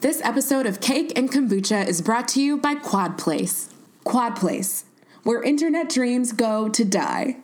This 0.00 0.20
episode 0.22 0.64
of 0.66 0.80
Cake 0.80 1.12
and 1.18 1.28
Kombucha 1.28 1.84
is 1.84 2.02
brought 2.02 2.28
to 2.28 2.40
you 2.40 2.56
by 2.56 2.76
Quad 2.76 3.18
Place. 3.18 3.70
Quad 4.04 4.36
Place, 4.36 4.84
where 5.24 5.42
internet 5.42 5.88
dreams 5.88 6.30
go 6.30 6.68
to 6.68 6.84
die. 6.84 7.38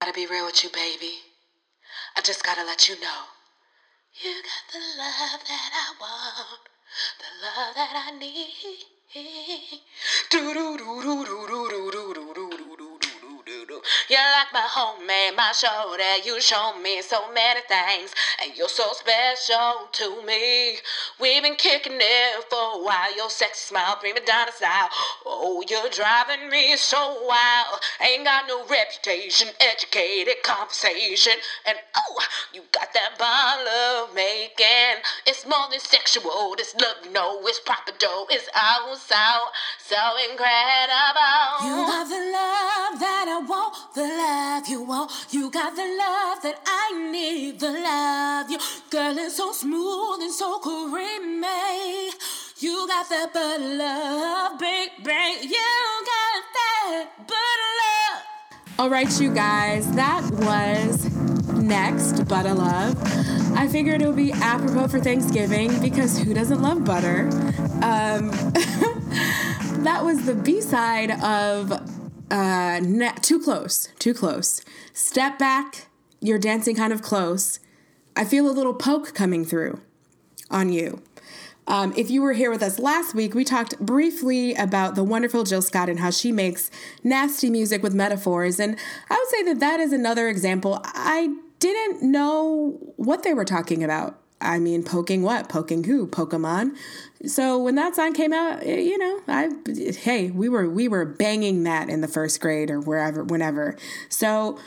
Gotta 0.00 0.14
be 0.14 0.24
real 0.24 0.46
with 0.46 0.64
you, 0.64 0.70
baby. 0.70 1.12
I 2.16 2.22
just 2.22 2.42
gotta 2.42 2.64
let 2.64 2.88
you 2.88 2.94
know. 3.02 3.20
You 4.14 4.30
got 4.30 4.72
the 4.72 4.78
love 4.96 5.40
that 5.46 5.70
I 5.74 5.92
want, 6.00 6.60
the 7.20 7.28
love 7.44 7.74
that 7.74 7.92
I 7.92 8.18
need. 8.18 8.48
Do 10.30 10.54
do 10.54 10.78
do 10.78 11.02
do 11.02 11.24
do 11.26 11.48
do 11.48 11.90
do 11.90 12.14
do 12.14 12.34
do 12.34 12.49
You're 14.08 14.18
like 14.18 14.52
my 14.52 14.66
homie, 14.68 15.36
my 15.36 15.52
shoulder. 15.52 16.16
You 16.24 16.40
show 16.40 16.74
me 16.82 17.02
so 17.02 17.32
many 17.32 17.60
things, 17.68 18.14
and 18.42 18.56
you're 18.56 18.68
so 18.68 18.92
special 18.92 19.88
to 19.92 20.22
me. 20.24 20.76
We've 21.20 21.42
been 21.42 21.56
kicking 21.56 21.98
it 22.00 22.44
for 22.50 22.80
a 22.80 22.84
while. 22.84 23.16
Your 23.16 23.30
sexy 23.30 23.68
smile, 23.68 23.96
prima 23.96 24.20
donna 24.26 24.52
style. 24.52 24.88
Oh, 25.26 25.62
you're 25.68 25.90
driving 25.90 26.48
me 26.50 26.76
so 26.76 27.26
wild. 27.26 27.80
Ain't 28.00 28.24
got 28.24 28.46
no 28.48 28.66
reputation, 28.66 29.48
educated 29.60 30.42
conversation, 30.42 31.34
and 31.66 31.78
oh, 31.96 32.18
you 32.52 32.62
got 32.72 32.92
that 32.94 33.18
bottle 33.18 33.68
of 33.68 34.14
making. 34.14 35.02
It's 35.26 35.46
more 35.46 35.68
than 35.70 35.80
sexual. 35.80 36.54
This 36.56 36.74
love, 36.74 36.96
you 37.04 37.12
know, 37.12 37.40
it's 37.44 37.60
proper 37.60 37.92
dough. 37.98 38.26
It's 38.30 38.48
all 38.54 38.96
so, 38.96 39.16
so 39.78 40.00
incredible. 40.30 41.62
You 41.62 41.76
got 41.86 42.08
the 42.08 42.20
love 42.32 43.00
that 43.00 43.26
I 43.28 43.38
want, 43.46 43.69
the 43.94 44.02
love 44.02 44.68
you 44.68 44.82
want. 44.82 45.10
You 45.30 45.50
got 45.50 45.76
the 45.76 45.82
love 45.82 46.42
that 46.42 46.60
I 46.66 47.10
need, 47.10 47.60
the 47.60 47.70
love 47.70 48.50
you. 48.50 48.58
Girl, 48.90 49.16
it's 49.18 49.36
so 49.36 49.52
smooth 49.52 50.22
and 50.22 50.32
so 50.32 50.58
creamy. 50.58 52.10
You 52.58 52.86
got 52.86 53.08
that 53.08 53.32
butter 53.32 53.64
love, 53.64 54.58
baby. 54.58 55.46
You 55.46 55.68
got 56.12 56.42
that 56.54 57.06
butter 57.18 57.70
love. 57.80 58.22
All 58.78 58.88
right, 58.88 59.20
you 59.20 59.32
guys, 59.34 59.90
that 59.92 60.22
was 60.32 61.04
next, 61.52 62.26
Butter 62.26 62.54
Love. 62.54 62.96
I 63.54 63.68
figured 63.68 64.00
it 64.00 64.06
would 64.06 64.16
be 64.16 64.32
apropos 64.32 64.88
for 64.88 65.00
Thanksgiving 65.00 65.80
because 65.80 66.18
who 66.18 66.32
doesn't 66.32 66.62
love 66.62 66.84
butter? 66.84 67.28
Um, 67.82 68.30
that 69.84 70.00
was 70.02 70.24
the 70.24 70.34
B 70.34 70.60
side 70.60 71.10
of 71.22 71.99
uh, 72.30 72.80
ne- 72.82 73.14
Too 73.22 73.40
Close, 73.40 73.88
Too 73.98 74.14
Close. 74.14 74.62
Step 74.92 75.38
back, 75.38 75.88
you're 76.20 76.38
dancing 76.38 76.76
kind 76.76 76.92
of 76.92 77.02
close. 77.02 77.60
I 78.16 78.24
feel 78.24 78.48
a 78.48 78.52
little 78.52 78.74
poke 78.74 79.14
coming 79.14 79.44
through 79.44 79.80
on 80.50 80.70
you. 80.70 81.02
Um, 81.66 81.94
if 81.96 82.10
you 82.10 82.22
were 82.22 82.32
here 82.32 82.50
with 82.50 82.62
us 82.62 82.78
last 82.78 83.14
week, 83.14 83.34
we 83.34 83.44
talked 83.44 83.78
briefly 83.78 84.54
about 84.54 84.96
the 84.96 85.04
wonderful 85.04 85.44
Jill 85.44 85.62
Scott 85.62 85.88
and 85.88 86.00
how 86.00 86.10
she 86.10 86.32
makes 86.32 86.70
nasty 87.04 87.48
music 87.48 87.82
with 87.82 87.94
metaphors. 87.94 88.58
And 88.58 88.76
I 89.08 89.14
would 89.14 89.28
say 89.28 89.42
that 89.44 89.60
that 89.60 89.78
is 89.78 89.92
another 89.92 90.28
example. 90.28 90.80
I 90.84 91.32
didn't 91.60 92.02
know 92.02 92.78
what 92.96 93.22
they 93.22 93.34
were 93.34 93.44
talking 93.44 93.84
about. 93.84 94.19
I 94.40 94.58
mean, 94.58 94.82
poking 94.82 95.22
what? 95.22 95.48
Poking 95.48 95.84
who? 95.84 96.06
Pokemon. 96.06 96.76
So 97.26 97.58
when 97.58 97.74
that 97.74 97.94
song 97.94 98.14
came 98.14 98.32
out, 98.32 98.62
eh, 98.62 98.80
you 98.80 98.96
know, 98.96 99.20
I 99.28 99.50
hey, 99.98 100.30
we 100.30 100.48
were 100.48 100.68
we 100.68 100.88
were 100.88 101.04
banging 101.04 101.62
that 101.64 101.88
in 101.88 102.00
the 102.00 102.08
first 102.08 102.40
grade 102.40 102.70
or 102.70 102.80
wherever, 102.80 103.22
whenever. 103.22 103.76
So 104.08 104.58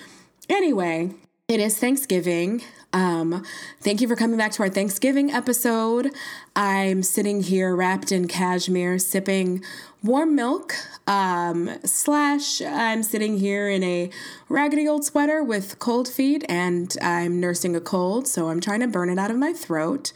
anyway, 0.50 1.12
it 1.48 1.60
is 1.60 1.78
Thanksgiving. 1.78 2.62
Um, 2.94 3.44
thank 3.82 4.02
you 4.02 4.08
for 4.08 4.16
coming 4.16 4.38
back 4.38 4.52
to 4.54 4.64
our 4.64 4.70
Thanksgiving 4.70 5.32
episode. 5.32 6.12
I'm 6.56 7.02
sitting 7.02 7.42
here 7.42 7.76
wrapped 7.76 8.12
in 8.12 8.28
cashmere, 8.28 9.00
sipping 9.00 9.64
warm 10.04 10.36
milk. 10.36 10.76
Um, 11.08 11.70
slash, 11.84 12.62
I'm 12.62 13.04
sitting 13.04 13.40
here 13.40 13.70
in 13.70 13.84
a 13.84 14.10
raggedy 14.50 14.88
old 14.88 15.04
sweater 15.06 15.44
with 15.44 15.80
cold 15.80 16.08
feet, 16.08 16.46
and 16.48 16.96
I'm 17.02 17.40
nursing 17.40 17.76
a 17.76 17.82
cold, 17.82 18.28
so 18.28 18.50
I'm 18.50 18.60
trying 18.60 18.82
to 18.82 18.88
burn 18.88 19.10
it 19.10 19.18
out 19.18 19.32
of 19.32 19.38
my 19.38 19.54
throat. 19.54 20.14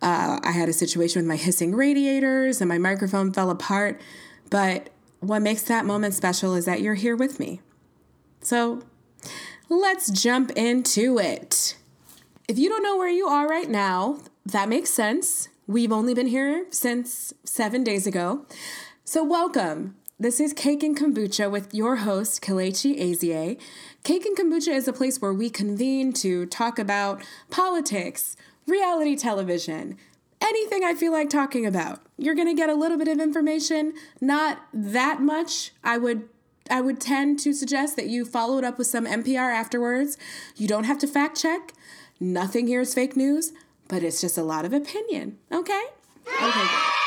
Uh, 0.00 0.38
I 0.42 0.52
had 0.52 0.68
a 0.68 0.72
situation 0.72 1.20
with 1.20 1.28
my 1.28 1.36
hissing 1.36 1.74
radiators, 1.74 2.60
and 2.60 2.68
my 2.68 2.78
microphone 2.78 3.32
fell 3.32 3.50
apart. 3.50 4.00
But 4.50 4.90
what 5.20 5.40
makes 5.40 5.62
that 5.62 5.84
moment 5.84 6.14
special 6.14 6.54
is 6.54 6.64
that 6.66 6.80
you're 6.80 6.94
here 6.94 7.16
with 7.16 7.38
me. 7.40 7.60
So 8.40 8.82
let's 9.68 10.10
jump 10.10 10.50
into 10.52 11.18
it. 11.18 11.76
If 12.48 12.58
you 12.58 12.68
don't 12.68 12.82
know 12.82 12.96
where 12.96 13.10
you 13.10 13.26
are 13.26 13.46
right 13.46 13.68
now, 13.68 14.18
that 14.46 14.68
makes 14.68 14.90
sense. 14.90 15.48
We've 15.66 15.92
only 15.92 16.14
been 16.14 16.26
here 16.26 16.66
since 16.70 17.32
seven 17.44 17.84
days 17.84 18.06
ago. 18.06 18.46
So, 19.10 19.24
welcome. 19.24 19.96
This 20.20 20.38
is 20.38 20.52
Cake 20.52 20.84
and 20.84 20.96
Kombucha 20.96 21.50
with 21.50 21.74
your 21.74 21.96
host, 21.96 22.40
Kalechi 22.42 22.96
Azie. 22.96 23.58
Cake 24.04 24.24
and 24.24 24.36
Kombucha 24.38 24.72
is 24.72 24.86
a 24.86 24.92
place 24.92 25.20
where 25.20 25.32
we 25.32 25.50
convene 25.50 26.12
to 26.12 26.46
talk 26.46 26.78
about 26.78 27.20
politics, 27.50 28.36
reality 28.68 29.16
television, 29.16 29.98
anything 30.40 30.84
I 30.84 30.94
feel 30.94 31.10
like 31.10 31.28
talking 31.28 31.66
about. 31.66 31.98
You're 32.18 32.36
going 32.36 32.46
to 32.46 32.54
get 32.54 32.70
a 32.70 32.74
little 32.76 32.96
bit 32.96 33.08
of 33.08 33.18
information, 33.18 33.94
not 34.20 34.60
that 34.72 35.20
much. 35.20 35.72
I 35.82 35.98
would 35.98 36.28
I 36.70 36.80
would 36.80 37.00
tend 37.00 37.40
to 37.40 37.52
suggest 37.52 37.96
that 37.96 38.06
you 38.06 38.24
follow 38.24 38.58
it 38.58 38.64
up 38.64 38.78
with 38.78 38.86
some 38.86 39.06
NPR 39.06 39.52
afterwards. 39.52 40.18
You 40.54 40.68
don't 40.68 40.84
have 40.84 40.98
to 40.98 41.08
fact 41.08 41.36
check. 41.36 41.72
Nothing 42.20 42.68
here 42.68 42.82
is 42.82 42.94
fake 42.94 43.16
news, 43.16 43.52
but 43.88 44.04
it's 44.04 44.20
just 44.20 44.38
a 44.38 44.44
lot 44.44 44.64
of 44.64 44.72
opinion. 44.72 45.38
Okay? 45.50 45.82
Okay. 46.40 46.66
Good. 46.68 46.99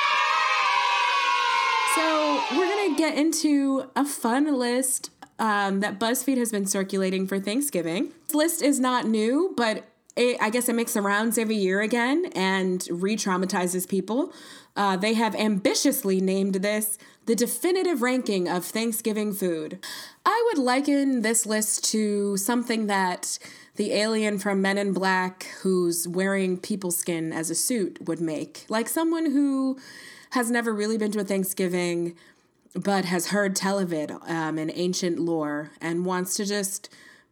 We're 2.51 2.67
gonna 2.67 2.95
get 2.95 3.17
into 3.17 3.89
a 3.95 4.05
fun 4.05 4.57
list 4.57 5.09
um, 5.39 5.79
that 5.79 5.99
BuzzFeed 5.99 6.37
has 6.37 6.51
been 6.51 6.65
circulating 6.65 7.27
for 7.27 7.39
Thanksgiving. 7.39 8.11
This 8.27 8.35
list 8.35 8.61
is 8.61 8.79
not 8.79 9.05
new, 9.05 9.53
but 9.55 9.85
it, 10.15 10.37
I 10.41 10.49
guess 10.49 10.69
it 10.69 10.75
makes 10.75 10.93
the 10.93 11.01
rounds 11.01 11.37
every 11.37 11.55
year 11.55 11.81
again 11.81 12.27
and 12.35 12.87
re 12.91 13.15
traumatizes 13.15 13.87
people. 13.87 14.33
Uh, 14.75 14.97
they 14.97 15.13
have 15.13 15.35
ambitiously 15.35 16.19
named 16.19 16.55
this 16.55 16.97
the 17.25 17.35
definitive 17.35 18.01
ranking 18.01 18.49
of 18.49 18.65
Thanksgiving 18.65 19.33
food. 19.33 19.79
I 20.25 20.43
would 20.47 20.61
liken 20.61 21.21
this 21.21 21.45
list 21.45 21.85
to 21.91 22.35
something 22.37 22.87
that 22.87 23.39
the 23.75 23.93
alien 23.93 24.39
from 24.39 24.61
Men 24.61 24.77
in 24.77 24.93
Black 24.93 25.45
who's 25.61 26.07
wearing 26.07 26.57
people 26.57 26.91
skin 26.91 27.31
as 27.31 27.49
a 27.49 27.55
suit 27.55 28.05
would 28.05 28.19
make. 28.19 28.65
Like 28.67 28.89
someone 28.89 29.31
who 29.31 29.79
has 30.31 30.51
never 30.51 30.73
really 30.73 30.97
been 30.97 31.11
to 31.11 31.19
a 31.19 31.23
Thanksgiving 31.23 32.15
but 32.75 33.05
has 33.05 33.27
heard 33.27 33.55
tell 33.55 33.79
of 33.79 33.93
it 33.93 34.11
um, 34.27 34.57
in 34.57 34.71
ancient 34.73 35.19
lore 35.19 35.71
and 35.79 36.05
wants 36.05 36.35
to 36.35 36.45
just 36.45 36.89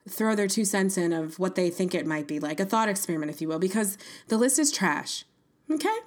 throw 0.07 0.35
their 0.35 0.47
two 0.47 0.66
cents 0.66 0.97
in 0.97 1.13
of 1.13 1.40
what 1.40 1.56
they 1.56 1.69
think 1.69 1.94
it 1.94 2.06
might 2.06 2.28
be 2.28 2.40
like 2.40 2.59
a 2.59 2.66
thought 2.66 2.90
experiment 2.90 3.31
if 3.31 3.41
you 3.41 3.47
will 3.47 3.59
because 3.59 3.97
the 4.28 4.38
list 4.38 4.59
is 4.59 4.72
trash. 4.72 5.25
Okay? 5.69 5.97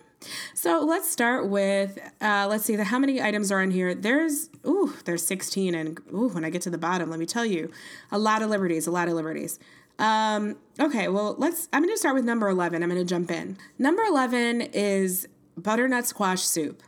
So 0.54 0.80
let's 0.80 1.10
start 1.10 1.48
with 1.48 1.98
uh, 2.20 2.46
let's 2.48 2.64
see 2.64 2.76
the 2.76 2.84
how 2.84 2.98
many 2.98 3.20
items 3.20 3.52
are 3.52 3.60
on 3.60 3.70
here? 3.70 3.94
There's 3.94 4.48
ooh 4.66 4.94
there's 5.04 5.26
16 5.26 5.74
and 5.74 6.00
ooh 6.12 6.28
when 6.28 6.44
i 6.44 6.50
get 6.50 6.62
to 6.62 6.70
the 6.70 6.78
bottom 6.78 7.10
let 7.10 7.18
me 7.18 7.26
tell 7.26 7.44
you 7.44 7.70
a 8.10 8.18
lot 8.18 8.40
of 8.40 8.48
liberties 8.48 8.86
a 8.86 8.90
lot 8.90 9.08
of 9.08 9.14
liberties. 9.14 9.58
Um, 9.98 10.56
okay 10.80 11.08
well 11.08 11.34
let's 11.38 11.68
i'm 11.72 11.82
going 11.82 11.94
to 11.94 11.98
start 11.98 12.14
with 12.14 12.24
number 12.24 12.48
11 12.48 12.82
i'm 12.82 12.88
going 12.88 13.00
to 13.00 13.08
jump 13.08 13.30
in. 13.30 13.58
Number 13.78 14.02
11 14.02 14.62
is 14.72 15.28
butternut 15.58 16.06
squash 16.06 16.42
soup. 16.42 16.82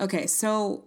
Okay 0.00 0.26
so 0.26 0.84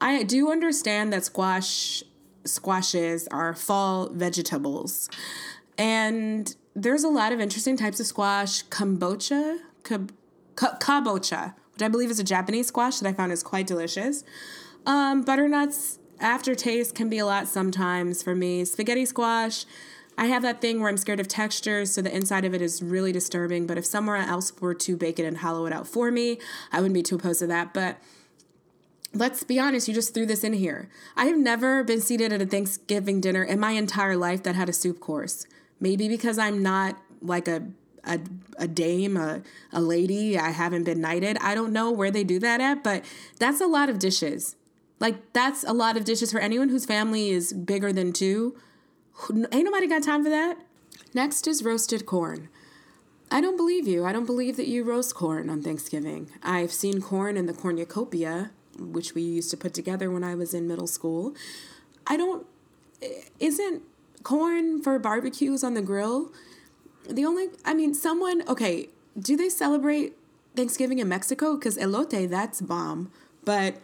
i 0.00 0.22
do 0.22 0.50
understand 0.50 1.12
that 1.12 1.24
squash 1.24 2.02
squashes 2.44 3.26
are 3.28 3.54
fall 3.54 4.08
vegetables 4.10 5.08
and 5.78 6.56
there's 6.74 7.04
a 7.04 7.08
lot 7.08 7.32
of 7.32 7.40
interesting 7.40 7.76
types 7.76 8.00
of 8.00 8.06
squash 8.06 8.64
kombucha 8.66 9.58
kab- 9.82 10.12
ka- 10.56 10.76
kabocha 10.78 11.54
which 11.72 11.82
i 11.82 11.88
believe 11.88 12.10
is 12.10 12.20
a 12.20 12.24
japanese 12.24 12.68
squash 12.68 12.98
that 12.98 13.08
i 13.08 13.12
found 13.12 13.32
is 13.32 13.42
quite 13.42 13.66
delicious 13.66 14.24
um, 14.86 15.22
butternuts 15.22 15.98
aftertaste 16.20 16.94
can 16.94 17.08
be 17.08 17.18
a 17.18 17.26
lot 17.26 17.48
sometimes 17.48 18.22
for 18.22 18.34
me 18.34 18.64
spaghetti 18.64 19.06
squash 19.06 19.64
I 20.16 20.26
have 20.26 20.42
that 20.42 20.60
thing 20.60 20.80
where 20.80 20.88
I'm 20.88 20.96
scared 20.96 21.20
of 21.20 21.28
textures, 21.28 21.92
so 21.92 22.02
the 22.02 22.14
inside 22.14 22.44
of 22.44 22.54
it 22.54 22.62
is 22.62 22.82
really 22.82 23.12
disturbing. 23.12 23.66
But 23.66 23.78
if 23.78 23.84
somewhere 23.84 24.16
else 24.16 24.52
were 24.60 24.74
to 24.74 24.96
bake 24.96 25.18
it 25.18 25.24
and 25.24 25.38
hollow 25.38 25.66
it 25.66 25.72
out 25.72 25.88
for 25.88 26.10
me, 26.10 26.38
I 26.72 26.78
wouldn't 26.78 26.94
be 26.94 27.02
too 27.02 27.16
opposed 27.16 27.40
to 27.40 27.46
that. 27.48 27.74
But 27.74 27.98
let's 29.14 29.42
be 29.42 29.58
honest, 29.58 29.88
you 29.88 29.94
just 29.94 30.14
threw 30.14 30.26
this 30.26 30.44
in 30.44 30.52
here. 30.52 30.88
I 31.16 31.26
have 31.26 31.38
never 31.38 31.84
been 31.84 32.00
seated 32.00 32.32
at 32.32 32.42
a 32.42 32.46
Thanksgiving 32.46 33.20
dinner 33.20 33.42
in 33.42 33.60
my 33.60 33.72
entire 33.72 34.16
life 34.16 34.42
that 34.42 34.54
had 34.54 34.68
a 34.68 34.72
soup 34.72 35.00
course. 35.00 35.46
Maybe 35.80 36.08
because 36.08 36.38
I'm 36.38 36.62
not 36.62 36.98
like 37.20 37.48
a 37.48 37.68
a, 38.06 38.20
a 38.58 38.68
dame, 38.68 39.16
a, 39.16 39.42
a 39.72 39.80
lady, 39.80 40.38
I 40.38 40.50
haven't 40.50 40.84
been 40.84 41.00
knighted. 41.00 41.38
I 41.40 41.54
don't 41.54 41.72
know 41.72 41.90
where 41.90 42.10
they 42.10 42.24
do 42.24 42.38
that 42.40 42.60
at, 42.60 42.84
but 42.84 43.04
that's 43.38 43.60
a 43.60 43.66
lot 43.66 43.88
of 43.88 43.98
dishes. 43.98 44.56
Like, 45.00 45.32
that's 45.32 45.64
a 45.64 45.72
lot 45.72 45.96
of 45.96 46.04
dishes 46.04 46.30
for 46.30 46.38
anyone 46.38 46.68
whose 46.68 46.86
family 46.86 47.30
is 47.30 47.52
bigger 47.52 47.92
than 47.92 48.12
two. 48.12 48.56
Ain't 49.30 49.64
nobody 49.64 49.86
got 49.86 50.02
time 50.02 50.22
for 50.22 50.30
that. 50.30 50.58
Next 51.12 51.46
is 51.46 51.64
roasted 51.64 52.06
corn. 52.06 52.48
I 53.30 53.40
don't 53.40 53.56
believe 53.56 53.88
you. 53.88 54.04
I 54.04 54.12
don't 54.12 54.26
believe 54.26 54.56
that 54.56 54.68
you 54.68 54.84
roast 54.84 55.14
corn 55.14 55.48
on 55.50 55.62
Thanksgiving. 55.62 56.30
I've 56.42 56.72
seen 56.72 57.00
corn 57.00 57.36
in 57.36 57.46
the 57.46 57.52
cornucopia, 57.52 58.50
which 58.78 59.14
we 59.14 59.22
used 59.22 59.50
to 59.50 59.56
put 59.56 59.74
together 59.74 60.10
when 60.10 60.24
I 60.24 60.34
was 60.34 60.54
in 60.54 60.66
middle 60.66 60.86
school. 60.86 61.34
I 62.06 62.16
don't. 62.16 62.46
Isn't 63.38 63.82
corn 64.22 64.82
for 64.82 64.98
barbecues 64.98 65.62
on 65.62 65.74
the 65.74 65.82
grill 65.82 66.32
the 67.08 67.24
only? 67.24 67.48
I 67.64 67.74
mean, 67.74 67.94
someone. 67.94 68.42
Okay, 68.48 68.88
do 69.18 69.36
they 69.36 69.48
celebrate 69.48 70.16
Thanksgiving 70.56 70.98
in 70.98 71.08
Mexico? 71.08 71.56
Because 71.56 71.76
elote, 71.76 72.28
that's 72.28 72.60
bomb. 72.60 73.10
But 73.44 73.76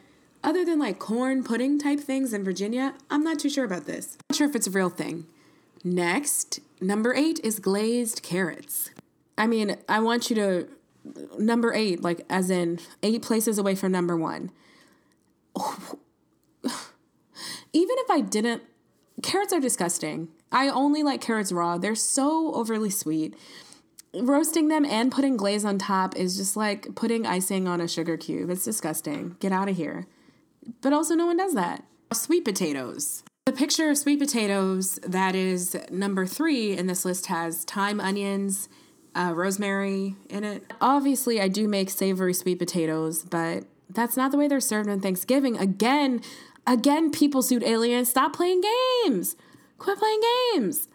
other 0.43 0.65
than 0.65 0.79
like 0.79 0.99
corn 0.99 1.45
pudding 1.45 1.79
type 1.79 2.01
things 2.01 2.33
in 2.33 2.45
Virginia, 2.45 2.95
I'm 3.11 3.23
not 3.23 3.39
too 3.39 3.51
sure 3.51 3.65
about 3.65 3.87
this. 3.87 4.17
Not 4.31 4.37
sure 4.37 4.49
if 4.49 4.57
it's 4.57 4.67
a 4.67 4.71
real 4.71 4.91
thing. 4.91 5.27
Next, 5.85 6.61
number 6.81 7.15
eight 7.15 7.41
is 7.43 7.59
glazed 7.59 8.23
carrots. 8.23 8.91
I 9.37 9.47
mean, 9.47 9.77
I 9.89 10.01
want 10.01 10.29
you 10.31 10.37
to 10.37 10.69
number 11.39 11.73
eight, 11.73 12.03
like 12.03 12.25
as 12.29 12.51
in 12.51 12.79
eight 13.03 13.23
places 13.23 13.59
away 13.59 13.75
from 13.75 13.93
number 13.93 14.17
one. 14.17 14.51
Even 17.73 17.97
if 17.99 18.11
I 18.11 18.21
didn't, 18.21 18.63
carrots 19.23 19.53
are 19.53 19.61
disgusting. 19.61 20.29
I 20.53 20.69
only 20.69 21.03
like 21.03 21.21
carrots 21.21 21.53
raw. 21.53 21.79
They're 21.79 21.95
so 21.95 22.53
overly 22.55 22.91
sweet. 22.91 23.37
Roasting 24.13 24.69
them 24.69 24.85
and 24.85 25.13
putting 25.13 25.37
glaze 25.37 25.65
on 25.65 25.79
top 25.79 26.17
is 26.17 26.37
just 26.37 26.57
like 26.57 26.95
putting 26.97 27.27
icing 27.27 27.69
on 27.69 27.81
a 27.81 27.87
sugar 27.87 28.17
cube. 28.17 28.51
It's 28.51 28.65
disgusting. 28.65 29.37
Get 29.39 29.53
out 29.53 29.69
of 29.69 29.77
here. 29.77 30.07
But 30.81 30.93
also, 30.93 31.15
no 31.15 31.27
one 31.27 31.37
does 31.37 31.55
that. 31.55 31.85
Sweet 32.13 32.45
potatoes. 32.45 33.23
The 33.47 33.53
picture 33.53 33.89
of 33.91 33.99
sweet 33.99 34.19
potatoes 34.19 34.99
that 35.03 35.35
is 35.35 35.77
number 35.91 36.27
three 36.27 36.77
in 36.77 36.87
this 36.87 37.05
list 37.05 37.27
has 37.27 37.65
thyme, 37.65 38.01
onions, 38.01 38.69
uh, 39.15 39.33
rosemary 39.35 40.17
in 40.29 40.45
it. 40.45 40.73
Obviously, 40.81 41.41
I 41.41 41.49
do 41.49 41.67
make 41.67 41.91
savory 41.91 42.35
sweet 42.35 42.59
potatoes, 42.59 43.25
but 43.25 43.65
that's 43.95 44.17
not 44.17 44.31
the 44.31 44.39
way 44.39 44.49
they're 44.49 44.61
served 44.61 44.89
on 44.89 45.01
Thanksgiving. 45.01 45.57
Again, 45.57 46.23
again, 46.67 47.11
people 47.11 47.43
suit 47.43 47.63
aliens. 47.63 48.09
Stop 48.09 48.35
playing 48.35 48.63
games. 49.05 49.37
Quit 49.79 49.99
playing 49.99 50.21
games. 50.55 50.89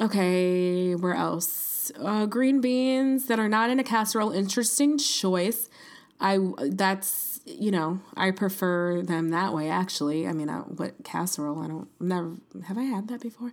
Okay, 0.00 0.94
where 0.94 1.14
else? 1.14 1.92
Uh, 1.98 2.26
green 2.26 2.60
beans 2.60 3.26
that 3.26 3.38
are 3.38 3.48
not 3.48 3.70
in 3.70 3.78
a 3.78 3.84
casserole. 3.84 4.30
Interesting 4.30 4.98
choice. 4.98 5.68
I 6.20 6.38
that's 6.68 7.40
you 7.46 7.70
know 7.70 8.00
I 8.16 8.30
prefer 8.30 9.02
them 9.02 9.30
that 9.30 9.52
way. 9.52 9.70
Actually, 9.70 10.26
I 10.26 10.32
mean, 10.32 10.48
I, 10.48 10.58
what 10.58 10.94
casserole? 11.04 11.62
I 11.62 11.68
don't 11.68 11.88
never 12.00 12.36
have 12.66 12.78
I 12.78 12.82
had 12.82 13.08
that 13.08 13.20
before. 13.20 13.52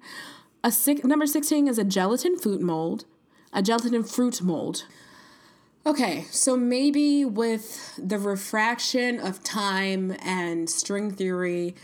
A 0.63 0.71
six, 0.71 1.03
number 1.03 1.25
sixteen 1.25 1.67
is 1.67 1.77
a 1.77 1.83
gelatin 1.83 2.37
fruit 2.37 2.61
mold 2.61 3.05
a 3.53 3.61
gelatin 3.61 4.03
fruit 4.03 4.41
mold. 4.41 4.85
Okay, 5.87 6.25
so 6.31 6.57
maybe 6.57 7.23
with 7.23 7.97
the 7.97 8.19
refraction 8.19 9.21
of 9.21 9.41
time 9.41 10.17
and 10.19 10.69
string 10.69 11.11
theory, 11.11 11.75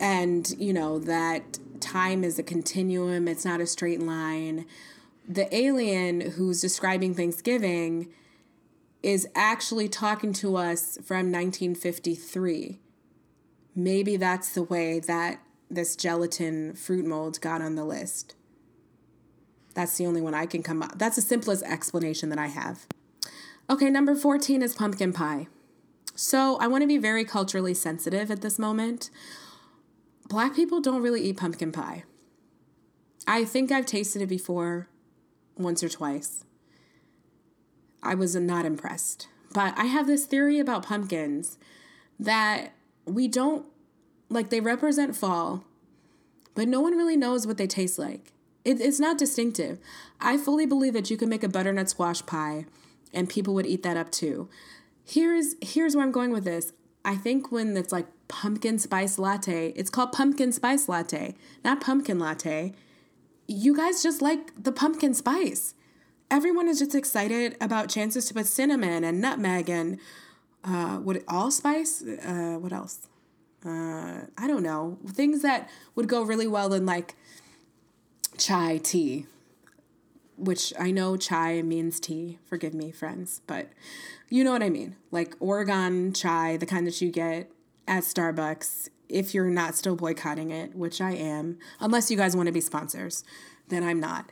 and 0.00 0.52
you 0.58 0.72
know, 0.72 0.98
that 0.98 1.60
time 1.78 2.24
is 2.24 2.40
a 2.40 2.42
continuum, 2.42 3.28
it's 3.28 3.44
not 3.44 3.60
a 3.60 3.66
straight 3.68 4.02
line. 4.02 4.66
The 5.28 5.54
alien 5.54 6.32
who's 6.32 6.60
describing 6.60 7.14
Thanksgiving 7.14 8.08
is 9.04 9.28
actually 9.36 9.88
talking 9.88 10.32
to 10.32 10.56
us 10.56 10.98
from 11.04 11.30
1953. 11.30 12.80
Maybe 13.76 14.16
that's 14.16 14.50
the 14.50 14.64
way 14.64 14.98
that 14.98 15.40
this 15.70 15.94
gelatin 15.94 16.74
fruit 16.74 17.06
mold 17.06 17.40
got 17.40 17.62
on 17.62 17.76
the 17.76 17.84
list. 17.84 18.34
That's 19.74 19.96
the 19.96 20.06
only 20.06 20.22
one 20.22 20.34
I 20.34 20.46
can 20.46 20.64
come 20.64 20.82
up. 20.82 20.98
That's 20.98 21.14
the 21.14 21.22
simplest 21.22 21.62
explanation 21.62 22.30
that 22.30 22.38
I 22.40 22.48
have. 22.48 22.88
Okay, 23.70 23.90
number 23.90 24.14
14 24.14 24.62
is 24.62 24.74
pumpkin 24.74 25.12
pie. 25.12 25.46
So 26.14 26.56
I 26.56 26.66
want 26.68 26.82
to 26.82 26.88
be 26.88 26.96
very 26.96 27.24
culturally 27.24 27.74
sensitive 27.74 28.30
at 28.30 28.40
this 28.40 28.58
moment. 28.58 29.10
Black 30.26 30.56
people 30.56 30.80
don't 30.80 31.02
really 31.02 31.22
eat 31.22 31.36
pumpkin 31.36 31.70
pie. 31.70 32.04
I 33.26 33.44
think 33.44 33.70
I've 33.70 33.84
tasted 33.84 34.22
it 34.22 34.26
before 34.26 34.88
once 35.56 35.82
or 35.82 35.88
twice. 35.90 36.44
I 38.02 38.14
was 38.14 38.34
not 38.34 38.64
impressed. 38.64 39.28
But 39.52 39.78
I 39.78 39.84
have 39.84 40.06
this 40.06 40.24
theory 40.24 40.58
about 40.58 40.86
pumpkins 40.86 41.58
that 42.18 42.72
we 43.04 43.28
don't 43.28 43.66
like 44.30 44.48
they 44.48 44.60
represent 44.60 45.14
fall, 45.14 45.64
but 46.54 46.68
no 46.68 46.80
one 46.80 46.96
really 46.96 47.16
knows 47.16 47.46
what 47.46 47.58
they 47.58 47.66
taste 47.66 47.98
like. 47.98 48.32
It, 48.64 48.80
it's 48.80 49.00
not 49.00 49.18
distinctive. 49.18 49.78
I 50.20 50.38
fully 50.38 50.66
believe 50.66 50.94
that 50.94 51.10
you 51.10 51.16
can 51.16 51.28
make 51.28 51.42
a 51.42 51.48
butternut 51.48 51.90
squash 51.90 52.24
pie 52.24 52.66
and 53.12 53.28
people 53.28 53.54
would 53.54 53.66
eat 53.66 53.82
that 53.82 53.96
up 53.96 54.10
too. 54.10 54.48
Here's 55.04 55.54
here's 55.60 55.94
where 55.96 56.04
I'm 56.04 56.12
going 56.12 56.32
with 56.32 56.44
this. 56.44 56.72
I 57.04 57.16
think 57.16 57.50
when 57.50 57.76
it's 57.76 57.92
like 57.92 58.06
pumpkin 58.28 58.78
spice 58.78 59.18
latte, 59.18 59.72
it's 59.76 59.90
called 59.90 60.12
pumpkin 60.12 60.52
spice 60.52 60.88
latte, 60.88 61.34
not 61.64 61.80
pumpkin 61.80 62.18
latte. 62.18 62.74
You 63.46 63.74
guys 63.74 64.02
just 64.02 64.20
like 64.20 64.62
the 64.62 64.72
pumpkin 64.72 65.14
spice. 65.14 65.74
Everyone 66.30 66.68
is 66.68 66.78
just 66.80 66.94
excited 66.94 67.56
about 67.60 67.88
chances 67.88 68.26
to 68.26 68.34
put 68.34 68.46
cinnamon 68.46 69.02
and 69.04 69.20
nutmeg 69.20 69.70
and 69.70 69.98
uh, 70.62 70.98
what 70.98 71.22
allspice. 71.26 72.02
Uh, 72.02 72.58
what 72.60 72.72
else? 72.72 73.08
Uh, 73.64 74.26
I 74.36 74.46
don't 74.46 74.62
know. 74.62 74.98
Things 75.08 75.42
that 75.42 75.70
would 75.94 76.08
go 76.08 76.22
really 76.22 76.46
well 76.46 76.74
in 76.74 76.84
like 76.84 77.14
chai 78.36 78.78
tea, 78.78 79.26
which 80.38 80.72
I 80.78 80.90
know 80.90 81.16
chai 81.16 81.62
means 81.62 82.00
tea. 82.00 82.38
Forgive 82.44 82.74
me, 82.74 82.90
friends, 82.90 83.40
but 83.46 83.68
you 84.28 84.44
know 84.44 84.52
what 84.52 84.62
I 84.62 84.70
mean. 84.70 84.96
Like 85.10 85.34
Oregon 85.40 86.12
chai, 86.12 86.56
the 86.56 86.66
kind 86.66 86.86
that 86.86 87.00
you 87.00 87.10
get 87.10 87.50
at 87.86 88.04
Starbucks, 88.04 88.88
if 89.08 89.34
you're 89.34 89.46
not 89.46 89.74
still 89.74 89.96
boycotting 89.96 90.50
it, 90.50 90.74
which 90.74 91.00
I 91.00 91.12
am, 91.12 91.58
unless 91.80 92.10
you 92.10 92.16
guys 92.16 92.36
want 92.36 92.46
to 92.46 92.52
be 92.52 92.60
sponsors, 92.60 93.24
then 93.68 93.82
I'm 93.82 94.00
not. 94.00 94.30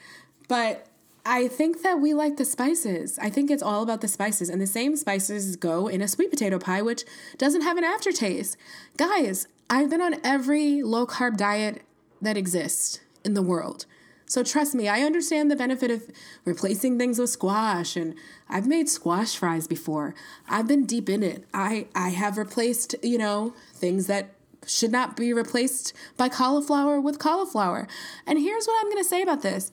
But 0.48 0.86
I 1.24 1.48
think 1.48 1.82
that 1.82 2.00
we 2.00 2.14
like 2.14 2.36
the 2.36 2.44
spices. 2.44 3.18
I 3.18 3.30
think 3.30 3.50
it's 3.50 3.62
all 3.62 3.82
about 3.82 4.00
the 4.00 4.08
spices. 4.08 4.48
And 4.48 4.62
the 4.62 4.66
same 4.66 4.94
spices 4.94 5.56
go 5.56 5.88
in 5.88 6.00
a 6.00 6.08
sweet 6.08 6.30
potato 6.30 6.58
pie, 6.58 6.82
which 6.82 7.04
doesn't 7.36 7.62
have 7.62 7.76
an 7.76 7.84
aftertaste. 7.84 8.56
Guys, 8.96 9.48
I've 9.68 9.90
been 9.90 10.00
on 10.00 10.20
every 10.22 10.82
low 10.82 11.04
carb 11.04 11.36
diet 11.36 11.82
that 12.22 12.36
exists 12.36 13.00
in 13.24 13.34
the 13.34 13.42
world. 13.42 13.86
So 14.26 14.42
trust 14.42 14.74
me, 14.74 14.88
I 14.88 15.02
understand 15.02 15.50
the 15.50 15.56
benefit 15.56 15.90
of 15.90 16.02
replacing 16.44 16.98
things 16.98 17.18
with 17.18 17.30
squash 17.30 17.96
and 17.96 18.14
I've 18.48 18.66
made 18.66 18.88
squash 18.88 19.36
fries 19.36 19.68
before. 19.68 20.14
I've 20.48 20.66
been 20.66 20.84
deep 20.84 21.08
in 21.08 21.22
it. 21.22 21.44
I 21.54 21.86
I 21.94 22.10
have 22.10 22.36
replaced, 22.36 22.96
you 23.02 23.18
know, 23.18 23.54
things 23.72 24.08
that 24.08 24.32
should 24.66 24.90
not 24.90 25.16
be 25.16 25.32
replaced 25.32 25.92
by 26.16 26.28
cauliflower 26.28 27.00
with 27.00 27.20
cauliflower. 27.20 27.86
And 28.26 28.40
here's 28.40 28.66
what 28.66 28.76
I'm 28.80 28.90
going 28.90 29.02
to 29.02 29.08
say 29.08 29.22
about 29.22 29.42
this. 29.42 29.70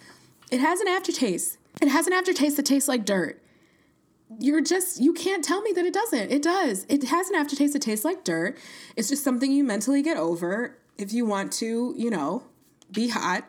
It 0.51 0.59
has 0.59 0.79
an 0.81 0.87
aftertaste. 0.87 1.57
It 1.81 1.87
has 1.87 2.05
an 2.05 2.13
aftertaste 2.13 2.57
that 2.57 2.67
tastes 2.67 2.87
like 2.87 3.05
dirt. 3.05 3.41
You're 4.39 4.61
just 4.61 5.01
you 5.01 5.13
can't 5.13 5.43
tell 5.43 5.61
me 5.61 5.71
that 5.73 5.85
it 5.85 5.93
doesn't. 5.93 6.31
It 6.31 6.43
does. 6.43 6.85
It 6.89 7.05
has 7.05 7.27
an 7.29 7.35
aftertaste 7.35 7.73
that 7.73 7.81
tastes 7.81 8.05
like 8.05 8.23
dirt. 8.23 8.55
It's 8.95 9.09
just 9.09 9.23
something 9.23 9.51
you 9.51 9.63
mentally 9.63 10.03
get 10.03 10.17
over 10.17 10.77
if 10.99 11.11
you 11.11 11.25
want 11.25 11.51
to, 11.53 11.95
you 11.97 12.11
know, 12.11 12.43
be 12.91 13.09
hot 13.09 13.45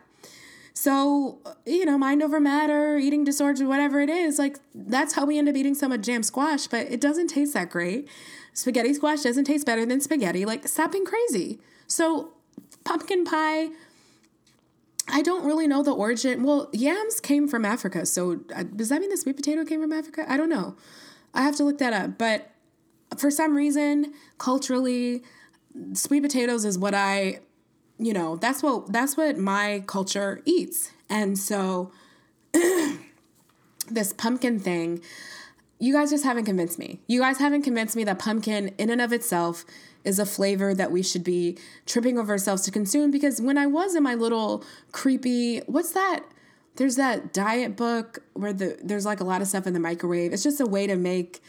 so, 0.77 1.39
you 1.65 1.85
know, 1.85 1.97
mind 1.97 2.21
over 2.21 2.41
matter, 2.41 2.97
eating 2.97 3.23
disorders, 3.23 3.63
whatever 3.63 4.01
it 4.01 4.09
is, 4.09 4.37
like 4.37 4.59
that's 4.75 5.13
how 5.13 5.25
we 5.25 5.37
end 5.39 5.47
up 5.47 5.55
eating 5.55 5.73
so 5.73 5.87
much 5.87 6.01
jam 6.01 6.21
squash, 6.21 6.67
but 6.67 6.91
it 6.91 6.99
doesn't 6.99 7.27
taste 7.27 7.53
that 7.53 7.69
great. 7.69 8.09
Spaghetti 8.53 8.93
squash 8.93 9.21
doesn't 9.21 9.45
taste 9.45 9.65
better 9.65 9.85
than 9.85 10.01
spaghetti. 10.01 10.45
Like, 10.45 10.67
stop 10.67 10.91
being 10.91 11.05
crazy. 11.05 11.59
So, 11.87 12.33
pumpkin 12.83 13.23
pie, 13.23 13.69
I 15.07 15.21
don't 15.21 15.45
really 15.45 15.65
know 15.65 15.81
the 15.81 15.93
origin. 15.93 16.43
Well, 16.43 16.69
yams 16.73 17.21
came 17.21 17.47
from 17.47 17.63
Africa. 17.63 18.05
So, 18.05 18.41
uh, 18.53 18.63
does 18.63 18.89
that 18.89 18.99
mean 18.99 19.09
the 19.09 19.17
sweet 19.17 19.37
potato 19.37 19.63
came 19.63 19.81
from 19.81 19.93
Africa? 19.93 20.25
I 20.27 20.35
don't 20.35 20.49
know. 20.49 20.75
I 21.33 21.43
have 21.43 21.55
to 21.57 21.63
look 21.63 21.77
that 21.77 21.93
up. 21.93 22.17
But 22.17 22.51
for 23.17 23.31
some 23.31 23.55
reason, 23.55 24.13
culturally, 24.39 25.23
sweet 25.93 26.21
potatoes 26.21 26.65
is 26.65 26.77
what 26.77 26.93
I 26.93 27.39
you 27.97 28.13
know, 28.13 28.35
that's 28.35 28.61
what 28.61 28.91
that's 28.91 29.15
what 29.17 29.37
my 29.37 29.83
culture 29.87 30.41
eats. 30.45 30.91
And 31.09 31.37
so 31.37 31.91
this 33.89 34.13
pumpkin 34.13 34.59
thing, 34.59 35.01
you 35.79 35.93
guys 35.93 36.09
just 36.09 36.23
haven't 36.23 36.45
convinced 36.45 36.79
me. 36.79 36.99
You 37.07 37.21
guys 37.21 37.37
haven't 37.37 37.61
convinced 37.63 37.95
me 37.95 38.03
that 38.05 38.19
pumpkin 38.19 38.69
in 38.77 38.89
and 38.89 39.01
of 39.01 39.13
itself 39.13 39.65
is 40.03 40.19
a 40.19 40.25
flavor 40.25 40.73
that 40.73 40.91
we 40.91 41.01
should 41.01 41.23
be 41.23 41.57
tripping 41.85 42.17
over 42.17 42.31
ourselves 42.31 42.61
to 42.63 42.71
consume 42.71 43.11
because 43.11 43.41
when 43.41 43.57
I 43.57 43.65
was 43.65 43.95
in 43.95 44.03
my 44.03 44.13
little 44.13 44.63
creepy, 44.91 45.59
what's 45.59 45.91
that? 45.91 46.23
There's 46.75 46.95
that 46.97 47.33
diet 47.33 47.75
book 47.75 48.19
where 48.33 48.53
the 48.53 48.77
there's 48.83 49.05
like 49.05 49.19
a 49.19 49.23
lot 49.23 49.41
of 49.41 49.47
stuff 49.47 49.65
in 49.65 49.73
the 49.73 49.79
microwave. 49.79 50.33
It's 50.33 50.43
just 50.43 50.59
a 50.59 50.65
way 50.65 50.87
to 50.87 50.95
make 50.95 51.41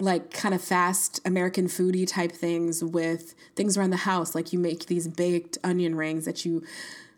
like 0.00 0.32
kind 0.32 0.54
of 0.54 0.62
fast 0.62 1.20
American 1.24 1.66
foodie 1.66 2.06
type 2.06 2.32
things 2.32 2.82
with 2.82 3.34
things 3.54 3.76
around 3.76 3.90
the 3.90 3.98
house. 3.98 4.34
Like 4.34 4.52
you 4.52 4.58
make 4.58 4.86
these 4.86 5.06
baked 5.08 5.58
onion 5.62 5.94
rings 5.94 6.24
that 6.24 6.44
you 6.44 6.62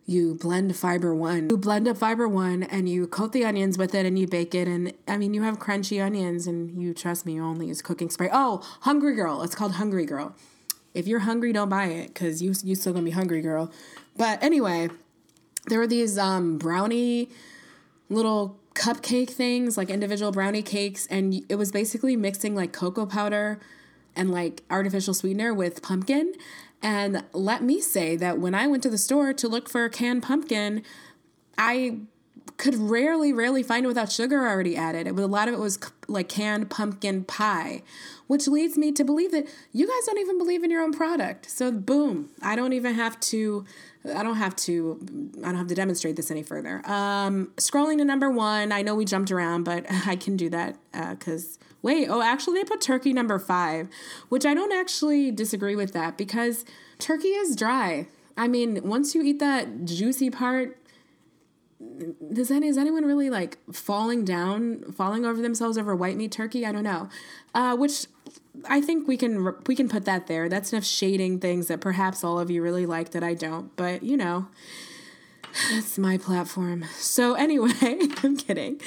you 0.09 0.35
blend 0.37 0.77
fiber 0.77 1.13
one. 1.15 1.51
You 1.51 1.57
blend 1.57 1.89
up 1.89 1.99
fiber 1.99 2.29
one 2.29 2.63
and 2.63 2.89
you 2.89 3.09
coat 3.09 3.33
the 3.33 3.45
onions 3.45 3.77
with 3.77 3.93
it 3.93 4.07
and 4.07 4.17
you 4.17 4.29
bake 4.29 4.55
it. 4.55 4.69
And 4.69 4.93
I 5.09 5.17
mean, 5.17 5.35
you 5.35 5.43
have 5.43 5.59
crunchy 5.59 6.05
onions 6.05 6.47
and 6.47 6.81
you 6.81 6.95
trust 6.95 7.27
me, 7.27 7.35
you 7.35 7.45
only 7.45 7.67
use 7.67 7.83
cooking 7.83 8.09
spray. 8.09 8.29
Oh, 8.33 8.63
Hungry 8.83 9.17
Girl. 9.17 9.43
It's 9.43 9.57
called 9.57 9.73
Hungry 9.73 10.07
Girl. 10.07 10.35
If 10.95 11.09
you're 11.09 11.21
hungry, 11.21 11.53
don't 11.53 11.69
buy 11.69 11.87
it 11.87 12.07
because 12.09 12.41
you, 12.41 12.55
you 12.63 12.77
still 12.77 12.93
gonna 12.93 13.05
be 13.05 13.11
hungry, 13.11 13.43
girl. 13.43 13.71
But 14.17 14.43
anyway, 14.43 14.89
there 15.67 15.79
were 15.79 15.87
these 15.87 16.17
um, 16.17 16.57
brownie 16.57 17.29
little 18.09 18.59
cupcake 18.77 19.31
things, 19.31 19.77
like 19.77 19.91
individual 19.91 20.31
brownie 20.31 20.63
cakes. 20.63 21.07
And 21.07 21.45
it 21.49 21.57
was 21.57 21.73
basically 21.73 22.15
mixing 22.15 22.55
like 22.55 22.73
cocoa 22.73 23.07
powder 23.07 23.59
and 24.15 24.31
like 24.31 24.63
artificial 24.71 25.15
sweetener 25.15 25.53
with 25.53 25.83
pumpkin. 25.83 26.35
And 26.83 27.25
let 27.33 27.63
me 27.63 27.81
say 27.81 28.17
that 28.17 28.39
when 28.39 28.55
I 28.55 28.67
went 28.67 28.83
to 28.85 28.91
the 28.91 28.99
store 28.99 29.33
to 29.33 29.49
look 29.49 29.69
for 29.69 29.89
canned 29.89 30.23
pumpkin, 30.23 30.83
I 31.59 32.01
could 32.59 32.75
rarely, 32.77 33.33
rarely 33.33 33.63
find 33.63 33.85
it 33.85 33.89
without 33.89 34.13
sugar 34.13 34.47
already 34.47 34.77
added. 34.77 35.07
It 35.07 35.15
was 35.15 35.25
a 35.25 35.29
lot 35.29 35.49
of 35.49 35.55
it 35.55 35.61
was 35.61 35.79
like 36.07 36.29
canned 36.29 36.71
pumpkin 36.71 37.25
pie, 37.25 37.83
which 38.27 38.49
leads 38.49 38.77
me 38.77 38.93
to 38.93 39.05
believe 39.05 39.31
that 39.33 39.47
you 39.73 39.87
guys 39.87 40.07
don't 40.07 40.19
even 40.19 40.39
believe 40.39 40.65
in 40.65 40.71
your 40.71 40.83
own 40.83 40.93
product. 40.93 41.51
So 41.51 41.71
boom, 41.71 42.31
I 42.43 42.57
don't 42.57 42.73
even 42.73 42.95
have 42.95 43.19
to. 43.21 43.65
I 44.15 44.23
don't 44.23 44.37
have 44.37 44.55
to. 44.57 44.99
I 45.43 45.47
don't 45.47 45.57
have 45.57 45.67
to 45.69 45.75
demonstrate 45.75 46.17
this 46.17 46.31
any 46.31 46.43
further. 46.43 46.83
Um, 46.89 47.53
scrolling 47.57 47.99
to 47.99 48.05
number 48.05 48.31
one. 48.31 48.73
I 48.73 48.83
know 48.83 48.95
we 48.95 49.05
jumped 49.05 49.31
around, 49.31 49.65
but 49.65 49.85
I 50.07 50.17
can 50.17 50.37
do 50.37 50.49
that. 50.51 50.77
Uh, 50.95 51.17
wait, 51.83 52.09
oh, 52.09 52.23
actually, 52.23 52.61
they 52.61 52.65
put 52.65 52.81
turkey 52.81 53.13
number 53.13 53.39
five, 53.39 53.89
which 54.29 54.45
I 54.45 54.55
don't 54.55 54.73
actually 54.73 55.31
disagree 55.31 55.77
with 55.77 55.93
that 55.93 56.17
because 56.17 56.65
turkey 56.99 57.29
is 57.29 57.55
dry. 57.57 58.09
I 58.37 58.49
mean, 58.49 58.87
once 58.87 59.15
you 59.15 59.23
eat 59.23 59.39
that 59.39 59.85
juicy 59.87 60.31
part, 60.31 60.77
does 62.33 62.51
any 62.51 62.69
is 62.69 62.79
anyone 62.79 63.05
really 63.05 63.31
like 63.31 63.59
falling 63.73 64.25
down, 64.25 64.93
falling 64.93 65.25
over 65.25 65.43
themselves 65.43 65.77
over 65.77 65.95
white 65.95 66.17
meat 66.17 66.33
turkey? 66.33 66.65
I 66.65 66.73
don't 66.73 66.85
know. 66.85 67.09
Uh, 67.55 67.77
which 67.77 68.07
I 68.69 68.81
think 68.81 69.07
we 69.07 69.17
can 69.17 69.55
we 69.67 69.77
can 69.77 69.89
put 69.89 70.05
that 70.07 70.27
there. 70.27 70.49
That's 70.49 70.73
enough 70.73 70.85
shading 70.85 71.41
things 71.41 71.69
that 71.69 71.81
perhaps 71.81 72.25
all 72.25 72.39
of 72.39 72.51
you 72.51 72.63
really 72.63 72.87
like 72.87 73.11
that 73.11 73.23
I 73.23 73.35
don't. 73.35 73.75
But 73.77 74.03
you 74.03 74.17
know, 74.17 74.49
that's 75.71 75.99
my 75.99 76.17
platform. 76.17 76.85
So 76.95 77.35
anyway, 77.35 77.73
I'm 78.23 78.37
kidding. 78.37 78.81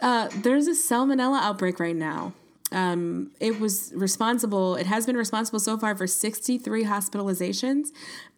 Uh, 0.00 0.28
there's 0.34 0.66
a 0.66 0.72
salmonella 0.72 1.40
outbreak 1.40 1.78
right 1.78 1.96
now. 1.96 2.32
Um, 2.72 3.32
it 3.38 3.60
was 3.60 3.92
responsible. 3.94 4.76
It 4.76 4.86
has 4.86 5.04
been 5.04 5.16
responsible 5.16 5.60
so 5.60 5.76
far 5.76 5.94
for 5.94 6.06
63 6.06 6.84
hospitalizations 6.84 7.88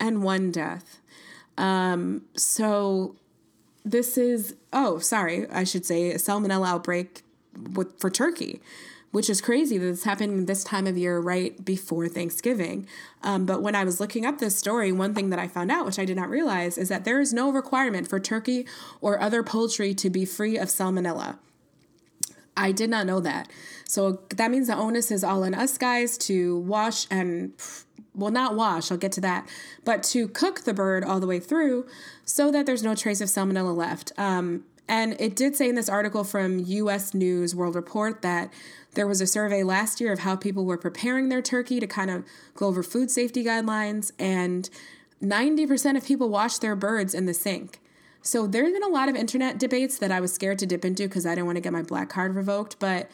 and 0.00 0.22
one 0.22 0.50
death. 0.50 1.00
Um, 1.56 2.22
so 2.36 3.14
this 3.84 4.16
is 4.16 4.56
oh 4.72 4.98
sorry 4.98 5.48
i 5.50 5.64
should 5.64 5.84
say 5.84 6.10
a 6.10 6.16
salmonella 6.16 6.66
outbreak 6.66 7.22
with, 7.74 7.98
for 8.00 8.10
turkey 8.10 8.60
which 9.10 9.30
is 9.30 9.40
crazy 9.40 9.78
that 9.78 9.86
it's 9.88 10.02
happening 10.02 10.46
this 10.46 10.64
time 10.64 10.88
of 10.88 10.98
year 10.98 11.20
right 11.20 11.64
before 11.64 12.08
thanksgiving. 12.08 12.84
Um, 13.22 13.46
but 13.46 13.62
when 13.62 13.76
i 13.76 13.84
was 13.84 14.00
looking 14.00 14.26
up 14.26 14.38
this 14.38 14.56
story 14.56 14.90
one 14.90 15.14
thing 15.14 15.30
that 15.30 15.38
i 15.38 15.46
found 15.46 15.70
out 15.70 15.86
which 15.86 15.98
i 15.98 16.04
did 16.04 16.16
not 16.16 16.28
realize 16.28 16.76
is 16.76 16.88
that 16.88 17.04
there 17.04 17.20
is 17.20 17.32
no 17.32 17.52
requirement 17.52 18.08
for 18.08 18.18
turkey 18.18 18.66
or 19.00 19.20
other 19.20 19.42
poultry 19.42 19.94
to 19.94 20.10
be 20.10 20.24
free 20.24 20.56
of 20.58 20.68
salmonella 20.68 21.38
i 22.56 22.72
did 22.72 22.90
not 22.90 23.06
know 23.06 23.20
that 23.20 23.48
so 23.86 24.20
that 24.30 24.50
means 24.50 24.66
the 24.66 24.76
onus 24.76 25.10
is 25.10 25.22
all 25.24 25.44
on 25.44 25.54
us 25.54 25.78
guys 25.78 26.16
to 26.18 26.58
wash 26.58 27.06
and 27.10 27.52
well, 28.14 28.30
not 28.30 28.54
wash, 28.54 28.90
I'll 28.90 28.98
get 28.98 29.12
to 29.12 29.20
that, 29.22 29.48
but 29.84 30.02
to 30.04 30.28
cook 30.28 30.60
the 30.60 30.74
bird 30.74 31.04
all 31.04 31.20
the 31.20 31.26
way 31.26 31.40
through 31.40 31.86
so 32.24 32.50
that 32.52 32.64
there's 32.66 32.82
no 32.82 32.94
trace 32.94 33.20
of 33.20 33.28
salmonella 33.28 33.76
left. 33.76 34.12
Um, 34.16 34.64
and 34.86 35.18
it 35.20 35.34
did 35.34 35.56
say 35.56 35.68
in 35.68 35.74
this 35.74 35.88
article 35.88 36.24
from 36.24 36.58
US 36.58 37.14
News 37.14 37.54
World 37.54 37.74
Report 37.74 38.22
that 38.22 38.52
there 38.94 39.06
was 39.06 39.20
a 39.20 39.26
survey 39.26 39.62
last 39.62 40.00
year 40.00 40.12
of 40.12 40.20
how 40.20 40.36
people 40.36 40.64
were 40.64 40.78
preparing 40.78 41.28
their 41.28 41.42
turkey 41.42 41.80
to 41.80 41.86
kind 41.86 42.10
of 42.10 42.24
go 42.54 42.66
over 42.66 42.82
food 42.82 43.10
safety 43.10 43.44
guidelines, 43.44 44.12
and 44.18 44.70
90% 45.22 45.96
of 45.96 46.04
people 46.04 46.28
wash 46.28 46.58
their 46.58 46.76
birds 46.76 47.14
in 47.14 47.26
the 47.26 47.34
sink. 47.34 47.80
So 48.24 48.48
there's 48.48 48.72
been 48.72 48.82
a 48.82 48.88
lot 48.88 49.08
of 49.08 49.14
internet 49.14 49.58
debates 49.58 49.98
that 49.98 50.10
I 50.10 50.18
was 50.18 50.32
scared 50.32 50.58
to 50.58 50.66
dip 50.66 50.84
into 50.84 51.04
because 51.04 51.24
I 51.24 51.36
didn't 51.36 51.46
want 51.46 51.56
to 51.56 51.60
get 51.60 51.72
my 51.72 51.82
black 51.82 52.08
card 52.08 52.34
revoked, 52.34 52.80
but 52.80 53.08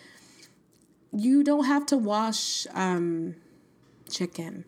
you 1.12 1.45
don't 1.45 1.64
have 1.64 1.85
to 1.87 1.99
wash 1.99 2.67
um, 2.73 3.35
chicken 4.09 4.64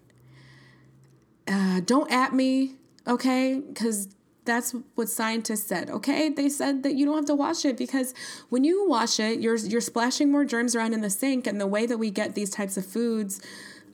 uh, 1.49 1.81
don't 1.81 2.11
at 2.11 2.33
me, 2.33 2.77
okay? 3.07 3.61
Because 3.61 4.09
that's 4.45 4.75
what 4.95 5.09
scientists 5.09 5.67
said. 5.67 5.91
Okay, 5.91 6.29
they 6.29 6.49
said 6.49 6.83
that 6.83 6.95
you 6.95 7.07
don't 7.07 7.17
have 7.17 7.27
to 7.27 7.35
wash 7.35 7.65
it 7.65 7.77
because 7.77 8.13
when 8.49 8.65
you 8.65 8.89
wash 8.89 9.21
it, 9.21 9.41
you're 9.41 9.57
you're 9.57 9.81
splashing 9.81 10.31
more 10.31 10.45
germs 10.45 10.75
around 10.75 10.95
in 10.95 11.01
the 11.01 11.11
sink, 11.11 11.47
and 11.47 11.61
the 11.61 11.67
way 11.67 11.87
that 11.87 11.99
we 11.99 12.11
get 12.11 12.35
these 12.35 12.51
types 12.51 12.77
of 12.77 12.85
foods 12.85 13.41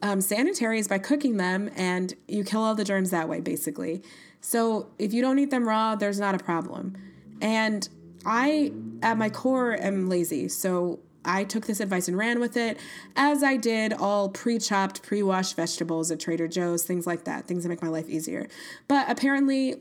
um, 0.02 0.20
sanitary 0.20 0.78
is 0.78 0.88
by 0.88 0.98
cooking 0.98 1.36
them, 1.36 1.70
and 1.76 2.14
you 2.26 2.44
kill 2.44 2.62
all 2.62 2.74
the 2.74 2.84
germs 2.84 3.10
that 3.10 3.28
way, 3.28 3.40
basically. 3.40 4.02
So 4.40 4.90
if 4.98 5.12
you 5.12 5.22
don't 5.22 5.38
eat 5.38 5.50
them 5.50 5.68
raw, 5.68 5.94
there's 5.94 6.20
not 6.20 6.34
a 6.34 6.38
problem. 6.38 6.96
And 7.40 7.88
I, 8.24 8.72
at 9.02 9.16
my 9.18 9.30
core, 9.30 9.74
am 9.80 10.08
lazy. 10.08 10.48
So 10.48 11.00
I 11.24 11.44
took 11.44 11.66
this 11.66 11.80
advice 11.80 12.08
and 12.08 12.16
ran 12.16 12.40
with 12.40 12.56
it, 12.56 12.78
as 13.16 13.42
I 13.42 13.56
did 13.56 13.92
all 13.92 14.28
pre 14.28 14.58
chopped, 14.58 15.02
pre 15.02 15.22
washed 15.22 15.56
vegetables 15.56 16.10
at 16.10 16.20
Trader 16.20 16.48
Joe's, 16.48 16.84
things 16.84 17.06
like 17.06 17.24
that, 17.24 17.46
things 17.46 17.64
that 17.64 17.68
make 17.68 17.82
my 17.82 17.88
life 17.88 18.08
easier. 18.08 18.48
But 18.86 19.10
apparently, 19.10 19.76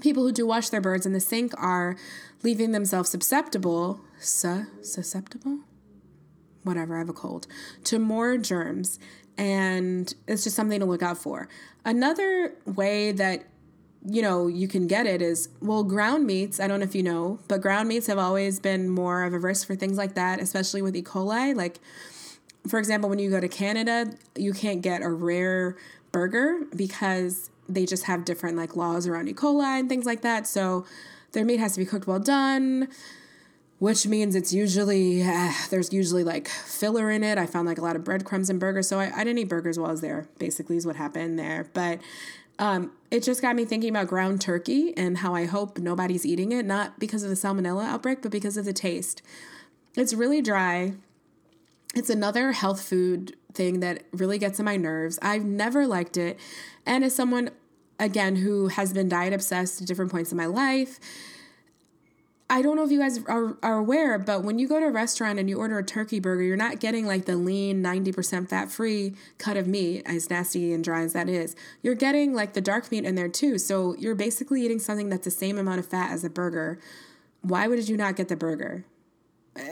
people 0.00 0.22
who 0.22 0.32
do 0.32 0.46
wash 0.46 0.68
their 0.68 0.80
birds 0.80 1.04
in 1.04 1.12
the 1.12 1.20
sink 1.20 1.52
are 1.56 1.96
leaving 2.42 2.72
themselves 2.72 3.10
susceptible, 3.10 4.00
su- 4.18 4.66
susceptible? 4.82 5.60
Whatever, 6.62 6.96
I 6.96 6.98
have 6.98 7.08
a 7.08 7.14
cold, 7.14 7.46
to 7.84 7.98
more 7.98 8.38
germs. 8.38 8.98
And 9.38 10.14
it's 10.28 10.44
just 10.44 10.54
something 10.54 10.78
to 10.78 10.86
look 10.86 11.02
out 11.02 11.18
for. 11.18 11.48
Another 11.84 12.54
way 12.66 13.12
that 13.12 13.46
you 14.04 14.22
know, 14.22 14.48
you 14.48 14.66
can 14.66 14.86
get 14.86 15.06
it 15.06 15.22
is 15.22 15.48
well, 15.60 15.84
ground 15.84 16.26
meats. 16.26 16.58
I 16.58 16.66
don't 16.66 16.80
know 16.80 16.84
if 16.84 16.94
you 16.94 17.02
know, 17.02 17.38
but 17.48 17.60
ground 17.60 17.88
meats 17.88 18.06
have 18.08 18.18
always 18.18 18.58
been 18.58 18.88
more 18.88 19.22
of 19.22 19.32
a 19.32 19.38
risk 19.38 19.66
for 19.66 19.76
things 19.76 19.96
like 19.96 20.14
that, 20.14 20.40
especially 20.40 20.82
with 20.82 20.96
E. 20.96 21.02
coli. 21.02 21.54
Like, 21.54 21.78
for 22.66 22.78
example, 22.78 23.08
when 23.08 23.18
you 23.18 23.30
go 23.30 23.40
to 23.40 23.48
Canada, 23.48 24.12
you 24.36 24.52
can't 24.52 24.82
get 24.82 25.02
a 25.02 25.08
rare 25.08 25.76
burger 26.10 26.66
because 26.74 27.50
they 27.68 27.86
just 27.86 28.04
have 28.04 28.24
different 28.24 28.56
like 28.56 28.76
laws 28.76 29.06
around 29.06 29.28
E. 29.28 29.34
coli 29.34 29.78
and 29.78 29.88
things 29.88 30.04
like 30.04 30.22
that. 30.22 30.46
So 30.46 30.84
their 31.32 31.44
meat 31.44 31.60
has 31.60 31.74
to 31.74 31.78
be 31.78 31.86
cooked 31.86 32.06
well 32.06 32.18
done, 32.18 32.88
which 33.78 34.06
means 34.06 34.34
it's 34.34 34.52
usually 34.52 35.22
uh, 35.22 35.52
there's 35.70 35.92
usually 35.92 36.24
like 36.24 36.48
filler 36.48 37.10
in 37.10 37.22
it. 37.22 37.38
I 37.38 37.46
found 37.46 37.68
like 37.68 37.78
a 37.78 37.82
lot 37.82 37.94
of 37.94 38.04
breadcrumbs 38.04 38.50
in 38.50 38.58
burgers, 38.58 38.88
so 38.88 38.98
I, 38.98 39.12
I 39.14 39.24
didn't 39.24 39.38
eat 39.38 39.48
burgers 39.48 39.78
while 39.78 39.88
I 39.88 39.92
was 39.92 40.00
there. 40.00 40.26
Basically, 40.38 40.76
is 40.76 40.86
what 40.86 40.96
happened 40.96 41.38
there, 41.38 41.68
but 41.72 42.00
um, 42.58 42.92
it 43.10 43.22
just 43.22 43.42
got 43.42 43.56
me 43.56 43.64
thinking 43.64 43.90
about 43.90 44.08
ground 44.08 44.40
turkey 44.40 44.96
and 44.96 45.18
how 45.18 45.34
I 45.34 45.46
hope 45.46 45.78
nobody's 45.78 46.24
eating 46.24 46.52
it, 46.52 46.64
not 46.64 46.98
because 46.98 47.22
of 47.22 47.30
the 47.30 47.36
salmonella 47.36 47.84
outbreak, 47.84 48.22
but 48.22 48.30
because 48.30 48.56
of 48.56 48.64
the 48.64 48.72
taste. 48.72 49.22
It's 49.96 50.14
really 50.14 50.40
dry. 50.40 50.94
It's 51.94 52.10
another 52.10 52.52
health 52.52 52.80
food 52.80 53.36
thing 53.52 53.80
that 53.80 54.04
really 54.12 54.38
gets 54.38 54.58
on 54.58 54.64
my 54.64 54.76
nerves. 54.76 55.18
I've 55.20 55.44
never 55.44 55.86
liked 55.86 56.16
it. 56.16 56.38
And 56.86 57.04
as 57.04 57.14
someone, 57.14 57.50
again, 57.98 58.36
who 58.36 58.68
has 58.68 58.92
been 58.92 59.08
diet 59.08 59.32
obsessed 59.32 59.82
at 59.82 59.86
different 59.86 60.10
points 60.10 60.32
in 60.32 60.38
my 60.38 60.46
life, 60.46 60.98
I 62.52 62.60
don't 62.60 62.76
know 62.76 62.84
if 62.84 62.90
you 62.90 62.98
guys 62.98 63.18
are, 63.28 63.56
are 63.62 63.78
aware, 63.78 64.18
but 64.18 64.44
when 64.44 64.58
you 64.58 64.68
go 64.68 64.78
to 64.78 64.84
a 64.84 64.90
restaurant 64.90 65.38
and 65.38 65.48
you 65.48 65.56
order 65.56 65.78
a 65.78 65.82
turkey 65.82 66.20
burger, 66.20 66.42
you're 66.42 66.54
not 66.54 66.80
getting 66.80 67.06
like 67.06 67.24
the 67.24 67.34
lean, 67.34 67.82
90% 67.82 68.46
fat 68.50 68.70
free 68.70 69.14
cut 69.38 69.56
of 69.56 69.66
meat, 69.66 70.02
as 70.04 70.28
nasty 70.28 70.74
and 70.74 70.84
dry 70.84 71.00
as 71.00 71.14
that 71.14 71.30
is. 71.30 71.56
You're 71.80 71.94
getting 71.94 72.34
like 72.34 72.52
the 72.52 72.60
dark 72.60 72.92
meat 72.92 73.06
in 73.06 73.14
there 73.14 73.30
too. 73.30 73.56
So 73.56 73.96
you're 73.96 74.14
basically 74.14 74.62
eating 74.62 74.78
something 74.80 75.08
that's 75.08 75.24
the 75.24 75.30
same 75.30 75.56
amount 75.56 75.78
of 75.78 75.86
fat 75.86 76.10
as 76.10 76.24
a 76.24 76.28
burger. 76.28 76.78
Why 77.40 77.68
would 77.68 77.88
you 77.88 77.96
not 77.96 78.16
get 78.16 78.28
the 78.28 78.36
burger? 78.36 78.84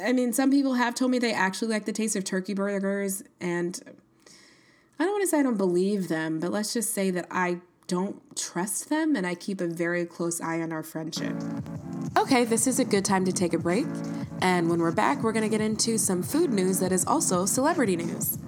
I 0.03 0.15
mean, 0.15 0.33
some 0.33 0.51
people 0.51 0.73
have 0.73 0.95
told 0.95 1.11
me 1.11 1.19
they 1.19 1.35
actually 1.35 1.69
like 1.69 1.85
the 1.85 1.93
taste 1.93 2.17
of 2.17 2.25
turkey 2.25 2.55
burgers, 2.55 3.23
and 3.43 3.79
I 4.99 5.05
don't 5.05 5.13
want 5.13 5.25
to 5.25 5.29
say 5.29 5.41
I 5.41 5.43
don't 5.43 5.59
believe 5.59 6.09
them, 6.09 6.41
but 6.41 6.51
let's 6.51 6.73
just 6.73 6.95
say 6.95 7.11
that 7.11 7.27
I 7.31 7.59
don't 7.89 8.23
trust 8.37 8.89
them 8.89 9.17
and 9.17 9.27
I 9.27 9.35
keep 9.35 9.61
a 9.61 9.67
very 9.67 10.07
close 10.07 10.41
eye 10.41 10.63
on 10.63 10.73
our 10.73 10.83
friendship. 10.83 11.37
Okay, 12.17 12.45
this 12.45 12.67
is 12.67 12.79
a 12.79 12.85
good 12.85 13.05
time 13.05 13.25
to 13.25 13.33
take 13.33 13.53
a 13.55 13.59
break. 13.59 13.87
And 14.43 14.71
when 14.71 14.81
we're 14.81 14.93
back, 14.93 15.23
we're 15.23 15.33
going 15.33 15.43
to 15.43 15.49
get 15.49 15.61
into 15.61 15.99
some 15.99 16.23
food 16.23 16.51
news 16.53 16.81
that 16.81 16.93
is 16.93 17.07
also 17.07 17.47
celebrity 17.47 17.97
news. 17.97 18.39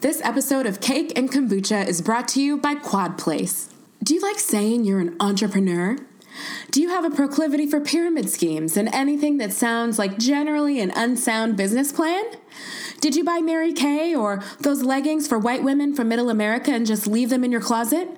This 0.00 0.20
episode 0.22 0.66
of 0.66 0.80
Cake 0.80 1.12
and 1.16 1.28
Kombucha 1.28 1.86
is 1.88 2.02
brought 2.02 2.28
to 2.28 2.40
you 2.40 2.56
by 2.56 2.76
Quad 2.76 3.18
Place. 3.18 3.68
Do 4.02 4.14
you 4.14 4.20
like 4.20 4.38
saying 4.38 4.84
you're 4.84 5.00
an 5.00 5.16
entrepreneur? 5.18 5.96
Do 6.70 6.80
you 6.80 6.90
have 6.90 7.04
a 7.04 7.10
proclivity 7.10 7.66
for 7.66 7.80
pyramid 7.80 8.30
schemes 8.30 8.76
and 8.76 8.88
anything 8.94 9.38
that 9.38 9.52
sounds 9.52 9.98
like 9.98 10.18
generally 10.18 10.80
an 10.80 10.92
unsound 10.94 11.56
business 11.56 11.90
plan? 11.90 12.24
Did 13.00 13.14
you 13.14 13.22
buy 13.22 13.40
Mary 13.40 13.72
Kay 13.72 14.14
or 14.14 14.42
those 14.60 14.82
leggings 14.82 15.28
for 15.28 15.38
white 15.38 15.62
women 15.62 15.94
from 15.94 16.08
middle 16.08 16.30
America 16.30 16.72
and 16.72 16.84
just 16.84 17.06
leave 17.06 17.30
them 17.30 17.44
in 17.44 17.52
your 17.52 17.60
closet? 17.60 18.08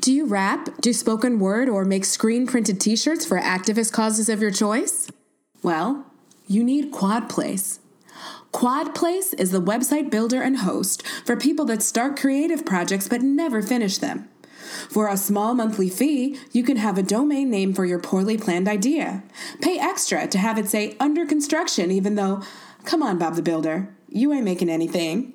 Do 0.00 0.12
you 0.12 0.24
rap, 0.24 0.68
do 0.80 0.92
spoken 0.92 1.38
word, 1.38 1.68
or 1.68 1.84
make 1.84 2.04
screen 2.04 2.46
printed 2.46 2.80
t 2.80 2.96
shirts 2.96 3.26
for 3.26 3.38
activist 3.38 3.92
causes 3.92 4.28
of 4.28 4.40
your 4.40 4.50
choice? 4.50 5.10
Well, 5.62 6.06
you 6.46 6.64
need 6.64 6.92
Quad 6.92 7.28
Place. 7.28 7.80
Quad 8.52 8.94
Place 8.94 9.34
is 9.34 9.50
the 9.50 9.60
website 9.60 10.10
builder 10.10 10.40
and 10.40 10.58
host 10.58 11.06
for 11.24 11.36
people 11.36 11.66
that 11.66 11.82
start 11.82 12.18
creative 12.18 12.64
projects 12.64 13.08
but 13.08 13.20
never 13.20 13.60
finish 13.60 13.98
them. 13.98 14.28
For 14.88 15.08
a 15.08 15.16
small 15.16 15.54
monthly 15.54 15.90
fee, 15.90 16.38
you 16.52 16.62
can 16.62 16.76
have 16.76 16.96
a 16.96 17.02
domain 17.02 17.50
name 17.50 17.74
for 17.74 17.84
your 17.84 17.98
poorly 17.98 18.38
planned 18.38 18.66
idea. 18.66 19.22
Pay 19.60 19.78
extra 19.78 20.26
to 20.26 20.38
have 20.38 20.58
it 20.58 20.68
say 20.68 20.96
under 20.98 21.26
construction, 21.26 21.90
even 21.90 22.14
though, 22.14 22.42
come 22.86 23.02
on, 23.02 23.18
Bob 23.18 23.34
the 23.34 23.42
Builder, 23.42 23.94
you 24.08 24.32
ain't 24.32 24.44
making 24.44 24.70
anything. 24.70 25.34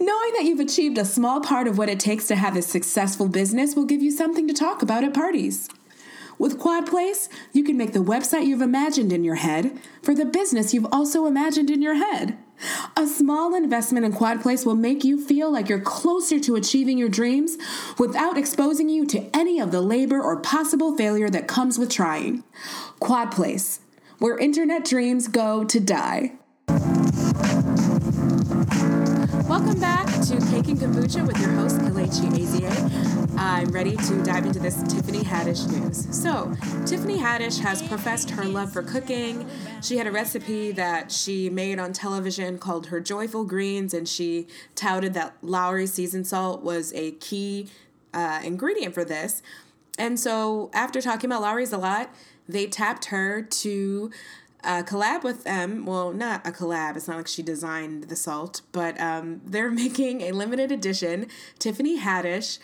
Knowing 0.00 0.32
that 0.32 0.44
you've 0.44 0.58
achieved 0.58 0.98
a 0.98 1.04
small 1.04 1.40
part 1.40 1.68
of 1.68 1.78
what 1.78 1.88
it 1.88 2.00
takes 2.00 2.26
to 2.26 2.34
have 2.34 2.56
a 2.56 2.62
successful 2.62 3.28
business 3.28 3.76
will 3.76 3.84
give 3.84 4.02
you 4.02 4.10
something 4.10 4.48
to 4.48 4.54
talk 4.54 4.82
about 4.82 5.04
at 5.04 5.14
parties. 5.14 5.68
With 6.38 6.58
Quad 6.58 6.86
Place, 6.86 7.28
you 7.52 7.62
can 7.62 7.76
make 7.76 7.92
the 7.92 8.00
website 8.00 8.46
you've 8.46 8.62
imagined 8.62 9.12
in 9.12 9.22
your 9.22 9.36
head 9.36 9.78
for 10.02 10.14
the 10.14 10.24
business 10.24 10.72
you've 10.72 10.90
also 10.90 11.26
imagined 11.26 11.70
in 11.70 11.82
your 11.82 11.94
head. 11.94 12.38
A 12.96 13.06
small 13.06 13.54
investment 13.54 14.06
in 14.06 14.12
Quad 14.12 14.40
Place 14.40 14.64
will 14.64 14.74
make 14.74 15.04
you 15.04 15.24
feel 15.24 15.52
like 15.52 15.68
you're 15.68 15.80
closer 15.80 16.40
to 16.40 16.56
achieving 16.56 16.96
your 16.96 17.08
dreams 17.08 17.58
without 17.98 18.38
exposing 18.38 18.88
you 18.88 19.04
to 19.06 19.28
any 19.36 19.60
of 19.60 19.70
the 19.72 19.80
labor 19.80 20.20
or 20.20 20.40
possible 20.40 20.96
failure 20.96 21.28
that 21.28 21.46
comes 21.46 21.78
with 21.78 21.90
trying. 21.90 22.42
Quad 22.98 23.30
Place, 23.30 23.80
where 24.18 24.38
internet 24.38 24.84
dreams 24.84 25.28
go 25.28 25.64
to 25.64 25.78
die. 25.78 26.32
And 30.64 30.78
Kombucha 30.78 31.26
with 31.26 31.40
your 31.40 31.50
host, 31.50 31.78
Kalechi 31.78 32.30
Azie. 32.30 33.36
I'm 33.36 33.68
ready 33.72 33.96
to 33.96 34.22
dive 34.22 34.46
into 34.46 34.60
this 34.60 34.80
Tiffany 34.84 35.18
Haddish 35.24 35.68
news. 35.68 36.06
So, 36.16 36.54
Tiffany 36.86 37.18
Haddish 37.18 37.58
has 37.58 37.82
professed 37.82 38.30
her 38.30 38.44
love 38.44 38.72
for 38.72 38.84
cooking. 38.84 39.48
She 39.82 39.96
had 39.96 40.06
a 40.06 40.12
recipe 40.12 40.70
that 40.70 41.10
she 41.10 41.50
made 41.50 41.80
on 41.80 41.92
television 41.92 42.58
called 42.58 42.86
her 42.86 43.00
Joyful 43.00 43.44
Greens, 43.44 43.92
and 43.92 44.08
she 44.08 44.46
touted 44.76 45.14
that 45.14 45.34
Lawry 45.42 45.86
seasoned 45.86 46.28
salt 46.28 46.62
was 46.62 46.92
a 46.94 47.10
key 47.12 47.68
uh, 48.14 48.40
ingredient 48.44 48.94
for 48.94 49.04
this. 49.04 49.42
And 49.98 50.18
so, 50.18 50.70
after 50.72 51.00
talking 51.00 51.28
about 51.28 51.42
Lawry's 51.42 51.72
a 51.72 51.78
lot, 51.78 52.14
they 52.48 52.66
tapped 52.66 53.06
her 53.06 53.42
to 53.42 54.10
uh, 54.64 54.82
collab 54.82 55.24
with 55.24 55.44
them. 55.44 55.84
Well, 55.84 56.12
not 56.12 56.46
a 56.46 56.50
collab. 56.50 56.96
It's 56.96 57.08
not 57.08 57.16
like 57.16 57.26
she 57.26 57.42
designed 57.42 58.04
the 58.04 58.16
salt, 58.16 58.62
but 58.72 59.00
um, 59.00 59.40
they're 59.44 59.70
making 59.84 60.22
a 60.22 60.32
limited 60.32 60.70
edition 60.70 61.26
Tiffany 61.58 61.98
Haddish 61.98 62.58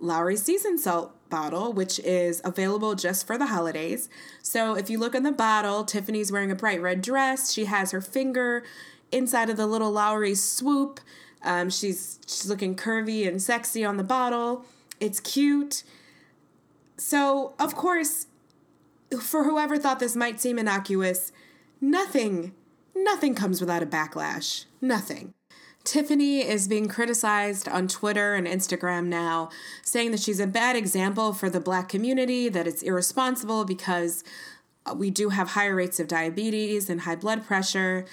Lawry 0.00 0.36
Season 0.36 0.78
Salt 0.78 1.12
bottle, 1.30 1.72
which 1.72 1.98
is 2.00 2.40
available 2.44 2.94
just 2.94 3.26
for 3.26 3.36
the 3.38 3.46
holidays. 3.46 4.08
So 4.42 4.76
if 4.76 4.88
you 4.90 4.98
look 4.98 5.14
on 5.14 5.22
the 5.22 5.32
bottle, 5.32 5.84
Tiffany's 5.84 6.30
wearing 6.30 6.50
a 6.50 6.54
bright 6.54 6.80
red 6.80 7.02
dress. 7.02 7.52
She 7.52 7.64
has 7.64 7.90
her 7.90 8.00
finger 8.00 8.64
inside 9.10 9.50
of 9.50 9.56
the 9.56 9.66
little 9.66 9.90
Lawry 9.90 10.34
swoop. 10.34 11.00
Um, 11.42 11.70
she's 11.70 12.18
she's 12.26 12.48
looking 12.48 12.74
curvy 12.74 13.26
and 13.28 13.42
sexy 13.42 13.84
on 13.84 13.96
the 13.96 14.04
bottle. 14.04 14.64
It's 15.00 15.20
cute. 15.20 15.82
So 16.96 17.54
of 17.58 17.74
course 17.74 18.26
for 19.20 19.44
whoever 19.44 19.78
thought 19.78 20.00
this 20.00 20.16
might 20.16 20.40
seem 20.40 20.58
innocuous, 20.58 21.32
nothing, 21.80 22.52
nothing 22.94 23.34
comes 23.34 23.60
without 23.60 23.82
a 23.82 23.86
backlash. 23.86 24.64
Nothing. 24.80 25.34
Tiffany 25.84 26.40
is 26.40 26.66
being 26.66 26.88
criticized 26.88 27.68
on 27.68 27.88
Twitter 27.88 28.34
and 28.34 28.46
Instagram 28.46 29.06
now, 29.06 29.50
saying 29.82 30.12
that 30.12 30.20
she's 30.20 30.40
a 30.40 30.46
bad 30.46 30.76
example 30.76 31.34
for 31.34 31.50
the 31.50 31.60
black 31.60 31.90
community, 31.90 32.48
that 32.48 32.66
it's 32.66 32.82
irresponsible 32.82 33.66
because 33.66 34.24
uh, 34.86 34.94
we 34.94 35.10
do 35.10 35.28
have 35.28 35.50
higher 35.50 35.74
rates 35.74 36.00
of 36.00 36.08
diabetes 36.08 36.88
and 36.88 37.02
high 37.02 37.16
blood 37.16 37.46
pressure. 37.46 38.06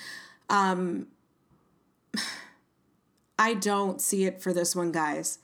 Um, 0.50 1.08
I 3.40 3.54
don't 3.54 4.02
see 4.02 4.26
it 4.26 4.42
for 4.42 4.54
this 4.54 4.76
one, 4.76 4.92
guys. 4.92 5.40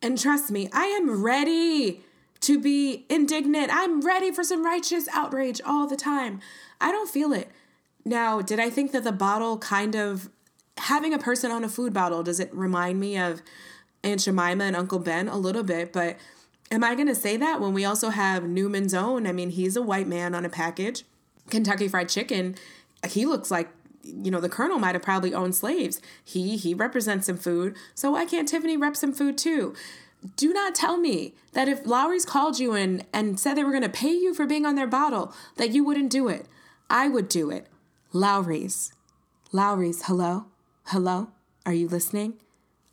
And 0.00 0.18
trust 0.18 0.50
me, 0.50 0.68
I 0.72 0.84
am 0.84 1.22
ready 1.22 2.04
to 2.40 2.60
be 2.60 3.04
indignant. 3.08 3.70
I'm 3.72 4.00
ready 4.00 4.30
for 4.30 4.44
some 4.44 4.64
righteous 4.64 5.08
outrage 5.12 5.60
all 5.64 5.86
the 5.86 5.96
time. 5.96 6.40
I 6.80 6.92
don't 6.92 7.10
feel 7.10 7.32
it. 7.32 7.50
Now, 8.04 8.40
did 8.40 8.60
I 8.60 8.70
think 8.70 8.92
that 8.92 9.04
the 9.04 9.12
bottle 9.12 9.58
kind 9.58 9.94
of 9.94 10.30
having 10.78 11.12
a 11.12 11.18
person 11.18 11.50
on 11.50 11.64
a 11.64 11.68
food 11.68 11.92
bottle 11.92 12.22
does 12.22 12.40
it 12.40 12.54
remind 12.54 13.00
me 13.00 13.18
of 13.18 13.42
Aunt 14.04 14.20
Jemima 14.20 14.64
and 14.64 14.76
Uncle 14.76 14.98
Ben 14.98 15.28
a 15.28 15.36
little 15.36 15.64
bit, 15.64 15.92
but 15.92 16.16
am 16.70 16.84
I 16.84 16.94
going 16.94 17.08
to 17.08 17.14
say 17.14 17.36
that 17.36 17.60
when 17.60 17.72
we 17.72 17.84
also 17.84 18.10
have 18.10 18.44
Newman's 18.44 18.94
Own? 18.94 19.26
I 19.26 19.32
mean, 19.32 19.50
he's 19.50 19.76
a 19.76 19.82
white 19.82 20.06
man 20.06 20.34
on 20.34 20.44
a 20.44 20.48
package. 20.48 21.04
Kentucky 21.50 21.88
Fried 21.88 22.08
Chicken, 22.08 22.56
he 23.08 23.26
looks 23.26 23.50
like 23.50 23.68
you 24.04 24.30
know 24.30 24.40
the 24.40 24.48
colonel 24.48 24.78
might 24.78 24.94
have 24.94 25.02
probably 25.02 25.34
owned 25.34 25.54
slaves. 25.54 26.00
He 26.24 26.56
he 26.56 26.74
represents 26.74 27.26
some 27.26 27.36
food, 27.36 27.76
so 27.94 28.12
why 28.12 28.24
can't 28.24 28.48
Tiffany 28.48 28.76
rep 28.76 28.96
some 28.96 29.12
food 29.12 29.36
too? 29.36 29.74
Do 30.36 30.52
not 30.52 30.74
tell 30.74 30.96
me 30.96 31.34
that 31.52 31.68
if 31.68 31.86
Lawry's 31.86 32.24
called 32.24 32.58
you 32.58 32.72
and, 32.74 33.04
and 33.12 33.38
said 33.38 33.54
they 33.54 33.64
were 33.64 33.70
going 33.70 33.82
to 33.82 33.88
pay 33.88 34.12
you 34.12 34.34
for 34.34 34.46
being 34.46 34.66
on 34.66 34.74
their 34.74 34.86
bottle, 34.86 35.32
that 35.56 35.70
you 35.70 35.84
wouldn't 35.84 36.10
do 36.10 36.28
it. 36.28 36.46
I 36.90 37.08
would 37.08 37.28
do 37.28 37.50
it. 37.50 37.66
Lawry's. 38.12 38.92
Lawry's, 39.52 40.04
hello? 40.06 40.46
Hello? 40.86 41.28
Are 41.64 41.72
you 41.72 41.88
listening? 41.88 42.34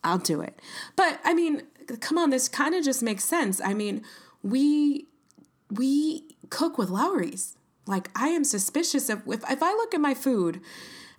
I'll 0.04 0.18
do 0.18 0.40
it. 0.40 0.60
But 0.94 1.20
I 1.24 1.34
mean, 1.34 1.62
come 2.00 2.18
on, 2.18 2.30
this 2.30 2.48
kind 2.48 2.74
of 2.74 2.84
just 2.84 3.02
makes 3.02 3.24
sense. 3.24 3.60
I 3.60 3.74
mean, 3.74 4.02
we 4.42 5.06
we 5.70 6.24
cook 6.50 6.78
with 6.78 6.90
Lawry's. 6.90 7.56
Like 7.86 8.10
I 8.14 8.28
am 8.28 8.44
suspicious 8.44 9.08
of 9.08 9.22
if 9.26 9.42
if 9.50 9.62
I 9.62 9.72
look 9.72 9.94
at 9.94 10.00
my 10.00 10.14
food 10.14 10.60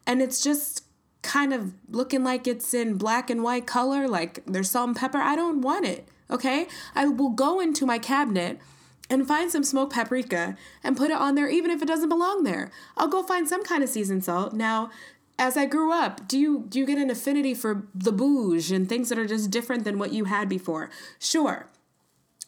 and 0.05 0.21
it's 0.21 0.41
just 0.41 0.83
kind 1.21 1.53
of 1.53 1.73
looking 1.89 2.23
like 2.23 2.47
it's 2.47 2.73
in 2.73 2.97
black 2.97 3.29
and 3.29 3.43
white 3.43 3.67
color, 3.67 4.07
like 4.07 4.43
there's 4.45 4.71
salt 4.71 4.87
and 4.87 4.97
pepper, 4.97 5.17
I 5.17 5.35
don't 5.35 5.61
want 5.61 5.85
it. 5.85 6.07
Okay? 6.29 6.67
I 6.95 7.07
will 7.07 7.29
go 7.29 7.59
into 7.59 7.85
my 7.85 7.99
cabinet 7.99 8.59
and 9.09 9.27
find 9.27 9.51
some 9.51 9.63
smoked 9.63 9.93
paprika 9.93 10.57
and 10.83 10.97
put 10.97 11.11
it 11.11 11.17
on 11.17 11.35
there 11.35 11.49
even 11.49 11.71
if 11.71 11.81
it 11.81 11.87
doesn't 11.87 12.09
belong 12.09 12.43
there. 12.43 12.71
I'll 12.95 13.07
go 13.07 13.23
find 13.23 13.47
some 13.47 13.63
kind 13.63 13.83
of 13.83 13.89
seasoned 13.89 14.23
salt. 14.23 14.53
Now, 14.53 14.91
as 15.39 15.55
I 15.55 15.65
grew 15.65 15.93
up, 15.93 16.27
do 16.27 16.37
you 16.37 16.65
do 16.67 16.79
you 16.79 16.85
get 16.85 16.97
an 16.97 17.09
affinity 17.09 17.53
for 17.53 17.87
the 17.93 18.11
bouge 18.11 18.71
and 18.71 18.89
things 18.89 19.09
that 19.09 19.19
are 19.19 19.27
just 19.27 19.51
different 19.51 19.83
than 19.83 19.99
what 19.99 20.11
you 20.11 20.25
had 20.25 20.49
before? 20.49 20.89
Sure. 21.19 21.67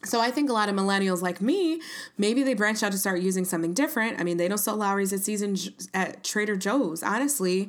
So 0.04 0.20
I 0.20 0.30
think 0.30 0.48
a 0.48 0.54
lot 0.54 0.68
of 0.68 0.74
millennials 0.74 1.20
like 1.20 1.42
me, 1.42 1.80
maybe 2.16 2.42
they 2.42 2.54
branched 2.54 2.82
out 2.82 2.92
to 2.92 2.98
start 2.98 3.20
using 3.20 3.44
something 3.44 3.74
different. 3.74 4.18
I 4.18 4.24
mean, 4.24 4.38
they 4.38 4.48
don't 4.48 4.58
sell 4.58 4.76
Lawry's 4.76 5.12
at 5.12 5.20
season 5.20 5.56
at 5.92 6.24
Trader 6.24 6.56
Joe's. 6.56 7.02
Honestly, 7.02 7.68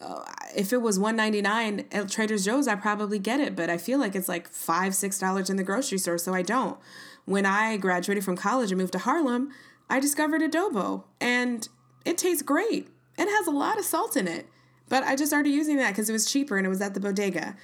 uh, 0.00 0.24
if 0.54 0.72
it 0.72 0.80
was 0.80 0.98
199 0.98 1.86
at 1.90 2.08
Trader 2.08 2.38
Joe's, 2.38 2.68
I 2.68 2.76
probably 2.76 3.18
get 3.18 3.40
it, 3.40 3.56
but 3.56 3.68
I 3.68 3.78
feel 3.78 3.98
like 3.98 4.14
it's 4.14 4.28
like 4.28 4.48
five, 4.48 4.94
six 4.94 5.18
dollars 5.18 5.50
in 5.50 5.56
the 5.56 5.64
grocery 5.64 5.98
store, 5.98 6.18
so 6.18 6.34
I 6.34 6.42
don't. 6.42 6.78
When 7.24 7.44
I 7.44 7.76
graduated 7.76 8.24
from 8.24 8.36
college 8.36 8.70
and 8.70 8.80
moved 8.80 8.92
to 8.92 9.00
Harlem, 9.00 9.50
I 9.90 10.00
discovered 10.00 10.40
adobo, 10.40 11.04
and 11.20 11.68
it 12.04 12.16
tastes 12.16 12.42
great. 12.42 12.88
It 13.16 13.28
has 13.28 13.46
a 13.46 13.50
lot 13.50 13.78
of 13.78 13.84
salt 13.84 14.16
in 14.16 14.28
it, 14.28 14.46
but 14.88 15.02
I 15.02 15.16
just 15.16 15.30
started 15.30 15.50
using 15.50 15.76
that 15.78 15.90
because 15.90 16.08
it 16.08 16.12
was 16.12 16.30
cheaper 16.30 16.56
and 16.56 16.66
it 16.66 16.70
was 16.70 16.80
at 16.80 16.94
the 16.94 17.00
bodega. 17.00 17.56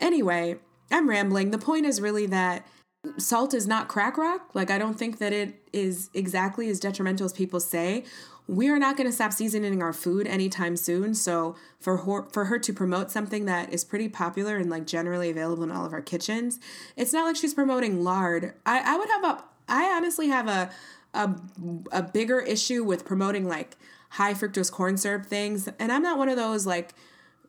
Anyway, 0.00 0.56
I'm 0.90 1.08
rambling. 1.08 1.50
The 1.50 1.58
point 1.58 1.84
is 1.84 2.00
really 2.00 2.26
that 2.26 2.66
salt 3.18 3.52
is 3.52 3.66
not 3.66 3.88
crack 3.88 4.16
rock. 4.16 4.50
Like, 4.54 4.70
I 4.70 4.78
don't 4.78 4.98
think 4.98 5.18
that 5.18 5.32
it 5.32 5.62
is 5.72 6.08
exactly 6.14 6.68
as 6.70 6.80
detrimental 6.80 7.26
as 7.26 7.32
people 7.32 7.60
say 7.60 8.04
we 8.48 8.70
are 8.70 8.78
not 8.78 8.96
going 8.96 9.06
to 9.06 9.12
stop 9.12 9.32
seasoning 9.32 9.82
our 9.82 9.92
food 9.92 10.26
anytime 10.26 10.74
soon. 10.74 11.14
So 11.14 11.54
for 11.78 11.98
her, 11.98 12.22
for 12.32 12.46
her 12.46 12.58
to 12.58 12.72
promote 12.72 13.10
something 13.10 13.44
that 13.44 13.72
is 13.72 13.84
pretty 13.84 14.08
popular 14.08 14.56
and 14.56 14.70
like 14.70 14.86
generally 14.86 15.28
available 15.28 15.62
in 15.62 15.70
all 15.70 15.84
of 15.84 15.92
our 15.92 16.00
kitchens, 16.00 16.58
it's 16.96 17.12
not 17.12 17.26
like 17.26 17.36
she's 17.36 17.52
promoting 17.52 18.02
lard. 18.02 18.54
I, 18.64 18.94
I 18.94 18.96
would 18.96 19.08
have 19.10 19.24
a 19.24 19.44
I 19.68 19.84
honestly 19.94 20.28
have 20.28 20.48
a 20.48 20.70
a 21.12 21.34
a 21.92 22.02
bigger 22.02 22.40
issue 22.40 22.82
with 22.84 23.04
promoting 23.04 23.46
like 23.46 23.76
high 24.10 24.32
fructose 24.32 24.72
corn 24.72 24.96
syrup 24.96 25.26
things, 25.26 25.68
and 25.78 25.92
I'm 25.92 26.02
not 26.02 26.16
one 26.16 26.30
of 26.30 26.36
those 26.36 26.66
like 26.66 26.94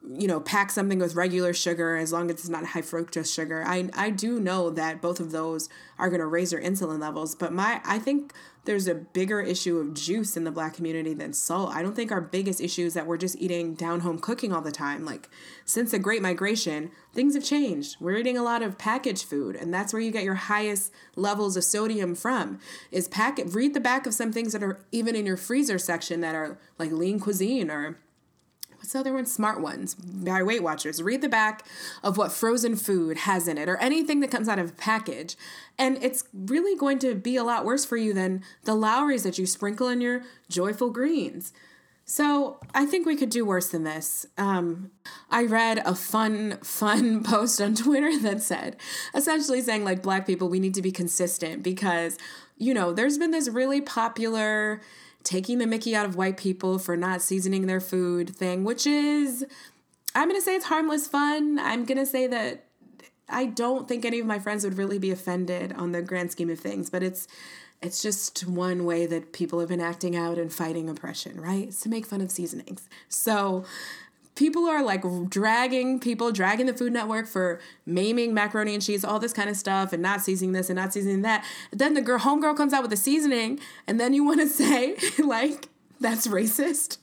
you 0.07 0.27
know, 0.27 0.39
pack 0.39 0.71
something 0.71 0.99
with 0.99 1.15
regular 1.15 1.53
sugar 1.53 1.97
as 1.97 2.13
long 2.13 2.29
as 2.29 2.38
it's 2.38 2.49
not 2.49 2.65
high 2.65 2.81
fructose 2.81 3.33
sugar. 3.33 3.63
I 3.65 3.89
I 3.93 4.09
do 4.09 4.39
know 4.39 4.69
that 4.69 5.01
both 5.01 5.19
of 5.19 5.31
those 5.31 5.69
are 5.97 6.09
going 6.09 6.21
to 6.21 6.25
raise 6.25 6.51
your 6.51 6.62
insulin 6.62 6.99
levels, 6.99 7.35
but 7.35 7.51
my 7.51 7.81
I 7.85 7.99
think 7.99 8.33
there's 8.65 8.88
a 8.88 8.95
bigger 8.95 9.41
issue 9.41 9.78
of 9.78 9.93
juice 9.93 10.36
in 10.36 10.43
the 10.43 10.52
black 10.52 10.74
community 10.74 11.13
than 11.13 11.34
salt. 11.34 11.74
I 11.74 11.82
don't 11.82 11.95
think 11.95 12.12
our 12.12 12.22
biggest 12.22 12.62
issue 12.62 12.86
is 12.86 12.93
that 12.93 13.08
we're 13.08 13.17
just 13.17 13.38
eating 13.38 13.74
down 13.74 14.02
home 14.02 14.19
cooking 14.19 14.54
all 14.54 14.62
the 14.62 14.72
time. 14.72 15.06
Like 15.06 15.30
since 15.65 15.91
the 15.91 16.00
great 16.00 16.22
migration, 16.22 16.91
things 17.13 17.36
have 17.36 17.43
changed. 17.43 17.98
We're 18.00 18.17
eating 18.17 18.38
a 18.38 18.43
lot 18.43 18.62
of 18.62 18.78
packaged 18.78 19.26
food 19.26 19.56
and 19.56 19.74
that's 19.74 19.93
where 19.93 20.02
you 20.02 20.12
get 20.12 20.24
your 20.24 20.36
highest 20.36 20.91
levels 21.15 21.58
of 21.58 21.63
sodium 21.63 22.15
from. 22.15 22.60
Is 22.91 23.08
packet 23.08 23.54
read 23.54 23.74
the 23.74 23.80
back 23.80 24.06
of 24.06 24.13
some 24.13 24.32
things 24.32 24.54
that 24.54 24.63
are 24.63 24.86
even 24.91 25.15
in 25.15 25.26
your 25.26 25.38
freezer 25.38 25.80
section 25.80 26.22
that 26.22 26.36
are 26.36 26.60
like 26.78 26.91
lean 26.91 27.19
cuisine 27.19 27.72
or 27.72 27.98
what's 28.89 28.93
the 28.95 28.99
other 29.02 29.13
one? 29.13 29.28
Smart 29.28 29.62
Ones 29.62 29.93
by 29.93 30.41
Weight 30.41 30.63
Watchers. 30.63 30.99
Read 30.99 31.21
the 31.21 31.30
back 31.30 31.63
of 32.02 32.17
what 32.17 32.32
frozen 32.32 32.75
food 32.75 33.17
has 33.17 33.47
in 33.47 33.60
it 33.60 33.69
or 33.69 33.78
anything 33.78 34.19
that 34.21 34.32
comes 34.32 34.49
out 34.49 34.58
of 34.58 34.71
a 34.71 34.73
package. 34.73 35.38
And 35.78 36.04
it's 36.04 36.23
really 36.34 36.75
going 36.75 36.97
to 36.99 37.13
be 37.13 37.36
a 37.36 37.43
lot 37.43 37.65
worse 37.65 37.86
for 37.86 37.97
you 37.97 38.15
than 38.15 38.43
the 38.63 38.73
Lawry's 38.73 39.21
that 39.21 39.38
you 39.38 39.45
sprinkle 39.45 39.89
in 39.89 40.02
your 40.02 40.23
joyful 40.49 40.89
greens. 40.89 41.54
So 42.04 42.60
I 42.73 42.88
think 42.88 43.06
we 43.06 43.15
could 43.15 43.30
do 43.30 43.45
worse 43.45 43.67
than 43.67 43.84
this. 43.84 44.25
Um, 44.39 44.89
I 45.30 45.43
read 45.43 45.84
a 45.86 45.93
fun, 45.93 46.58
fun 46.63 47.21
post 47.23 47.62
on 47.62 47.75
Twitter 47.75 48.19
that 48.21 48.41
said, 48.41 48.75
essentially 49.13 49.62
saying, 49.62 49.84
like, 49.84 50.02
black 50.02 50.25
people, 50.25 50.49
we 50.49 50.60
need 50.60 50.73
to 50.73 50.82
be 50.82 50.91
consistent 50.91 51.62
because, 51.62 52.17
you 52.58 52.73
know, 52.73 52.91
there's 52.91 53.19
been 53.19 53.30
this 53.30 53.49
really 53.49 53.82
popular 53.82 54.82
taking 55.23 55.58
the 55.58 55.67
mickey 55.67 55.95
out 55.95 56.05
of 56.05 56.15
white 56.15 56.38
people 56.38 56.79
for 56.79 56.95
not 56.95 57.21
seasoning 57.21 57.67
their 57.67 57.82
food 57.82 58.36
thing, 58.36 58.63
which 58.63 58.88
is, 58.88 59.45
I'm 60.15 60.27
going 60.27 60.39
to 60.39 60.43
say 60.43 60.55
it's 60.55 60.65
harmless 60.65 61.08
fun. 61.08 61.60
I'm 61.60 61.86
going 61.86 61.97
to 61.97 62.05
say 62.05 62.27
that 62.27 62.65
I 63.27 63.45
don't 63.45 63.88
think 63.88 64.05
any 64.05 64.19
of 64.19 64.25
my 64.25 64.39
friends 64.39 64.63
would 64.63 64.77
really 64.77 64.97
be 64.97 65.12
offended 65.12 65.73
on 65.73 65.91
the 65.91 66.01
grand 66.01 66.32
scheme 66.32 66.49
of 66.49 66.60
things, 66.60 66.89
but 66.89 67.03
it's 67.03 67.27
it's 67.82 68.01
just 68.01 68.45
one 68.45 68.84
way 68.84 69.05
that 69.05 69.32
people 69.32 69.62
have 69.62 69.69
been 69.69 69.79
acting 69.79 70.13
out 70.13 70.38
and 70.38 70.51
fighting 70.51 70.89
oppression, 70.89 71.39
right? 71.39 71.69
It's 71.69 71.79
to 71.82 71.89
make 71.89 72.05
fun 72.05 72.19
of 72.19 72.29
seasonings. 72.29 72.89
So 73.08 73.63
people 74.39 74.67
are 74.67 74.82
like 74.82 75.04
dragging 75.30 75.99
people, 75.99 76.32
dragging 76.32 76.65
the 76.65 76.73
Food 76.73 76.93
Network 76.93 77.28
for 77.28 77.60
maiming 77.86 78.34
macaroni 78.34 78.73
and 78.73 78.82
cheese, 78.82 79.04
all 79.04 79.19
this 79.19 79.34
kind 79.34 79.49
of 79.49 79.58
stuff, 79.58 79.91
and 79.91 80.02
not 80.02 80.21
seasoning 80.21 80.54
this 80.54 80.69
and 80.69 80.78
not 80.78 80.93
seasoning 80.93 81.23
that. 81.23 81.45
Then 81.71 81.93
the 81.93 82.02
girl, 82.02 82.19
homegirl 82.19 82.56
comes 82.56 82.71
out 82.71 82.82
with 82.82 82.89
the 82.89 82.97
seasoning, 82.97 83.60
and 83.86 83.99
then 83.99 84.13
you 84.13 84.23
want 84.23 84.39
to 84.39 84.47
say 84.63 84.95
like 85.19 85.67
that's 85.99 86.25
racist. 86.25 86.99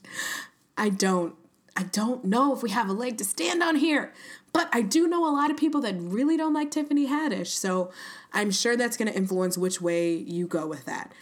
I 0.78 0.88
don't. 0.88 1.34
I 1.78 1.82
don't 1.82 2.24
know 2.24 2.54
if 2.54 2.62
we 2.62 2.70
have 2.70 2.88
a 2.88 2.94
leg 2.94 3.18
to 3.18 3.24
stand 3.24 3.62
on 3.62 3.76
here, 3.76 4.14
but 4.54 4.70
I 4.72 4.80
do 4.80 5.06
know 5.06 5.28
a 5.28 5.34
lot 5.36 5.50
of 5.50 5.58
people 5.58 5.82
that 5.82 5.94
really 5.98 6.38
don't 6.38 6.54
like 6.54 6.70
Tiffany 6.70 7.06
Haddish, 7.06 7.48
so 7.48 7.90
I'm 8.32 8.50
sure 8.50 8.78
that's 8.78 8.96
going 8.96 9.12
to 9.12 9.14
influence 9.14 9.58
which 9.58 9.78
way 9.78 10.14
you 10.14 10.46
go 10.46 10.66
with 10.66 10.86
that. 10.86 11.12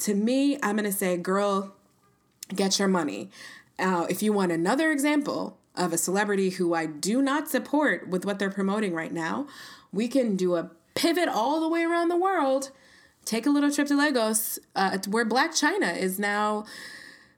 To 0.00 0.14
me, 0.16 0.58
I'm 0.60 0.74
going 0.74 0.90
to 0.90 0.96
say, 0.96 1.16
girl, 1.16 1.72
get 2.52 2.80
your 2.80 2.88
money. 2.88 3.30
Uh, 3.78 4.06
if 4.08 4.22
you 4.22 4.32
want 4.32 4.52
another 4.52 4.90
example 4.90 5.58
of 5.74 5.92
a 5.92 5.98
celebrity 5.98 6.50
who 6.50 6.74
I 6.74 6.86
do 6.86 7.22
not 7.22 7.48
support 7.48 8.08
with 8.08 8.24
what 8.24 8.38
they're 8.38 8.50
promoting 8.50 8.94
right 8.94 9.12
now, 9.12 9.46
we 9.92 10.08
can 10.08 10.36
do 10.36 10.56
a 10.56 10.70
pivot 10.94 11.28
all 11.28 11.60
the 11.60 11.68
way 11.68 11.82
around 11.82 12.08
the 12.08 12.16
world. 12.16 12.70
Take 13.24 13.46
a 13.46 13.50
little 13.50 13.70
trip 13.70 13.88
to 13.88 13.96
Lagos, 13.96 14.58
uh, 14.74 14.98
where 15.08 15.24
Blac 15.24 15.50
Chyna 15.50 15.96
is 15.96 16.18
now. 16.18 16.64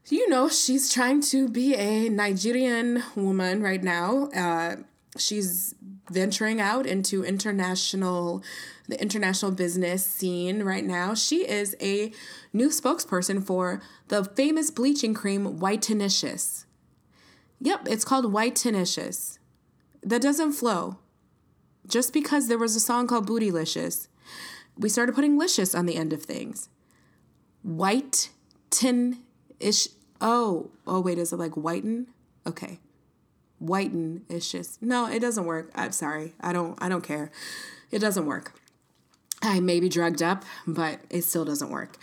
You 0.08 0.28
know, 0.28 0.48
she's 0.48 0.92
trying 0.92 1.20
to 1.22 1.48
be 1.48 1.74
a 1.74 2.08
Nigerian 2.08 3.02
woman 3.16 3.62
right 3.62 3.82
now. 3.82 4.28
Uh, 4.36 4.76
she's 5.16 5.74
venturing 6.10 6.60
out 6.60 6.86
into 6.86 7.24
international 7.24 8.42
the 8.88 9.00
international 9.00 9.50
business 9.50 10.04
scene 10.04 10.62
right 10.62 10.84
now. 10.84 11.14
She 11.14 11.48
is 11.48 11.76
a 11.80 12.12
new 12.52 12.68
spokesperson 12.68 13.44
for 13.44 13.80
the 14.08 14.24
famous 14.24 14.70
bleaching 14.70 15.14
cream 15.14 15.58
Whitenicious. 15.58 16.64
Yep, 17.60 17.88
it's 17.88 18.04
called 18.04 18.26
Whitenicious. 18.26 19.38
That 20.02 20.22
doesn't 20.22 20.52
flow. 20.52 20.98
Just 21.86 22.12
because 22.12 22.48
there 22.48 22.58
was 22.58 22.76
a 22.76 22.80
song 22.80 23.06
called 23.06 23.28
Bootylicious, 23.28 24.08
we 24.76 24.88
started 24.88 25.14
putting 25.14 25.38
licious 25.38 25.74
on 25.74 25.86
the 25.86 25.96
end 25.96 26.12
of 26.12 26.22
things. 26.22 26.68
White 27.62 28.30
tin 28.70 29.18
ish. 29.60 29.88
Oh, 30.20 30.70
oh, 30.86 31.00
wait, 31.00 31.18
is 31.18 31.32
it 31.32 31.38
like 31.38 31.54
whiten? 31.54 32.08
Okay 32.46 32.80
whiten 33.58 34.24
it's 34.28 34.50
just 34.50 34.82
no 34.82 35.06
it 35.06 35.20
doesn't 35.20 35.46
work 35.46 35.70
i'm 35.74 35.92
sorry 35.92 36.34
i 36.40 36.52
don't 36.52 36.76
i 36.82 36.88
don't 36.88 37.04
care 37.04 37.30
it 37.90 37.98
doesn't 37.98 38.26
work 38.26 38.52
i 39.44 39.60
may 39.60 39.80
be 39.80 39.88
drugged 39.88 40.22
up 40.22 40.44
but 40.66 41.00
it 41.10 41.22
still 41.22 41.44
doesn't 41.44 41.70
work. 41.70 41.96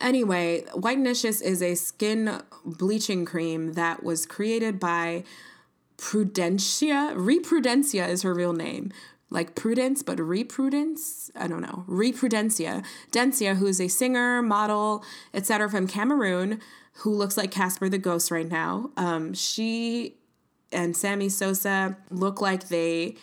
Anyway 0.00 0.64
White 0.74 0.98
whitenicious 0.98 1.42
is 1.42 1.62
a 1.62 1.74
skin 1.74 2.42
bleaching 2.64 3.24
cream 3.24 3.72
that 3.74 4.02
was 4.02 4.26
created 4.26 4.78
by 4.78 5.24
prudentia. 5.98 7.14
Reprudencia 7.16 8.08
is 8.08 8.22
her 8.22 8.34
real 8.34 8.52
name. 8.52 8.92
Like 9.30 9.54
prudence 9.54 10.02
but 10.02 10.18
reprudence? 10.20 11.30
I 11.34 11.48
don't 11.48 11.62
know. 11.62 11.84
Reprudencia 11.88 12.84
dencia 13.10 13.56
who 13.56 13.66
is 13.66 13.80
a 13.80 13.88
singer 13.88 14.42
model 14.42 15.04
etc 15.34 15.68
from 15.70 15.86
cameroon 15.86 16.60
who 17.00 17.10
looks 17.10 17.36
like 17.36 17.50
casper 17.50 17.88
the 17.88 17.98
ghost 17.98 18.30
right 18.30 18.48
now. 18.48 18.90
Um, 18.96 19.34
she 19.34 20.16
and 20.72 20.96
Sammy 20.96 21.28
Sosa 21.28 21.96
look 22.10 22.40
like 22.40 22.68
they 22.68 23.16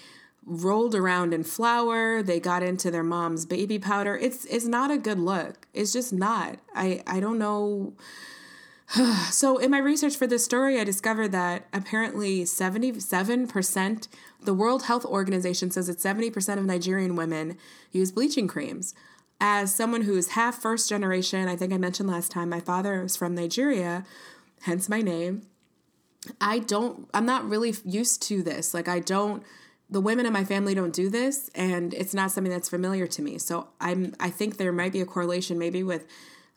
rolled 0.46 0.96
around 0.96 1.34
in 1.34 1.44
flour 1.44 2.22
they 2.22 2.40
got 2.40 2.64
into 2.64 2.92
their 2.92 3.04
mom's 3.04 3.46
baby 3.46 3.80
powder. 3.80 4.18
It's 4.18 4.46
it's 4.46 4.66
not 4.66 4.92
a 4.92 4.98
good 4.98 5.20
look. 5.20 5.68
It's 5.74 5.94
just 5.94 6.14
not. 6.14 6.60
I 6.76 7.04
i 7.08 7.20
don't 7.20 7.38
know. 7.40 7.94
So 9.32 9.58
in 9.58 9.72
my 9.72 9.80
research 9.80 10.16
for 10.16 10.28
this 10.28 10.46
story 10.46 10.80
i 10.80 10.84
discovered 10.84 11.32
that 11.32 11.68
apparently 11.74 12.44
77% 12.44 14.08
the 14.42 14.54
world 14.54 14.84
health 14.84 15.06
organization 15.06 15.72
says 15.72 15.88
that 15.88 15.98
70% 15.98 16.58
of 16.58 16.66
nigerian 16.66 17.16
women 17.16 17.58
use 17.92 18.12
bleaching 18.12 18.48
creams. 18.48 18.94
As 19.40 19.74
someone 19.74 20.04
who 20.04 20.16
is 20.16 20.30
half 20.30 20.56
first 20.62 20.90
generation 20.90 21.48
i 21.48 21.56
think 21.56 21.74
i 21.74 21.78
mentioned 21.78 22.10
last 22.10 22.32
time 22.32 22.50
my 22.50 22.60
father 22.60 23.04
is 23.04 23.16
from 23.16 23.34
nigeria 23.34 24.06
hence 24.64 24.90
my 24.90 25.02
name. 25.02 25.44
I 26.40 26.60
don't, 26.60 27.08
I'm 27.14 27.26
not 27.26 27.48
really 27.48 27.76
used 27.86 28.22
to 28.24 28.42
this. 28.42 28.74
Like, 28.74 28.88
I 28.88 29.00
don't, 29.00 29.44
the 29.90 30.02
women 30.02 30.26
in 30.26 30.34
my 30.34 30.44
family 30.44 30.74
don't 30.74 30.94
do 30.94 31.10
this, 31.10 31.50
and 31.54 31.94
it's 31.94 32.14
not 32.14 32.32
something 32.32 32.52
that's 32.52 32.70
familiar 32.70 33.06
to 33.08 33.22
me. 33.22 33.38
So 33.38 33.68
I'm, 33.80 34.16
I 34.20 34.30
think 34.30 34.58
there 34.58 34.72
might 34.72 34.94
be 34.94 35.02
a 35.02 35.06
correlation 35.06 35.60
maybe 35.60 35.84
with, 35.84 36.06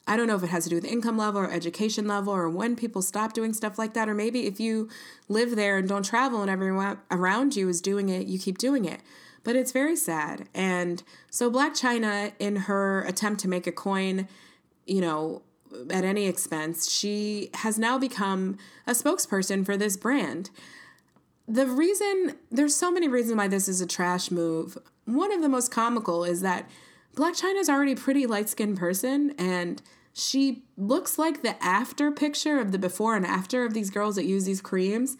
I 0.07 0.17
don't 0.17 0.27
know 0.27 0.37
if 0.37 0.43
it 0.43 0.51
has 0.51 0.65
to 0.65 0.71
do 0.71 0.77
with 0.77 0.85
income 0.85 1.19
level 1.19 1.41
or 1.41 1.51
education 1.51 2.07
level 2.07 2.33
or 2.33 2.49
when 2.49 2.77
people 2.77 3.03
stop 3.03 3.33
doing 3.33 3.53
stuff 3.53 3.79
like 3.79 3.95
that, 3.95 4.09
or 4.09 4.15
maybe 4.15 4.47
if 4.47 4.61
you 4.61 4.89
live 5.29 5.57
there 5.57 5.77
and 5.77 5.89
don't 5.89 6.05
travel 6.05 6.41
and 6.41 6.51
everyone 6.51 6.99
around 7.11 7.57
you 7.57 7.69
is 7.69 7.81
doing 7.81 8.09
it, 8.09 8.27
you 8.27 8.39
keep 8.39 8.59
doing 8.59 8.85
it. 8.85 9.01
But 9.43 9.57
it's 9.57 9.73
very 9.73 9.97
sad. 9.97 10.49
And 10.55 11.03
so 11.31 11.51
Blac 11.51 11.73
Chyna 11.73 12.33
in 12.39 12.57
her 12.57 13.03
attempt 13.03 13.41
to 13.43 13.49
make 13.49 13.67
a 13.67 13.73
coin, 13.73 14.29
you 14.87 15.01
know, 15.01 15.43
at 15.91 16.05
any 16.05 16.27
expense, 16.27 16.91
she 16.91 17.51
has 17.55 17.79
now 17.79 17.99
become 17.99 18.57
a 18.87 18.93
spokesperson 18.93 19.67
for 19.67 19.77
this 19.77 19.97
brand. 19.97 20.51
The 21.48 21.66
reason, 21.66 22.35
there's 22.50 22.74
so 22.74 22.90
many 22.90 23.09
reasons 23.09 23.37
why 23.37 23.48
this 23.48 23.68
is 23.68 23.80
a 23.80 23.87
trash 23.87 24.30
move. 24.30 24.76
One 25.04 25.32
of 25.32 25.42
the 25.42 25.48
most 25.48 25.70
comical 25.70 26.24
is 26.24 26.40
that 26.40 26.68
Blac 27.14 27.40
Chyna's 27.40 27.68
already 27.68 27.92
a 27.92 27.96
pretty 27.96 28.26
light 28.26 28.48
skinned 28.48 28.78
person, 28.78 29.35
and 29.38 29.80
she 30.12 30.64
looks 30.76 31.18
like 31.18 31.42
the 31.42 31.62
after 31.64 32.11
picture 32.11 32.59
of 32.59 32.72
the 32.72 32.78
before 32.78 33.16
and 33.16 33.24
after 33.24 33.64
of 33.64 33.74
these 33.74 33.90
girls 33.90 34.16
that 34.16 34.24
use 34.24 34.44
these 34.44 34.61
creams 34.61 35.16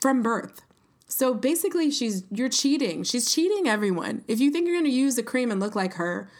from 0.00 0.22
birth. 0.22 0.62
So 1.06 1.34
basically, 1.34 1.90
she's 1.90 2.24
you're 2.30 2.48
cheating. 2.48 3.02
She's 3.04 3.32
cheating 3.32 3.68
everyone. 3.68 4.24
If 4.28 4.40
you 4.40 4.50
think 4.50 4.66
you're 4.66 4.76
going 4.76 4.84
to 4.84 4.90
use 4.90 5.18
a 5.18 5.22
cream 5.22 5.50
and 5.50 5.60
look 5.60 5.74
like 5.74 5.94
her, 5.94 6.30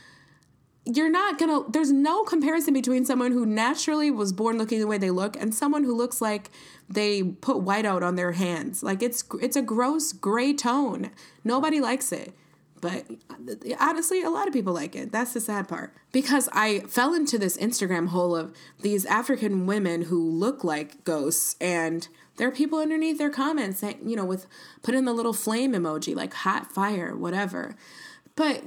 you're 0.96 1.10
not 1.10 1.38
gonna 1.38 1.62
there's 1.68 1.92
no 1.92 2.24
comparison 2.24 2.74
between 2.74 3.04
someone 3.04 3.32
who 3.32 3.44
naturally 3.46 4.10
was 4.10 4.32
born 4.32 4.58
looking 4.58 4.80
the 4.80 4.86
way 4.86 4.98
they 4.98 5.10
look 5.10 5.36
and 5.36 5.54
someone 5.54 5.84
who 5.84 5.94
looks 5.94 6.20
like 6.20 6.50
they 6.88 7.22
put 7.22 7.60
white 7.60 7.84
out 7.84 8.02
on 8.02 8.16
their 8.16 8.32
hands. 8.32 8.82
Like 8.82 9.02
it's 9.02 9.24
it's 9.40 9.56
a 9.56 9.62
gross 9.62 10.12
gray 10.12 10.52
tone. 10.52 11.10
Nobody 11.44 11.80
likes 11.80 12.12
it. 12.12 12.32
But 12.80 13.04
uh, 13.30 13.74
honestly 13.78 14.22
a 14.22 14.30
lot 14.30 14.48
of 14.48 14.54
people 14.54 14.72
like 14.72 14.96
it. 14.96 15.12
That's 15.12 15.32
the 15.32 15.40
sad 15.40 15.68
part. 15.68 15.92
Because 16.12 16.48
i 16.52 16.80
fell 16.80 17.14
into 17.14 17.38
this 17.38 17.56
instagram 17.58 18.08
hole 18.08 18.34
of 18.34 18.54
these 18.80 19.04
african 19.06 19.66
women 19.66 20.02
who 20.02 20.28
look 20.28 20.64
like 20.64 21.04
ghosts 21.04 21.56
and 21.60 22.08
there 22.36 22.48
are 22.48 22.52
people 22.52 22.78
underneath 22.78 23.18
their 23.18 23.30
comments 23.30 23.80
saying 23.80 24.00
you 24.04 24.16
know 24.16 24.24
with 24.24 24.46
put 24.82 24.94
in 24.94 25.04
the 25.04 25.12
little 25.12 25.34
flame 25.34 25.72
emoji 25.72 26.14
like 26.16 26.32
hot 26.34 26.72
fire 26.72 27.14
whatever. 27.14 27.76
But 28.34 28.64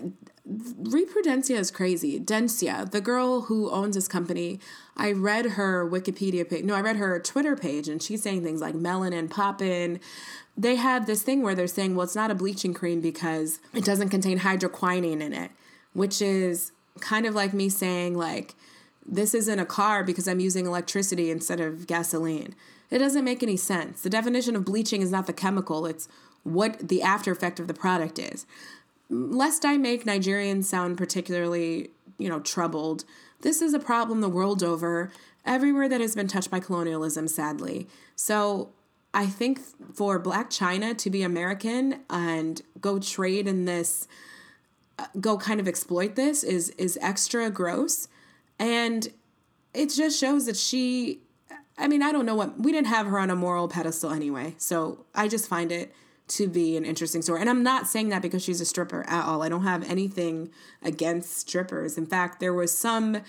Reprudencia 0.48 1.58
is 1.58 1.72
crazy. 1.72 2.20
Dencia, 2.20 2.90
the 2.90 3.00
girl 3.00 3.42
who 3.42 3.70
owns 3.72 3.96
this 3.96 4.10
company, 4.10 4.60
I 4.98 5.14
read 5.14 5.52
her 5.52 5.90
Wikipedia 5.90 6.50
page. 6.50 6.66
No, 6.66 6.76
I 6.76 6.82
read 6.82 6.98
her 6.98 7.18
Twitter 7.20 7.56
page, 7.56 7.88
and 7.88 8.04
she's 8.04 8.22
saying 8.22 8.44
things 8.44 8.60
like 8.60 8.76
melanin 8.76 9.30
poppin'. 9.30 10.02
They 10.58 10.76
have 10.76 11.06
this 11.06 11.24
thing 11.24 11.44
where 11.44 11.56
they're 11.56 11.68
saying, 11.68 11.96
well, 11.96 12.04
it's 12.04 12.16
not 12.16 12.30
a 12.30 12.36
bleaching 12.36 12.74
cream 12.74 13.00
because 13.00 13.60
it 13.74 13.86
doesn't 13.86 14.10
contain 14.10 14.40
hydroquinone 14.40 15.22
in 15.22 15.34
it, 15.34 15.52
which 15.94 16.22
is 16.22 16.74
kind 17.00 17.26
of 17.26 17.34
like 17.34 17.54
me 17.54 17.70
saying, 17.70 18.18
like, 18.18 18.54
this 19.06 19.34
isn't 19.34 19.60
a 19.60 19.66
car 19.66 20.04
because 20.04 20.28
I'm 20.28 20.40
using 20.40 20.66
electricity 20.66 21.32
instead 21.32 21.62
of 21.62 21.88
gasoline. 21.88 22.54
It 22.90 23.00
doesn't 23.00 23.24
make 23.24 23.42
any 23.42 23.58
sense. 23.58 24.02
The 24.02 24.10
definition 24.10 24.56
of 24.56 24.66
bleaching 24.66 25.02
is 25.02 25.12
not 25.12 25.26
the 25.26 25.34
chemical, 25.34 25.86
it's 25.86 26.08
what 26.44 26.90
the 26.90 27.02
after 27.02 27.32
effect 27.32 27.60
of 27.60 27.68
the 27.68 27.74
product 27.74 28.20
is. 28.20 28.46
Lest 29.14 29.64
I 29.66 29.78
make 29.78 30.06
Nigerians 30.06 30.66
sound 30.66 30.98
particularly, 30.98 31.92
you 32.18 32.30
know, 32.30 32.40
troubled, 32.40 33.06
this 33.42 33.62
is 33.62 33.74
a 33.74 33.80
problem 33.80 34.22
the 34.22 34.30
world 34.30 34.64
over, 34.64 35.12
everywhere 35.46 35.88
that 35.90 36.02
has 36.02 36.16
been 36.16 36.28
touched 36.28 36.50
by 36.50 36.60
colonialism, 36.60 37.28
sadly. 37.28 37.88
So 38.16 38.72
I 39.14 39.28
think 39.28 39.60
for 39.94 40.20
Blac 40.22 40.48
Chyna 40.48 40.98
to 40.98 41.10
be 41.10 41.22
American 41.22 42.02
and 42.10 42.62
go 42.82 43.00
trade 43.00 43.48
in 43.48 43.66
this, 43.66 44.08
uh, 44.98 45.06
go 45.20 45.38
kind 45.38 45.60
of 45.60 45.68
exploit 45.68 46.16
this 46.16 46.44
is 46.44 46.70
is 46.72 46.98
extra 47.02 47.50
gross, 47.50 48.08
and 48.58 49.10
it 49.74 49.88
just 49.88 50.20
shows 50.20 50.46
that 50.48 50.58
she. 50.58 51.20
I 51.78 51.88
mean, 51.88 52.04
I 52.04 52.12
don't 52.12 52.26
know 52.26 52.36
what 52.36 52.60
we 52.60 52.72
didn't 52.72 52.88
have 52.88 53.08
her 53.08 53.18
on 53.18 53.30
a 53.30 53.36
moral 53.36 53.68
pedestal 53.68 54.12
anyway, 54.12 54.56
so 54.58 55.06
I 55.14 55.28
just 55.28 55.48
find 55.48 55.72
it 55.72 55.94
to 56.38 56.48
be 56.48 56.78
an 56.78 56.86
interesting 56.86 57.22
story. 57.22 57.42
And 57.42 57.50
I'm 57.50 57.64
not 57.64 57.88
saying 57.88 58.10
that 58.10 58.22
because 58.22 58.44
she's 58.44 58.62
a 58.62 58.66
stripper 58.66 59.06
at 59.08 59.26
all. 59.26 59.44
I 59.44 59.50
don't 59.50 59.64
have 59.64 59.90
anything 59.90 60.50
against 60.82 61.38
strippers. 61.38 61.98
In 61.98 62.06
fact, 62.06 62.40
there 62.40 62.54
was 62.54 62.76
some 62.76 63.22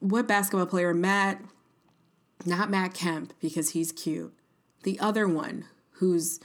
what 0.00 0.26
basketball 0.26 0.66
player 0.66 0.92
Matt 0.92 1.40
not 2.44 2.70
Matt 2.70 2.94
Kemp 2.94 3.32
because 3.40 3.70
he's 3.70 3.92
cute. 3.92 4.34
The 4.82 4.98
other 5.00 5.26
one 5.26 5.64
who's 5.92 6.38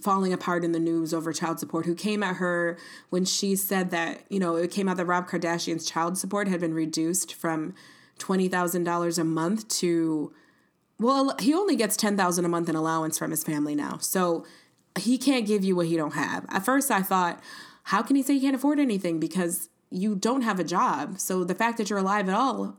falling 0.00 0.32
apart 0.32 0.64
in 0.64 0.72
the 0.72 0.80
news 0.80 1.12
over 1.12 1.32
child 1.32 1.60
support 1.60 1.86
who 1.86 1.94
came 1.94 2.22
at 2.22 2.36
her 2.36 2.78
when 3.10 3.24
she 3.24 3.54
said 3.54 3.90
that, 3.90 4.22
you 4.28 4.38
know, 4.38 4.56
it 4.56 4.70
came 4.70 4.88
out 4.88 4.96
that 4.96 5.04
Rob 5.04 5.28
Kardashian's 5.28 5.88
child 5.88 6.18
support 6.18 6.48
had 6.48 6.60
been 6.60 6.74
reduced 6.74 7.34
from 7.34 7.74
$20,000 8.18 9.18
a 9.18 9.24
month 9.24 9.68
to 9.68 10.32
well, 10.98 11.34
he 11.40 11.54
only 11.54 11.76
gets 11.76 11.96
10,000 11.96 12.44
a 12.44 12.48
month 12.48 12.68
in 12.68 12.76
allowance 12.76 13.16
from 13.16 13.30
his 13.30 13.42
family 13.42 13.74
now. 13.74 13.96
So 13.96 14.44
he 14.98 15.18
can't 15.18 15.46
give 15.46 15.64
you 15.64 15.76
what 15.76 15.86
he 15.86 15.96
don't 15.96 16.14
have. 16.14 16.46
At 16.48 16.64
first 16.64 16.90
I 16.90 17.02
thought, 17.02 17.40
how 17.84 18.02
can 18.02 18.16
he 18.16 18.22
say 18.22 18.34
he 18.34 18.40
can't 18.40 18.56
afford 18.56 18.78
anything 18.78 19.20
because 19.20 19.68
you 19.90 20.14
don't 20.14 20.42
have 20.42 20.60
a 20.60 20.64
job. 20.64 21.18
So 21.18 21.44
the 21.44 21.54
fact 21.54 21.76
that 21.78 21.90
you're 21.90 21.98
alive 21.98 22.28
at 22.28 22.34
all 22.34 22.76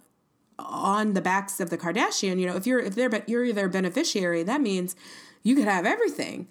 on 0.58 1.14
the 1.14 1.22
backs 1.22 1.60
of 1.60 1.70
the 1.70 1.78
Kardashian, 1.78 2.40
you 2.40 2.48
know, 2.48 2.56
if 2.56 2.66
you're 2.66 2.80
if 2.80 2.96
they're 2.96 3.10
but 3.10 3.28
you're 3.28 3.52
their 3.54 3.70
beneficiary, 3.70 4.44
that 4.44 4.62
means 4.62 4.96
you 5.44 5.56
could 5.56 5.66
have 5.66 5.86
everything. 5.86 6.48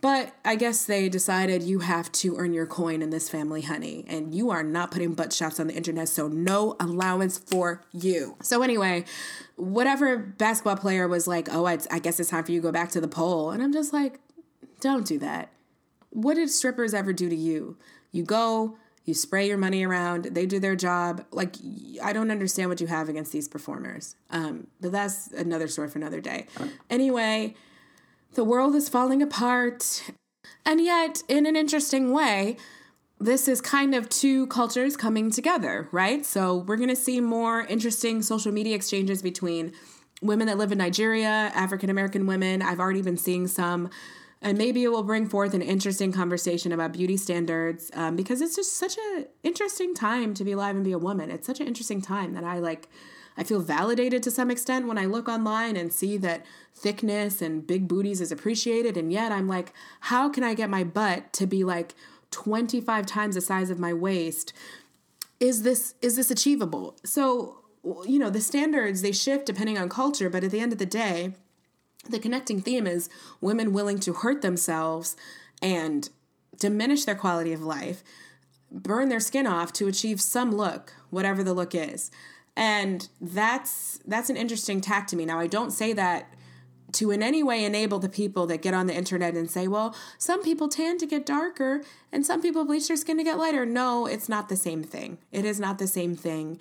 But 0.00 0.32
I 0.44 0.54
guess 0.54 0.84
they 0.84 1.08
decided 1.08 1.64
you 1.64 1.80
have 1.80 2.12
to 2.12 2.36
earn 2.36 2.54
your 2.54 2.66
coin 2.66 3.02
in 3.02 3.10
this 3.10 3.28
family, 3.28 3.62
honey, 3.62 4.04
and 4.06 4.32
you 4.32 4.48
are 4.50 4.62
not 4.62 4.92
putting 4.92 5.14
butt 5.14 5.32
shots 5.32 5.58
on 5.58 5.66
the 5.66 5.74
internet, 5.74 6.08
so 6.08 6.28
no 6.28 6.76
allowance 6.78 7.36
for 7.36 7.82
you. 7.90 8.36
So 8.40 8.62
anyway, 8.62 9.06
whatever 9.56 10.16
basketball 10.16 10.76
player 10.76 11.08
was 11.08 11.26
like, 11.26 11.52
"Oh, 11.52 11.66
I, 11.66 11.78
I 11.90 11.98
guess 11.98 12.20
it's 12.20 12.30
time 12.30 12.44
for 12.44 12.52
you 12.52 12.60
to 12.60 12.68
go 12.68 12.72
back 12.72 12.90
to 12.90 13.00
the 13.00 13.08
pole," 13.08 13.50
and 13.50 13.60
I'm 13.60 13.72
just 13.72 13.92
like, 13.92 14.20
"Don't 14.80 15.06
do 15.06 15.18
that." 15.18 15.52
What 16.10 16.34
did 16.34 16.50
strippers 16.50 16.94
ever 16.94 17.12
do 17.12 17.28
to 17.28 17.36
you? 17.36 17.76
You 18.12 18.22
go, 18.22 18.78
you 19.04 19.12
spray 19.12 19.46
your 19.46 19.58
money 19.58 19.84
around, 19.84 20.24
they 20.24 20.46
do 20.46 20.58
their 20.58 20.74
job. 20.74 21.24
Like, 21.30 21.56
I 22.02 22.14
don't 22.14 22.30
understand 22.30 22.70
what 22.70 22.80
you 22.80 22.86
have 22.86 23.10
against 23.10 23.30
these 23.30 23.46
performers. 23.46 24.16
Um, 24.30 24.68
but 24.80 24.92
that's 24.92 25.28
another 25.32 25.68
story 25.68 25.88
for 25.88 25.98
another 25.98 26.20
day. 26.22 26.46
Anyway 26.88 27.54
the 28.34 28.44
world 28.44 28.74
is 28.74 28.88
falling 28.88 29.22
apart. 29.22 30.10
And 30.64 30.80
yet, 30.80 31.22
in 31.28 31.46
an 31.46 31.56
interesting 31.56 32.12
way, 32.12 32.56
this 33.18 33.48
is 33.48 33.60
kind 33.60 33.94
of 33.94 34.08
two 34.08 34.46
cultures 34.46 34.96
coming 34.96 35.30
together, 35.30 35.88
right? 35.90 36.24
So 36.24 36.58
we're 36.58 36.76
going 36.76 36.88
to 36.88 36.96
see 36.96 37.20
more 37.20 37.62
interesting 37.62 38.22
social 38.22 38.52
media 38.52 38.76
exchanges 38.76 39.22
between 39.22 39.72
women 40.22 40.46
that 40.46 40.58
live 40.58 40.72
in 40.72 40.78
Nigeria, 40.78 41.50
African 41.54 41.90
American 41.90 42.26
women. 42.26 42.62
I've 42.62 42.80
already 42.80 43.02
been 43.02 43.16
seeing 43.16 43.46
some. 43.46 43.90
And 44.40 44.56
maybe 44.56 44.84
it 44.84 44.88
will 44.88 45.02
bring 45.02 45.28
forth 45.28 45.52
an 45.54 45.62
interesting 45.62 46.12
conversation 46.12 46.70
about 46.70 46.92
beauty 46.92 47.16
standards 47.16 47.90
um, 47.94 48.14
because 48.14 48.40
it's 48.40 48.54
just 48.54 48.74
such 48.74 48.96
an 48.96 49.26
interesting 49.42 49.94
time 49.94 50.32
to 50.34 50.44
be 50.44 50.52
alive 50.52 50.76
and 50.76 50.84
be 50.84 50.92
a 50.92 50.98
woman. 50.98 51.30
It's 51.30 51.46
such 51.46 51.60
an 51.60 51.66
interesting 51.66 52.00
time 52.00 52.34
that 52.34 52.44
I 52.44 52.58
like 52.58 52.88
I 53.38 53.44
feel 53.44 53.60
validated 53.60 54.24
to 54.24 54.32
some 54.32 54.50
extent 54.50 54.88
when 54.88 54.98
I 54.98 55.06
look 55.06 55.28
online 55.28 55.76
and 55.76 55.92
see 55.92 56.16
that 56.18 56.44
thickness 56.74 57.40
and 57.40 57.64
big 57.64 57.86
booties 57.86 58.20
is 58.20 58.32
appreciated. 58.32 58.96
And 58.96 59.12
yet 59.12 59.30
I'm 59.30 59.46
like, 59.46 59.72
how 60.00 60.28
can 60.28 60.42
I 60.42 60.54
get 60.54 60.68
my 60.68 60.82
butt 60.82 61.32
to 61.34 61.46
be 61.46 61.62
like 61.62 61.94
25 62.32 63.06
times 63.06 63.36
the 63.36 63.40
size 63.40 63.70
of 63.70 63.78
my 63.78 63.94
waist? 63.94 64.52
Is 65.38 65.62
this 65.62 65.94
is 66.02 66.16
this 66.16 66.32
achievable? 66.32 66.96
So, 67.04 67.58
you 68.04 68.18
know, 68.18 68.28
the 68.28 68.40
standards 68.40 69.02
they 69.02 69.12
shift 69.12 69.46
depending 69.46 69.78
on 69.78 69.88
culture, 69.88 70.28
but 70.28 70.42
at 70.42 70.50
the 70.50 70.58
end 70.58 70.72
of 70.72 70.78
the 70.78 70.86
day, 70.86 71.34
the 72.08 72.18
connecting 72.18 72.60
theme 72.60 72.86
is 72.86 73.08
women 73.40 73.72
willing 73.72 73.98
to 74.00 74.12
hurt 74.12 74.42
themselves 74.42 75.16
and 75.60 76.08
diminish 76.58 77.04
their 77.04 77.14
quality 77.14 77.52
of 77.52 77.62
life, 77.62 78.02
burn 78.70 79.08
their 79.08 79.20
skin 79.20 79.46
off 79.46 79.72
to 79.74 79.86
achieve 79.88 80.20
some 80.20 80.52
look, 80.52 80.92
whatever 81.10 81.42
the 81.42 81.54
look 81.54 81.74
is. 81.74 82.10
And 82.56 83.08
that's 83.20 84.00
that's 84.04 84.30
an 84.30 84.36
interesting 84.36 84.80
tack 84.80 85.06
to 85.08 85.16
me. 85.16 85.24
Now 85.24 85.38
i 85.38 85.46
don't 85.46 85.70
say 85.70 85.92
that 85.92 86.34
to 86.90 87.10
in 87.10 87.22
any 87.22 87.42
way 87.42 87.64
enable 87.64 87.98
the 87.98 88.08
people 88.08 88.46
that 88.46 88.62
get 88.62 88.72
on 88.72 88.86
the 88.86 88.94
internet 88.94 89.34
and 89.34 89.50
say 89.50 89.68
well 89.68 89.94
some 90.16 90.42
people 90.42 90.68
tan 90.68 90.96
to 90.96 91.06
get 91.06 91.26
darker 91.26 91.82
and 92.10 92.24
some 92.24 92.40
people 92.40 92.64
bleach 92.64 92.88
their 92.88 92.96
skin 92.96 93.18
to 93.18 93.24
get 93.24 93.38
lighter. 93.38 93.64
No 93.64 94.06
it's 94.06 94.28
not 94.28 94.48
the 94.48 94.56
same 94.56 94.82
thing. 94.82 95.18
It 95.30 95.44
is 95.44 95.60
not 95.60 95.78
the 95.78 95.86
same 95.86 96.16
thing 96.16 96.58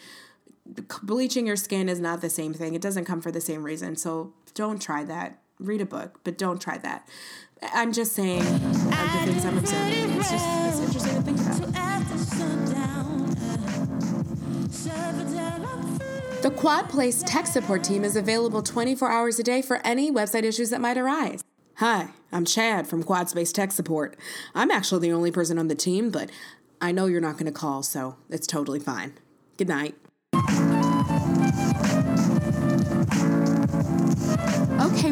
bleaching 1.03 1.47
your 1.47 1.55
skin 1.55 1.89
is 1.89 1.99
not 1.99 2.21
the 2.21 2.29
same 2.29 2.53
thing 2.53 2.75
it 2.75 2.81
doesn't 2.81 3.05
come 3.05 3.21
for 3.21 3.31
the 3.31 3.41
same 3.41 3.63
reason 3.63 3.95
so 3.95 4.33
don't 4.53 4.81
try 4.81 5.03
that 5.03 5.39
read 5.59 5.81
a 5.81 5.85
book 5.85 6.19
but 6.23 6.37
don't 6.37 6.61
try 6.61 6.77
that 6.77 7.07
i'm 7.73 7.91
just 7.91 8.13
saying 8.13 8.39
the 8.39 9.21
things 9.25 9.45
i'm 9.45 9.57
observing 9.57 10.11
it's 10.11 10.31
just 10.31 10.45
it's 10.47 10.79
interesting 10.79 11.15
to 11.15 11.21
think 11.21 11.39
about 11.39 11.67
the 16.47 16.51
Quad 16.51 16.87
Place 16.87 17.23
tech 17.23 17.47
support 17.47 17.83
team 17.83 18.03
is 18.03 18.15
available 18.15 18.61
24 18.61 19.09
hours 19.09 19.39
a 19.39 19.43
day 19.43 19.61
for 19.61 19.81
any 19.83 20.11
website 20.11 20.43
issues 20.43 20.69
that 20.69 20.79
might 20.79 20.97
arise. 20.97 21.43
Hi, 21.75 22.11
I'm 22.31 22.45
Chad 22.45 22.87
from 22.87 23.03
Quad 23.03 23.27
Space 23.27 23.51
Tech 23.51 23.71
Support. 23.71 24.15
I'm 24.55 24.71
actually 24.71 25.07
the 25.07 25.13
only 25.13 25.31
person 25.31 25.57
on 25.59 25.67
the 25.67 25.75
team, 25.75 26.09
but 26.09 26.29
I 26.79 26.91
know 26.91 27.07
you're 27.07 27.19
not 27.19 27.33
going 27.33 27.47
to 27.47 27.51
call, 27.51 27.83
so 27.83 28.15
it's 28.29 28.47
totally 28.47 28.79
fine. 28.79 29.13
Good 29.57 29.67
night. 29.67 29.95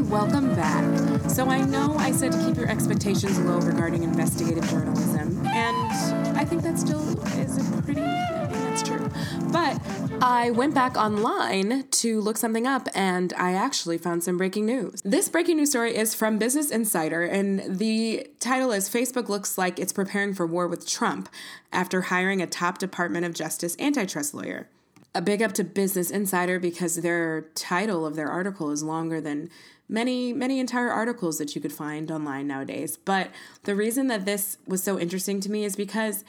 Welcome 0.10 0.56
back. 0.56 1.30
So 1.30 1.50
I 1.50 1.62
know 1.62 1.96
I 1.98 2.12
said 2.12 2.32
to 2.32 2.38
keep 2.46 2.58
your 2.58 2.70
expectations 2.70 3.40
low 3.40 3.60
regarding 3.60 4.04
investigative 4.04 4.68
journalism, 4.70 5.46
and 5.48 6.38
I 6.38 6.46
think 6.46 6.62
that 6.62 6.78
still 6.78 7.20
is 7.40 7.58
a 7.58 7.82
pretty 7.82 8.02
I 8.02 8.48
think 8.48 8.64
that's 8.64 8.84
true. 8.84 9.10
But 9.52 9.82
I 10.22 10.52
went 10.52 10.76
back 10.76 10.96
online 10.96 11.88
to 11.90 12.22
look 12.22 12.38
something 12.38 12.68
up 12.68 12.88
and 12.94 13.34
I 13.34 13.54
actually 13.54 13.98
found 13.98 14.24
some 14.24 14.38
breaking 14.38 14.66
news. 14.66 15.02
This 15.04 15.28
breaking 15.28 15.58
news 15.58 15.72
story 15.72 15.96
is 15.96 16.14
from 16.14 16.38
Business 16.38 16.72
Insider 16.72 17.24
and 17.24 17.80
the 17.80 18.28
title 18.40 18.72
is 18.72 18.88
Facebook 18.88 19.28
looks 19.28 19.58
like 19.58 19.80
it's 19.80 19.92
preparing 19.92 20.34
for 20.34 20.46
war 20.46 20.68
with 20.68 20.88
Trump 20.88 21.30
after 21.74 22.02
hiring 22.04 22.42
a 22.42 22.48
top 22.48 22.78
Department 22.78 23.26
of 23.26 23.34
Justice 23.34 23.76
antitrust 23.80 24.34
lawyer. 24.34 24.68
A 25.16 25.22
big 25.22 25.42
up 25.42 25.54
to 25.54 25.64
Business 25.64 26.12
Insider 26.12 26.60
because 26.60 26.98
their 26.98 27.48
title 27.56 28.06
of 28.06 28.16
their 28.16 28.28
article 28.28 28.70
is 28.70 28.84
longer 28.84 29.20
than 29.22 29.50
many, 29.88 30.34
many 30.34 30.60
entire 30.60 30.90
articles 30.90 31.38
that 31.38 31.56
you 31.56 31.62
could 31.62 31.72
find 31.72 32.12
online 32.12 32.48
nowadays. 32.48 32.98
But 32.98 33.32
the 33.64 33.76
reason 33.76 34.08
that 34.08 34.26
this 34.26 34.58
was 34.68 34.84
so 34.84 35.00
interesting 35.00 35.40
to 35.42 35.50
me 35.50 35.64
is 35.64 35.76
because 35.76 36.24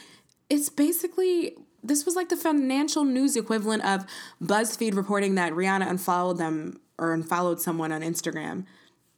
it's 0.49 0.69
basically 0.69 1.57
this 1.83 2.05
was 2.05 2.17
like 2.17 2.29
the 2.29 2.37
financial 2.37 3.05
news 3.05 3.37
equivalent 3.37 3.85
of 3.85 4.07
BuzzFeed 4.43 4.97
reporting 4.97 5.37
that 5.37 5.53
Rihanna 5.53 5.89
unfollowed 5.89 6.39
them 6.39 6.81
or 6.99 7.13
unfollowed 7.13 7.61
someone 7.61 7.93
on 7.93 8.03
Instagram. 8.03 8.65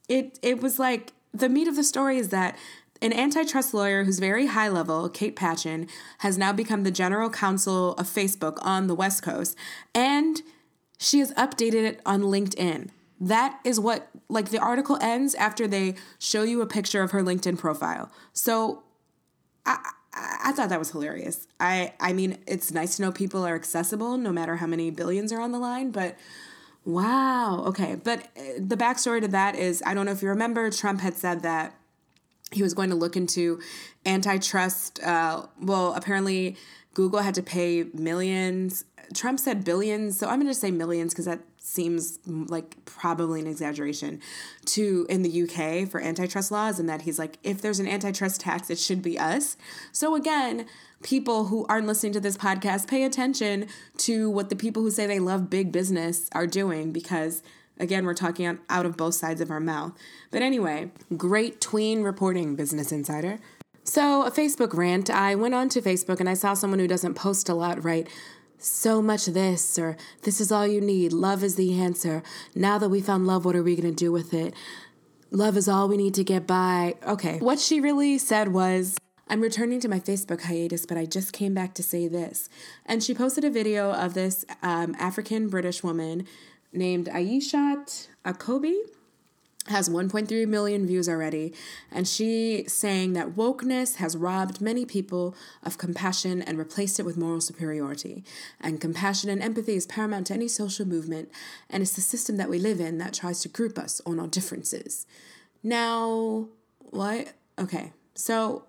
It 0.08 0.38
it 0.42 0.60
was 0.60 0.78
like 0.78 1.12
the 1.32 1.48
meat 1.48 1.68
of 1.68 1.76
the 1.76 1.84
story 1.84 2.18
is 2.18 2.30
that 2.30 2.56
an 3.00 3.12
antitrust 3.12 3.74
lawyer 3.74 4.04
who's 4.04 4.18
very 4.18 4.46
high 4.46 4.68
level, 4.68 5.08
Kate 5.08 5.36
Patchen, 5.36 5.88
has 6.18 6.36
now 6.36 6.52
become 6.52 6.82
the 6.82 6.90
general 6.90 7.30
counsel 7.30 7.94
of 7.94 8.06
Facebook 8.06 8.58
on 8.62 8.86
the 8.86 8.94
West 8.94 9.22
Coast, 9.22 9.56
and 9.94 10.42
she 10.98 11.20
has 11.20 11.32
updated 11.34 11.84
it 11.84 12.00
on 12.04 12.22
LinkedIn. 12.22 12.90
That 13.20 13.60
is 13.64 13.80
what 13.80 14.08
like 14.28 14.50
the 14.50 14.58
article 14.58 14.98
ends 15.00 15.34
after 15.34 15.66
they 15.66 15.94
show 16.18 16.42
you 16.42 16.60
a 16.60 16.66
picture 16.66 17.02
of 17.02 17.10
her 17.12 17.22
LinkedIn 17.22 17.58
profile. 17.58 18.10
So 18.32 18.82
I 19.66 19.78
I, 20.12 20.36
I 20.46 20.52
thought 20.52 20.68
that 20.68 20.78
was 20.78 20.90
hilarious. 20.90 21.46
I 21.60 21.94
I 22.00 22.12
mean, 22.12 22.38
it's 22.46 22.72
nice 22.72 22.96
to 22.96 23.02
know 23.02 23.12
people 23.12 23.46
are 23.46 23.54
accessible 23.54 24.16
no 24.16 24.32
matter 24.32 24.56
how 24.56 24.66
many 24.66 24.90
billions 24.90 25.32
are 25.32 25.40
on 25.40 25.52
the 25.52 25.58
line, 25.58 25.90
but 25.90 26.16
wow. 26.84 27.64
Okay, 27.66 27.96
but 28.02 28.20
uh, 28.36 28.42
the 28.58 28.76
backstory 28.76 29.20
to 29.20 29.28
that 29.28 29.56
is 29.56 29.82
I 29.86 29.94
don't 29.94 30.06
know 30.06 30.12
if 30.12 30.22
you 30.22 30.28
remember, 30.28 30.70
Trump 30.70 31.00
had 31.00 31.16
said 31.16 31.42
that 31.42 31.77
he 32.50 32.62
was 32.62 32.74
going 32.74 32.90
to 32.90 32.96
look 32.96 33.16
into 33.16 33.60
antitrust. 34.06 35.02
Uh, 35.02 35.46
well, 35.60 35.94
apparently 35.94 36.56
Google 36.94 37.20
had 37.20 37.34
to 37.34 37.42
pay 37.42 37.84
millions. 37.94 38.84
Trump 39.14 39.40
said 39.40 39.64
billions, 39.64 40.18
so 40.18 40.28
I'm 40.28 40.40
going 40.40 40.52
to 40.52 40.54
say 40.54 40.70
millions 40.70 41.12
because 41.12 41.26
that 41.26 41.40
seems 41.68 42.18
like 42.26 42.82
probably 42.86 43.40
an 43.40 43.46
exaggeration 43.46 44.20
to 44.64 45.06
in 45.10 45.22
the 45.22 45.42
UK 45.42 45.88
for 45.88 46.00
antitrust 46.00 46.50
laws 46.50 46.80
and 46.80 46.88
that 46.88 47.02
he's 47.02 47.18
like 47.18 47.38
if 47.42 47.60
there's 47.60 47.78
an 47.78 47.86
antitrust 47.86 48.40
tax 48.40 48.70
it 48.70 48.78
should 48.78 49.02
be 49.02 49.18
us. 49.18 49.56
So 49.92 50.14
again, 50.14 50.66
people 51.02 51.46
who 51.46 51.66
aren't 51.68 51.86
listening 51.86 52.14
to 52.14 52.20
this 52.20 52.38
podcast 52.38 52.88
pay 52.88 53.04
attention 53.04 53.66
to 53.98 54.30
what 54.30 54.48
the 54.48 54.56
people 54.56 54.82
who 54.82 54.90
say 54.90 55.06
they 55.06 55.20
love 55.20 55.50
big 55.50 55.70
business 55.70 56.30
are 56.32 56.46
doing 56.46 56.90
because 56.90 57.42
again 57.78 58.04
we're 58.04 58.14
talking 58.14 58.58
out 58.68 58.86
of 58.86 58.96
both 58.96 59.14
sides 59.14 59.40
of 59.40 59.50
our 59.50 59.60
mouth. 59.60 59.92
But 60.30 60.42
anyway, 60.42 60.90
great 61.16 61.60
tween 61.60 62.02
reporting 62.02 62.54
Business 62.54 62.92
Insider. 62.92 63.38
So, 63.84 64.22
a 64.22 64.30
Facebook 64.30 64.74
rant. 64.74 65.08
I 65.08 65.34
went 65.34 65.54
on 65.54 65.70
to 65.70 65.80
Facebook 65.80 66.20
and 66.20 66.28
I 66.28 66.34
saw 66.34 66.52
someone 66.52 66.78
who 66.78 66.86
doesn't 66.86 67.14
post 67.14 67.48
a 67.48 67.54
lot 67.54 67.82
write, 67.82 68.08
so 68.58 69.00
much 69.00 69.26
this, 69.26 69.78
or 69.78 69.96
this 70.22 70.40
is 70.40 70.52
all 70.52 70.66
you 70.66 70.80
need. 70.80 71.12
Love 71.12 71.42
is 71.42 71.54
the 71.54 71.80
answer. 71.80 72.22
Now 72.54 72.76
that 72.78 72.90
we 72.90 73.00
found 73.00 73.26
love, 73.26 73.44
what 73.44 73.56
are 73.56 73.62
we 73.62 73.76
going 73.76 73.88
to 73.88 73.96
do 73.96 74.12
with 74.12 74.34
it? 74.34 74.52
Love 75.30 75.56
is 75.56 75.68
all 75.68 75.88
we 75.88 75.96
need 75.96 76.14
to 76.14 76.24
get 76.24 76.46
by. 76.46 76.96
Okay. 77.06 77.38
What 77.38 77.58
she 77.58 77.80
really 77.80 78.18
said 78.18 78.48
was, 78.48 78.96
I'm 79.28 79.40
returning 79.40 79.80
to 79.80 79.88
my 79.88 80.00
Facebook 80.00 80.42
hiatus, 80.42 80.86
but 80.86 80.96
I 80.96 81.04
just 81.04 81.32
came 81.32 81.54
back 81.54 81.74
to 81.74 81.82
say 81.82 82.08
this. 82.08 82.48
And 82.86 83.02
she 83.02 83.14
posted 83.14 83.44
a 83.44 83.50
video 83.50 83.92
of 83.92 84.14
this 84.14 84.44
um, 84.62 84.96
African 84.98 85.48
British 85.48 85.82
woman 85.82 86.26
named 86.72 87.06
Ayishat 87.06 88.08
Akanbi 88.24 88.76
has 89.68 89.88
1.3 89.88 90.48
million 90.48 90.86
views 90.86 91.08
already, 91.08 91.52
and 91.90 92.08
she 92.08 92.64
saying 92.66 93.12
that 93.12 93.34
wokeness 93.34 93.96
has 93.96 94.16
robbed 94.16 94.60
many 94.60 94.84
people 94.84 95.34
of 95.62 95.78
compassion 95.78 96.40
and 96.42 96.58
replaced 96.58 96.98
it 96.98 97.04
with 97.04 97.16
moral 97.16 97.40
superiority. 97.40 98.24
And 98.60 98.80
compassion 98.80 99.30
and 99.30 99.42
empathy 99.42 99.74
is 99.74 99.86
paramount 99.86 100.28
to 100.28 100.34
any 100.34 100.48
social 100.48 100.86
movement, 100.86 101.30
and 101.68 101.82
it's 101.82 101.92
the 101.92 102.00
system 102.00 102.36
that 102.36 102.48
we 102.48 102.58
live 102.58 102.80
in 102.80 102.98
that 102.98 103.14
tries 103.14 103.40
to 103.40 103.48
group 103.48 103.78
us 103.78 104.00
on 104.06 104.18
our 104.18 104.26
differences. 104.26 105.06
Now, 105.62 106.48
what? 106.78 107.34
Okay, 107.58 107.92
so 108.14 108.64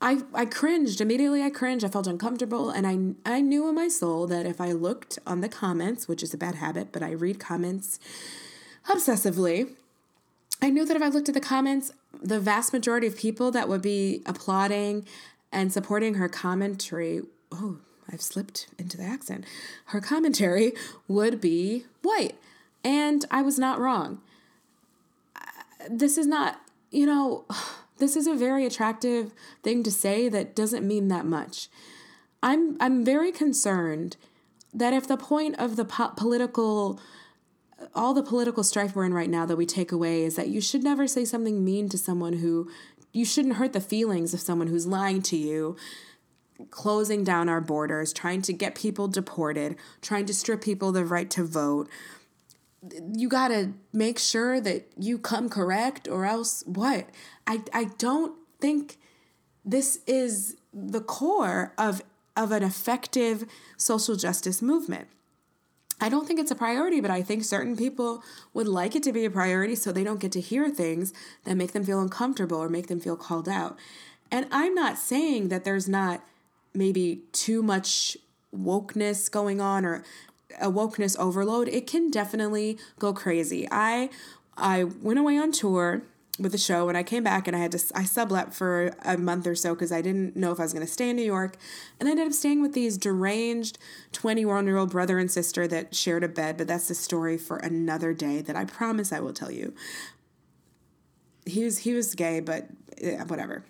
I 0.00 0.22
I 0.34 0.44
cringed 0.44 1.00
immediately. 1.00 1.42
I 1.42 1.50
cringed. 1.50 1.84
I 1.84 1.88
felt 1.88 2.06
uncomfortable, 2.06 2.70
and 2.70 2.86
I 2.86 3.30
I 3.30 3.40
knew 3.40 3.68
in 3.68 3.74
my 3.74 3.88
soul 3.88 4.26
that 4.26 4.46
if 4.46 4.60
I 4.60 4.72
looked 4.72 5.18
on 5.26 5.40
the 5.40 5.48
comments, 5.48 6.08
which 6.08 6.22
is 6.22 6.34
a 6.34 6.38
bad 6.38 6.56
habit, 6.56 6.92
but 6.92 7.02
I 7.02 7.12
read 7.12 7.38
comments 7.40 7.98
obsessively. 8.88 9.70
I 10.62 10.70
knew 10.70 10.84
that 10.84 10.96
if 10.96 11.02
I 11.02 11.08
looked 11.08 11.28
at 11.28 11.34
the 11.34 11.40
comments, 11.40 11.92
the 12.22 12.40
vast 12.40 12.72
majority 12.72 13.06
of 13.06 13.16
people 13.16 13.50
that 13.50 13.68
would 13.68 13.82
be 13.82 14.22
applauding 14.24 15.06
and 15.52 15.72
supporting 15.72 16.14
her 16.14 16.28
commentary, 16.28 17.22
oh, 17.52 17.78
I've 18.10 18.22
slipped 18.22 18.68
into 18.78 18.96
the 18.96 19.04
accent, 19.04 19.44
her 19.86 20.00
commentary 20.00 20.72
would 21.08 21.40
be 21.40 21.84
white. 22.02 22.36
And 22.82 23.24
I 23.30 23.42
was 23.42 23.58
not 23.58 23.78
wrong. 23.78 24.20
This 25.88 26.18
is 26.18 26.26
not, 26.26 26.60
you 26.90 27.06
know, 27.06 27.44
this 27.98 28.16
is 28.16 28.26
a 28.26 28.34
very 28.34 28.66
attractive 28.66 29.32
thing 29.62 29.82
to 29.82 29.90
say 29.90 30.28
that 30.28 30.56
doesn't 30.56 30.86
mean 30.86 31.08
that 31.08 31.26
much. 31.26 31.68
I'm 32.42 32.76
I'm 32.80 33.04
very 33.04 33.32
concerned 33.32 34.16
that 34.72 34.92
if 34.92 35.06
the 35.06 35.16
point 35.16 35.56
of 35.58 35.76
the 35.76 35.84
po- 35.84 36.12
political 36.16 37.00
all 37.94 38.14
the 38.14 38.22
political 38.22 38.62
strife 38.62 38.94
we're 38.94 39.04
in 39.04 39.14
right 39.14 39.30
now 39.30 39.46
that 39.46 39.56
we 39.56 39.66
take 39.66 39.92
away 39.92 40.22
is 40.22 40.36
that 40.36 40.48
you 40.48 40.60
should 40.60 40.82
never 40.82 41.06
say 41.06 41.24
something 41.24 41.64
mean 41.64 41.88
to 41.88 41.98
someone 41.98 42.34
who 42.34 42.70
you 43.12 43.24
shouldn't 43.24 43.56
hurt 43.56 43.72
the 43.72 43.80
feelings 43.80 44.34
of 44.34 44.40
someone 44.40 44.66
who's 44.66 44.86
lying 44.86 45.22
to 45.22 45.36
you 45.36 45.76
closing 46.70 47.24
down 47.24 47.48
our 47.48 47.60
borders 47.60 48.12
trying 48.12 48.40
to 48.42 48.52
get 48.52 48.74
people 48.74 49.08
deported 49.08 49.76
trying 50.02 50.24
to 50.26 50.34
strip 50.34 50.62
people 50.62 50.92
the 50.92 51.04
right 51.04 51.30
to 51.30 51.44
vote 51.44 51.88
you 53.14 53.28
got 53.28 53.48
to 53.48 53.72
make 53.92 54.18
sure 54.18 54.60
that 54.60 54.86
you 54.98 55.18
come 55.18 55.48
correct 55.48 56.08
or 56.08 56.26
else 56.26 56.62
what 56.66 57.08
i 57.46 57.62
i 57.72 57.84
don't 57.98 58.34
think 58.60 58.98
this 59.64 60.00
is 60.06 60.56
the 60.72 61.00
core 61.00 61.72
of 61.78 62.02
of 62.36 62.50
an 62.52 62.62
effective 62.62 63.44
social 63.76 64.16
justice 64.16 64.60
movement 64.60 65.08
I 66.00 66.08
don't 66.08 66.26
think 66.26 66.40
it's 66.40 66.50
a 66.50 66.56
priority, 66.56 67.00
but 67.00 67.10
I 67.10 67.22
think 67.22 67.44
certain 67.44 67.76
people 67.76 68.22
would 68.52 68.66
like 68.66 68.96
it 68.96 69.02
to 69.04 69.12
be 69.12 69.24
a 69.24 69.30
priority 69.30 69.74
so 69.76 69.92
they 69.92 70.04
don't 70.04 70.20
get 70.20 70.32
to 70.32 70.40
hear 70.40 70.68
things 70.68 71.12
that 71.44 71.54
make 71.54 71.72
them 71.72 71.84
feel 71.84 72.00
uncomfortable 72.00 72.58
or 72.58 72.68
make 72.68 72.88
them 72.88 73.00
feel 73.00 73.16
called 73.16 73.48
out. 73.48 73.78
And 74.30 74.46
I'm 74.50 74.74
not 74.74 74.98
saying 74.98 75.48
that 75.48 75.64
there's 75.64 75.88
not 75.88 76.22
maybe 76.74 77.22
too 77.32 77.62
much 77.62 78.16
wokeness 78.54 79.30
going 79.30 79.60
on 79.60 79.84
or 79.84 80.02
a 80.60 80.70
wokeness 80.70 81.18
overload. 81.18 81.68
It 81.68 81.86
can 81.86 82.10
definitely 82.10 82.78
go 82.98 83.12
crazy. 83.12 83.68
I 83.70 84.10
I 84.56 84.84
went 84.84 85.18
away 85.18 85.36
on 85.36 85.52
tour 85.52 86.02
with 86.38 86.52
the 86.52 86.58
show 86.58 86.88
and 86.88 86.98
I 86.98 87.02
came 87.02 87.22
back 87.22 87.46
and 87.46 87.56
I 87.56 87.60
had 87.60 87.72
to 87.72 87.92
I 87.94 88.04
sublet 88.04 88.54
for 88.54 88.94
a 89.04 89.16
month 89.16 89.46
or 89.46 89.54
so 89.54 89.74
because 89.74 89.92
I 89.92 90.02
didn't 90.02 90.34
know 90.34 90.50
if 90.50 90.58
I 90.58 90.64
was 90.64 90.72
going 90.72 90.84
to 90.84 90.92
stay 90.92 91.10
in 91.10 91.16
New 91.16 91.22
York 91.22 91.56
and 92.00 92.08
I 92.08 92.12
ended 92.12 92.26
up 92.26 92.32
staying 92.32 92.60
with 92.60 92.72
these 92.72 92.98
deranged 92.98 93.78
21 94.12 94.66
year 94.66 94.76
old 94.76 94.90
brother 94.90 95.18
and 95.18 95.30
sister 95.30 95.68
that 95.68 95.94
shared 95.94 96.24
a 96.24 96.28
bed 96.28 96.56
but 96.56 96.66
that's 96.66 96.90
a 96.90 96.94
story 96.94 97.38
for 97.38 97.58
another 97.58 98.12
day 98.12 98.40
that 98.40 98.56
I 98.56 98.64
promise 98.64 99.12
I 99.12 99.20
will 99.20 99.32
tell 99.32 99.50
you 99.50 99.74
he 101.46 101.62
was 101.62 101.78
he 101.78 101.92
was 101.92 102.14
gay 102.16 102.40
but 102.40 102.66
yeah, 103.00 103.22
whatever 103.24 103.64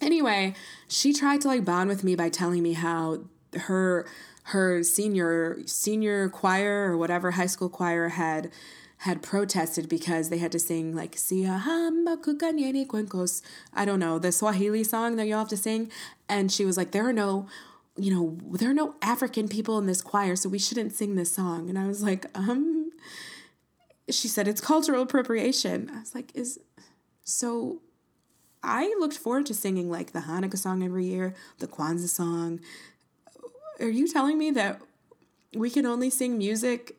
anyway 0.00 0.54
she 0.88 1.12
tried 1.12 1.42
to 1.42 1.48
like 1.48 1.66
bond 1.66 1.90
with 1.90 2.02
me 2.02 2.16
by 2.16 2.30
telling 2.30 2.62
me 2.62 2.72
how 2.72 3.24
her 3.54 4.06
her 4.48 4.82
senior 4.82 5.58
senior 5.66 6.28
choir 6.28 6.90
or 6.90 6.96
whatever 6.96 7.32
high 7.32 7.46
school 7.46 7.68
choir 7.68 8.10
had 8.10 8.50
had 8.98 9.22
protested 9.22 9.88
because 9.88 10.28
they 10.28 10.38
had 10.38 10.52
to 10.52 10.58
sing 10.58 10.94
like 10.94 11.14
hamba 11.14 12.16
kukanyeni 12.16 12.86
cuencos. 12.86 13.42
I 13.72 13.84
don't 13.84 13.98
know, 13.98 14.18
the 14.18 14.32
Swahili 14.32 14.84
song 14.84 15.16
that 15.16 15.26
you 15.26 15.34
all 15.34 15.40
have 15.40 15.48
to 15.48 15.56
sing. 15.56 15.90
And 16.28 16.50
she 16.50 16.64
was 16.64 16.76
like, 16.76 16.92
There 16.92 17.06
are 17.06 17.12
no, 17.12 17.46
you 17.96 18.14
know, 18.14 18.38
there 18.58 18.70
are 18.70 18.74
no 18.74 18.94
African 19.02 19.48
people 19.48 19.78
in 19.78 19.86
this 19.86 20.00
choir, 20.00 20.36
so 20.36 20.48
we 20.48 20.58
shouldn't 20.58 20.92
sing 20.92 21.16
this 21.16 21.32
song. 21.32 21.68
And 21.68 21.78
I 21.78 21.86
was 21.86 22.02
like, 22.02 22.26
um 22.34 22.90
she 24.10 24.28
said 24.28 24.46
it's 24.46 24.60
cultural 24.60 25.02
appropriation. 25.02 25.90
I 25.94 26.00
was 26.00 26.14
like, 26.14 26.30
is 26.34 26.58
so 27.24 27.80
I 28.62 28.94
looked 28.98 29.16
forward 29.18 29.46
to 29.46 29.54
singing 29.54 29.90
like 29.90 30.12
the 30.12 30.20
Hanukkah 30.20 30.58
song 30.58 30.82
every 30.82 31.04
year, 31.04 31.34
the 31.58 31.66
Kwanzaa 31.66 32.08
song. 32.08 32.60
Are 33.84 33.90
you 33.90 34.08
telling 34.08 34.38
me 34.38 34.50
that 34.52 34.80
we 35.54 35.70
can 35.70 35.86
only 35.86 36.10
sing 36.10 36.36
music 36.38 36.96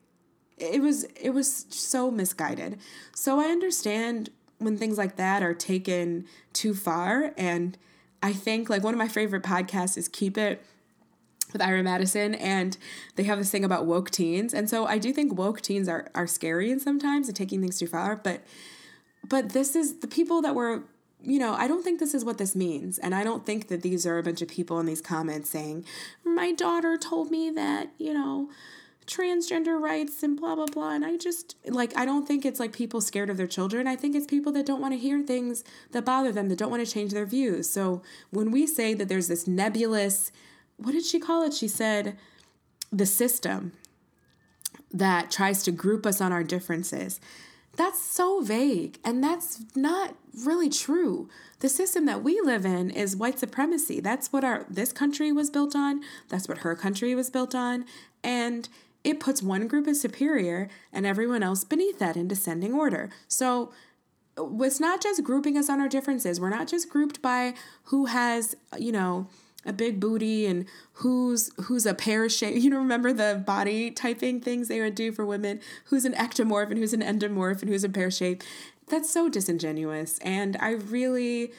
it 0.58 0.82
was 0.82 1.04
it 1.20 1.32
was 1.32 1.66
so 1.70 2.10
misguided. 2.10 2.80
So 3.14 3.40
I 3.40 3.46
understand 3.46 4.30
when 4.58 4.78
things 4.78 4.98
like 4.98 5.18
that 5.18 5.44
are 5.44 5.54
taken 5.54 6.26
too 6.54 6.74
far 6.74 7.34
and 7.38 7.78
I 8.24 8.34
think 8.34 8.70
like 8.70 8.84
one 8.84 8.94
of 8.94 8.98
my 8.98 9.08
favorite 9.08 9.44
podcasts 9.44 9.98
is 9.98 10.08
Keep 10.08 10.38
It 10.38 10.64
with 11.52 11.62
Ira 11.62 11.84
Madison 11.84 12.34
and 12.36 12.78
they 13.16 13.24
have 13.24 13.38
this 13.38 13.52
thing 13.52 13.66
about 13.66 13.86
woke 13.86 14.10
teens. 14.10 14.54
And 14.54 14.70
so 14.70 14.86
I 14.86 14.98
do 14.98 15.12
think 15.12 15.38
woke 15.38 15.62
teens 15.62 15.90
are 15.90 16.10
are 16.16 16.28
scary 16.28 16.72
and 16.72 16.82
sometimes 16.82 17.28
and 17.28 17.36
taking 17.36 17.62
things 17.62 17.78
too 17.78 17.88
far, 17.88 18.16
but 18.16 18.42
but 19.28 19.50
this 19.50 19.76
is 19.76 20.00
the 20.00 20.08
people 20.08 20.42
that 20.42 20.56
were 20.56 20.84
you 21.26 21.40
know, 21.40 21.54
I 21.54 21.68
don't 21.68 21.84
think 21.84 22.00
this 22.00 22.14
is 22.14 22.24
what 22.24 22.38
this 22.38 22.56
means. 22.56 22.98
And 23.00 23.16
I 23.16 23.24
don't 23.24 23.46
think 23.46 23.68
that 23.68 23.82
these 23.82 24.06
are 24.06 24.18
a 24.18 24.24
bunch 24.24 24.42
of 24.42 24.48
people 24.48 24.80
in 24.80 24.86
these 24.86 25.02
comments 25.02 25.50
saying, 25.50 25.86
My 26.24 26.52
daughter 26.52 26.98
told 26.98 27.32
me 27.32 27.50
that, 27.52 27.90
you 27.98 28.14
know, 28.14 28.50
transgender 29.06 29.80
rights 29.80 30.24
and 30.24 30.38
blah 30.38 30.56
blah 30.56 30.66
blah. 30.66 30.92
And 30.92 31.06
i 31.06 31.16
just 31.18 31.56
like 31.66 31.96
i 31.96 32.06
don't 32.06 32.28
think 32.28 32.44
it's 32.44 32.60
like 32.60 32.74
people 32.74 33.02
scared 33.02 33.30
of 33.30 33.38
their 33.38 33.48
children. 33.48 33.88
I 33.88 33.96
think 33.96 34.16
it's 34.16 34.26
people 34.26 34.52
that 34.54 34.66
don't 34.66 34.82
want 34.82 34.94
to 34.94 34.98
hear 34.98 35.22
things 35.22 35.64
that 35.92 36.06
bother 36.06 36.32
them 36.32 36.50
that 36.50 36.58
don't 36.58 36.72
want 36.72 36.86
to 36.86 36.92
change 36.92 37.12
their 37.12 37.26
views. 37.26 37.70
So 37.70 38.02
when 38.32 38.52
we 38.52 38.66
say 38.66 38.94
that 38.96 39.08
there's 39.08 39.28
this 39.28 39.48
nebulous 39.48 40.32
what 40.78 40.92
did 40.92 41.06
she 41.06 41.20
call 41.20 41.44
it? 41.44 41.54
She 41.54 41.70
said 41.70 42.18
the 42.92 43.06
system 43.06 43.72
that 44.92 45.32
tries 45.32 45.64
to 45.64 45.72
group 45.72 46.06
us 46.06 46.20
on 46.20 46.34
our 46.34 46.44
differences. 46.44 47.22
That's 47.76 48.02
so 48.02 48.42
vague 48.42 49.00
and 49.04 49.24
that's 49.24 49.64
not 49.76 50.16
really 50.44 50.70
true 50.70 51.30
the 51.60 51.70
system 51.70 52.06
that 52.06 52.24
we 52.24 52.42
live 52.42 52.66
in 52.66 52.90
is 52.90 53.16
white 53.16 53.40
supremacy 53.40 54.00
that's 54.00 54.34
what 54.34 54.44
our 54.44 54.66
this 54.70 54.92
country 54.92 55.32
was 55.32 55.50
built 55.50 55.76
on 55.76 56.02
that's 56.30 56.48
what 56.48 56.60
her 56.60 56.76
country 56.76 57.16
was 57.16 57.30
built 57.30 57.56
on 57.56 57.86
and 58.24 58.70
it 59.06 59.20
puts 59.20 59.42
one 59.42 59.68
group 59.68 59.88
as 59.88 60.02
superior 60.02 60.68
and 60.92 61.06
everyone 61.06 61.44
else 61.44 61.64
beneath 61.64 62.00
that 62.00 62.18
in 62.18 62.28
descending 62.28 62.74
order. 62.74 63.12
So 63.28 63.72
it's 64.36 64.80
not 64.80 65.02
just 65.02 65.24
grouping 65.24 65.58
us 65.58 65.70
on 65.70 65.80
our 65.80 65.88
differences. 65.88 66.42
We're 66.42 66.50
not 66.50 66.68
just 66.68 66.90
grouped 66.90 67.22
by 67.22 67.54
who 67.84 68.06
has, 68.08 68.56
you 68.78 68.92
know, 68.92 69.28
a 69.64 69.72
big 69.72 70.00
booty 70.00 70.46
and 70.48 70.66
who's 70.94 71.52
who's 71.66 71.86
a 71.86 71.94
pear 71.94 72.28
shape. 72.30 72.56
You 72.64 72.72
know, 72.72 72.78
remember 72.78 73.14
the 73.14 73.44
body 73.46 73.92
typing 73.92 74.42
things 74.42 74.68
they 74.68 74.82
would 74.82 74.96
do 74.96 75.12
for 75.12 75.24
women? 75.24 75.60
Who's 75.86 76.06
an 76.06 76.14
ectomorph 76.14 76.72
and 76.72 76.80
who's 76.80 76.94
an 76.94 77.02
endomorph 77.02 77.62
and 77.62 77.70
who's 77.70 77.84
a 77.84 77.90
pear 77.90 78.10
shape? 78.10 78.44
That's 78.88 79.10
so 79.10 79.30
disingenuous. 79.30 80.20
And 80.20 80.58
I 80.60 80.72
really, 80.72 81.52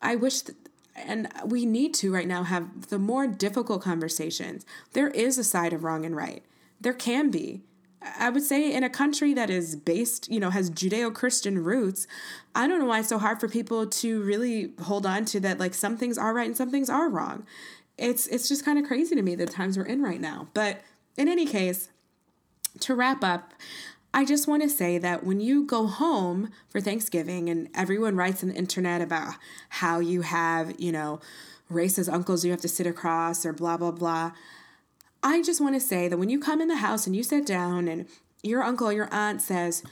I 0.00 0.16
wish. 0.16 0.42
That, 0.42 0.56
and 0.96 1.28
we 1.46 1.64
need 1.64 1.94
to 1.94 2.12
right 2.12 2.28
now 2.28 2.42
have 2.42 2.88
the 2.88 2.98
more 2.98 3.26
difficult 3.26 3.82
conversations. 3.82 4.66
There 4.92 5.08
is 5.08 5.38
a 5.38 5.44
side 5.44 5.72
of 5.72 5.84
wrong 5.84 6.04
and 6.04 6.14
right. 6.14 6.44
There 6.80 6.92
can 6.92 7.30
be. 7.30 7.62
I 8.02 8.30
would 8.30 8.42
say 8.42 8.72
in 8.72 8.82
a 8.82 8.90
country 8.90 9.34
that 9.34 9.50
is 9.50 9.76
based, 9.76 10.30
you 10.30 10.40
know, 10.40 10.50
has 10.50 10.70
Judeo 10.70 11.14
Christian 11.14 11.62
roots, 11.62 12.06
I 12.54 12.66
don't 12.66 12.78
know 12.78 12.86
why 12.86 13.00
it's 13.00 13.08
so 13.08 13.18
hard 13.18 13.40
for 13.40 13.48
people 13.48 13.86
to 13.86 14.22
really 14.22 14.72
hold 14.82 15.04
on 15.04 15.26
to 15.26 15.40
that 15.40 15.58
like 15.58 15.74
some 15.74 15.96
things 15.96 16.16
are 16.16 16.32
right 16.32 16.46
and 16.46 16.56
some 16.56 16.70
things 16.70 16.88
are 16.88 17.08
wrong. 17.08 17.46
It's 17.98 18.26
it's 18.28 18.48
just 18.48 18.64
kind 18.64 18.78
of 18.78 18.86
crazy 18.86 19.14
to 19.14 19.22
me 19.22 19.34
the 19.34 19.46
times 19.46 19.76
we're 19.76 19.84
in 19.84 20.02
right 20.02 20.20
now. 20.20 20.48
But 20.54 20.80
in 21.18 21.28
any 21.28 21.44
case, 21.44 21.90
to 22.80 22.94
wrap 22.94 23.22
up, 23.22 23.52
I 24.12 24.24
just 24.24 24.48
want 24.48 24.62
to 24.62 24.68
say 24.68 24.98
that 24.98 25.24
when 25.24 25.40
you 25.40 25.64
go 25.64 25.86
home 25.86 26.50
for 26.68 26.80
Thanksgiving 26.80 27.48
and 27.48 27.68
everyone 27.74 28.16
writes 28.16 28.42
on 28.42 28.48
the 28.48 28.56
internet 28.56 29.00
about 29.00 29.34
how 29.68 30.00
you 30.00 30.22
have, 30.22 30.80
you 30.80 30.90
know, 30.90 31.20
racist 31.70 32.12
uncles 32.12 32.44
you 32.44 32.50
have 32.50 32.60
to 32.60 32.68
sit 32.68 32.86
across 32.86 33.46
or 33.46 33.52
blah 33.52 33.76
blah 33.76 33.92
blah. 33.92 34.32
I 35.22 35.42
just 35.42 35.60
want 35.60 35.74
to 35.74 35.80
say 35.80 36.08
that 36.08 36.18
when 36.18 36.30
you 36.30 36.40
come 36.40 36.60
in 36.60 36.68
the 36.68 36.76
house 36.76 37.06
and 37.06 37.14
you 37.14 37.22
sit 37.22 37.46
down 37.46 37.86
and 37.88 38.06
your 38.42 38.62
uncle 38.62 38.88
or 38.88 38.92
your 38.92 39.12
aunt 39.12 39.42
says, 39.42 39.82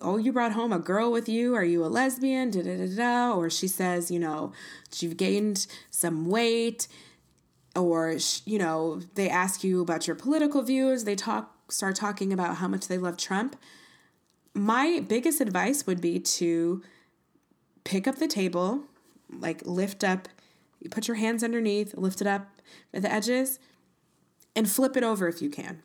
Oh, 0.00 0.16
you 0.16 0.32
brought 0.32 0.52
home 0.52 0.72
a 0.72 0.78
girl 0.78 1.10
with 1.10 1.28
you? 1.28 1.56
Are 1.56 1.64
you 1.64 1.84
a 1.84 1.86
lesbian? 1.86 2.50
Da, 2.50 2.62
da, 2.62 2.76
da, 2.76 2.86
da. 2.86 3.36
Or 3.36 3.50
she 3.50 3.66
says, 3.66 4.12
you 4.12 4.20
know, 4.20 4.52
you've 4.98 5.16
gained 5.16 5.66
some 5.90 6.26
weight. 6.26 6.86
Or, 7.74 8.16
you 8.44 8.58
know, 8.58 9.00
they 9.16 9.28
ask 9.28 9.64
you 9.64 9.80
about 9.80 10.06
your 10.06 10.14
political 10.14 10.62
views. 10.62 11.02
They 11.02 11.16
talk, 11.16 11.52
start 11.68 11.96
talking 11.96 12.32
about 12.32 12.56
how 12.56 12.68
much 12.68 12.88
they 12.88 12.98
love 12.98 13.16
Trump. 13.16 13.56
My 14.54 15.04
biggest 15.06 15.40
advice 15.40 15.86
would 15.86 16.00
be 16.00 16.18
to 16.18 16.82
pick 17.84 18.06
up 18.06 18.16
the 18.16 18.28
table, 18.28 18.84
like 19.30 19.64
lift 19.64 20.02
up, 20.02 20.28
put 20.90 21.08
your 21.08 21.16
hands 21.16 21.42
underneath, 21.44 21.94
lift 21.94 22.20
it 22.20 22.26
up 22.26 22.48
at 22.92 23.02
the 23.02 23.12
edges, 23.12 23.58
and 24.56 24.68
flip 24.68 24.96
it 24.96 25.02
over 25.02 25.28
if 25.28 25.40
you 25.42 25.50
can. 25.50 25.82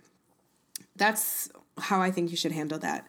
That's 0.96 1.50
how 1.78 2.02
I 2.02 2.12
think 2.12 2.32
you 2.32 2.38
should 2.38 2.52
handle 2.52 2.80
that. 2.80 3.08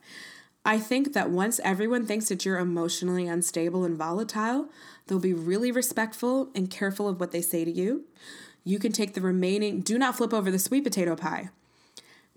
I 0.65 0.79
think 0.79 1.13
that 1.13 1.31
once 1.31 1.61
everyone 1.63 2.07
thinks 2.07 2.29
that 2.29 2.45
you're 2.45 2.59
emotionally 2.59 3.29
unstable 3.29 3.85
and 3.85 3.97
volatile, 3.97 4.71
they'll 5.07 5.19
be 5.19 5.35
really 5.35 5.71
respectful 5.71 6.51
and 6.55 6.71
careful 6.71 7.07
of 7.07 7.21
what 7.21 7.33
they 7.33 7.43
say 7.43 7.65
to 7.67 7.71
you. 7.71 8.05
You 8.65 8.79
can 8.79 8.93
take 8.93 9.13
the 9.13 9.21
remaining, 9.21 9.81
do 9.81 9.99
not 9.99 10.17
flip 10.17 10.33
over 10.33 10.51
the 10.51 10.59
sweet 10.59 10.85
potato 10.85 11.17
pie. 11.17 11.51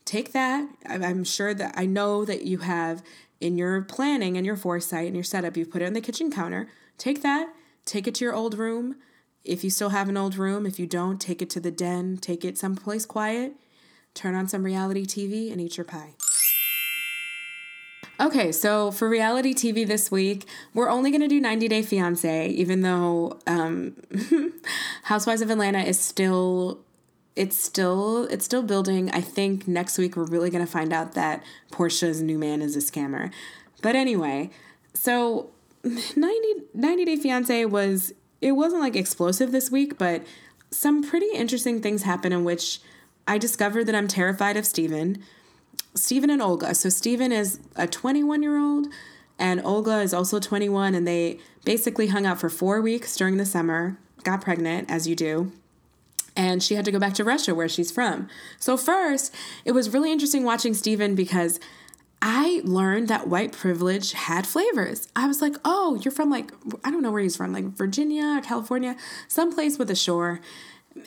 Take 0.08 0.32
that. 0.32 0.70
I'm 0.88 1.26
sure 1.26 1.54
that 1.54 1.74
I 1.78 1.86
know 1.86 2.24
that 2.24 2.44
you 2.44 2.60
have 2.60 3.04
in 3.42 3.58
your 3.58 3.82
planning 3.82 4.38
and 4.38 4.46
your 4.46 4.56
foresight 4.56 5.06
and 5.06 5.16
your 5.16 5.24
setup, 5.24 5.58
you've 5.58 5.70
put 5.70 5.82
it 5.82 5.86
on 5.86 5.94
the 5.94 6.02
kitchen 6.02 6.32
counter. 6.32 6.70
Take 6.98 7.22
that, 7.22 7.54
take 7.86 8.08
it 8.08 8.16
to 8.16 8.26
your 8.26 8.34
old 8.34 8.58
room, 8.58 8.96
if 9.44 9.64
you 9.64 9.70
still 9.70 9.90
have 9.90 10.10
an 10.10 10.18
old 10.18 10.38
room, 10.38 10.66
if 10.66 10.78
you 10.80 10.86
don't, 10.86 11.20
take 11.20 11.42
it 11.42 11.50
to 11.52 11.60
the 11.60 11.72
den, 11.72 12.18
take 12.18 12.44
it 12.44 12.58
someplace 12.58 13.06
quiet, 13.06 13.54
turn 14.14 14.34
on 14.34 14.48
some 14.48 14.64
reality 14.64 15.06
TV, 15.06 15.52
and 15.52 15.62
eat 15.62 15.78
your 15.78 15.86
pie. 15.86 16.14
Okay, 18.20 18.52
so 18.52 18.92
for 18.92 19.08
reality 19.08 19.54
TV 19.54 19.86
this 19.86 20.10
week, 20.10 20.46
we're 20.74 20.90
only 20.90 21.12
going 21.12 21.22
to 21.22 21.28
do 21.28 21.40
90 21.40 21.68
Day 21.68 21.82
Fiance, 21.84 22.48
even 22.50 22.82
though 22.82 23.40
um, 23.46 23.96
Housewives 25.04 25.42
of 25.42 25.52
Atlanta 25.52 25.80
is 25.80 26.00
still 26.00 26.80
it's 27.38 27.56
still 27.56 28.26
it's 28.26 28.44
still 28.44 28.64
building. 28.64 29.12
I 29.12 29.22
think 29.22 29.68
next 29.68 29.98
week 29.98 30.18
we're 30.18 30.26
really 30.26 30.50
going 30.50 30.66
to 30.66 30.72
find 30.72 30.92
out 30.92 31.14
that 31.14 31.44
Porsha's 31.72 32.22
new 32.22 32.38
man 32.38 32.62
is 32.62 32.76
a 32.76 32.80
scammer. 32.80 33.32
But 33.82 33.96
anyway, 33.96 34.50
so 34.94 35.52
90 35.84 36.48
90 36.74 37.06
Day 37.06 37.16
Fiance 37.16 37.66
was 37.66 38.14
it 38.42 38.54
wasn't 38.54 38.82
like 38.82 38.96
explosive 38.96 39.52
this 39.52 39.70
week, 39.70 39.98
but 39.98 40.24
some 40.72 41.04
pretty 41.04 41.30
interesting 41.34 41.82
things 41.82 42.04
happened 42.04 42.34
in 42.34 42.44
which 42.44 42.82
I 43.28 43.38
discovered 43.38 43.86
that 43.86 43.96
I'm 43.96 44.08
terrified 44.08 44.58
of 44.58 44.66
Steven. 44.66 45.24
Steven 45.94 46.30
and 46.30 46.42
Olga. 46.42 46.74
So 46.76 46.90
Steven 46.90 47.32
is 47.32 47.60
a 47.76 47.88
21 47.88 48.42
year 48.42 48.58
old 48.58 48.88
and 49.38 49.62
Olga 49.64 50.00
is 50.00 50.14
also 50.14 50.40
21 50.40 50.96
and 50.96 51.08
they 51.08 51.40
basically 51.66 52.08
hung 52.08 52.26
out 52.26 52.40
for 52.40 52.50
4 52.50 52.82
weeks 52.82 53.16
during 53.16 53.38
the 53.38 53.46
summer, 53.46 53.98
got 54.24 54.42
pregnant 54.42 54.90
as 54.90 55.08
you 55.08 55.16
do. 55.16 55.52
And 56.38 56.62
she 56.62 56.76
had 56.76 56.86
to 56.86 56.92
go 56.92 57.00
back 57.00 57.16
to 57.16 57.24
Russia 57.24 57.56
where 57.56 57.68
she's 57.68 57.92
from. 57.92 58.30
So 58.60 58.78
first, 58.78 59.34
it 59.66 59.72
was 59.72 59.90
really 59.90 60.12
interesting 60.12 60.44
watching 60.44 60.76
Steven 60.76 61.16
because 61.16 61.60
I 62.22 62.62
learned 62.64 63.08
that 63.08 63.28
white 63.28 63.52
privilege 63.52 64.14
had 64.14 64.46
flavors. 64.46 65.08
I 65.16 65.28
was 65.28 65.42
like, 65.42 65.56
oh, 65.66 66.00
you're 66.02 66.12
from 66.12 66.30
like, 66.30 66.52
I 66.84 66.92
don't 66.92 67.02
know 67.02 67.12
where 67.12 67.24
he's 67.24 67.36
from, 67.36 67.54
like 67.54 67.66
Virginia, 67.66 68.40
California, 68.44 68.96
someplace 69.28 69.80
with 69.80 69.90
a 69.90 69.96
shore. 69.96 70.40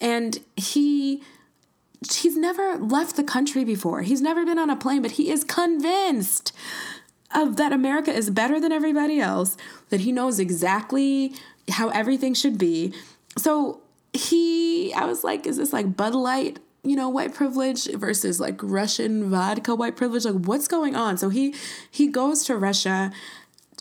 And 0.01 0.41
he, 0.57 1.23
he's 2.13 2.37
never 2.37 2.77
left 2.77 3.17
the 3.17 3.25
country 3.25 3.65
before. 3.65 4.03
He's 4.03 4.21
never 4.21 4.45
been 4.45 4.59
on 4.59 4.69
a 4.69 4.77
plane, 4.77 5.03
but 5.03 5.13
he 5.13 5.31
is 5.31 5.45
convinced 5.45 6.53
of 7.33 7.57
that 7.57 7.73
America 7.73 8.13
is 8.13 8.31
better 8.31 8.59
than 8.59 8.73
everybody 8.73 9.21
else, 9.21 9.57
that 9.91 10.01
he 10.01 10.11
knows 10.11 10.41
exactly 10.41 11.35
how 11.71 11.89
everything 11.91 12.35
should 12.35 12.59
be. 12.59 12.93
So 13.39 13.81
he, 14.13 14.93
I 14.95 15.05
was 15.05 15.25
like, 15.25 15.47
is 15.47 15.57
this 15.57 15.73
like 15.73 15.97
Bud 15.97 16.15
Light 16.15 16.59
you 16.83 16.97
know 16.97 17.09
white 17.09 17.35
privilege 17.35 17.85
versus 17.93 18.41
like 18.41 18.63
russian 18.63 19.31
vodka 19.31 19.75
white 19.75 19.97
privilege? 19.97 20.25
Like 20.25 20.47
what's 20.47 20.69
going 20.69 20.97
on? 20.97 21.19
So 21.19 21.29
he 21.29 21.55
he 21.91 22.07
goes 22.07 22.45
to 22.45 22.57
russia. 22.57 23.13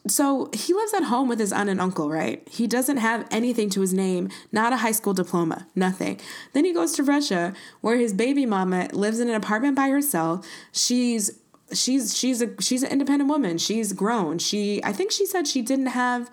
So 0.07 0.49
he 0.53 0.73
lives 0.73 0.93
at 0.93 1.03
home 1.03 1.27
with 1.27 1.39
his 1.39 1.51
aunt 1.51 1.69
and 1.69 1.79
uncle 1.79 2.09
right? 2.09 2.45
He 2.49 2.67
doesn't 2.67 2.97
have 2.97 3.27
anything 3.31 3.69
to 3.71 3.81
his 3.81 3.93
name 3.93 4.29
not 4.51 4.73
a 4.73 4.77
high 4.77 4.91
school 4.91 5.13
diploma 5.13 5.67
nothing. 5.75 6.19
Then 6.53 6.65
he 6.65 6.73
goes 6.73 6.93
to 6.93 7.03
russia 7.03 7.53
where 7.81 7.97
his 7.97 8.13
baby 8.13 8.45
mama 8.45 8.89
lives 8.93 9.19
in 9.19 9.29
an 9.29 9.35
apartment 9.35 9.75
by 9.75 9.89
herself. 9.89 10.45
She's 10.71 11.39
she's 11.71 12.17
she's 12.17 12.41
a 12.41 12.61
she's 12.61 12.83
an 12.83 12.91
independent 12.91 13.29
woman. 13.29 13.57
She's 13.57 13.93
grown. 13.93 14.39
She 14.39 14.83
i 14.83 14.91
think 14.91 15.11
she 15.11 15.25
said 15.25 15.47
she 15.47 15.61
didn't 15.61 15.87
have 15.87 16.29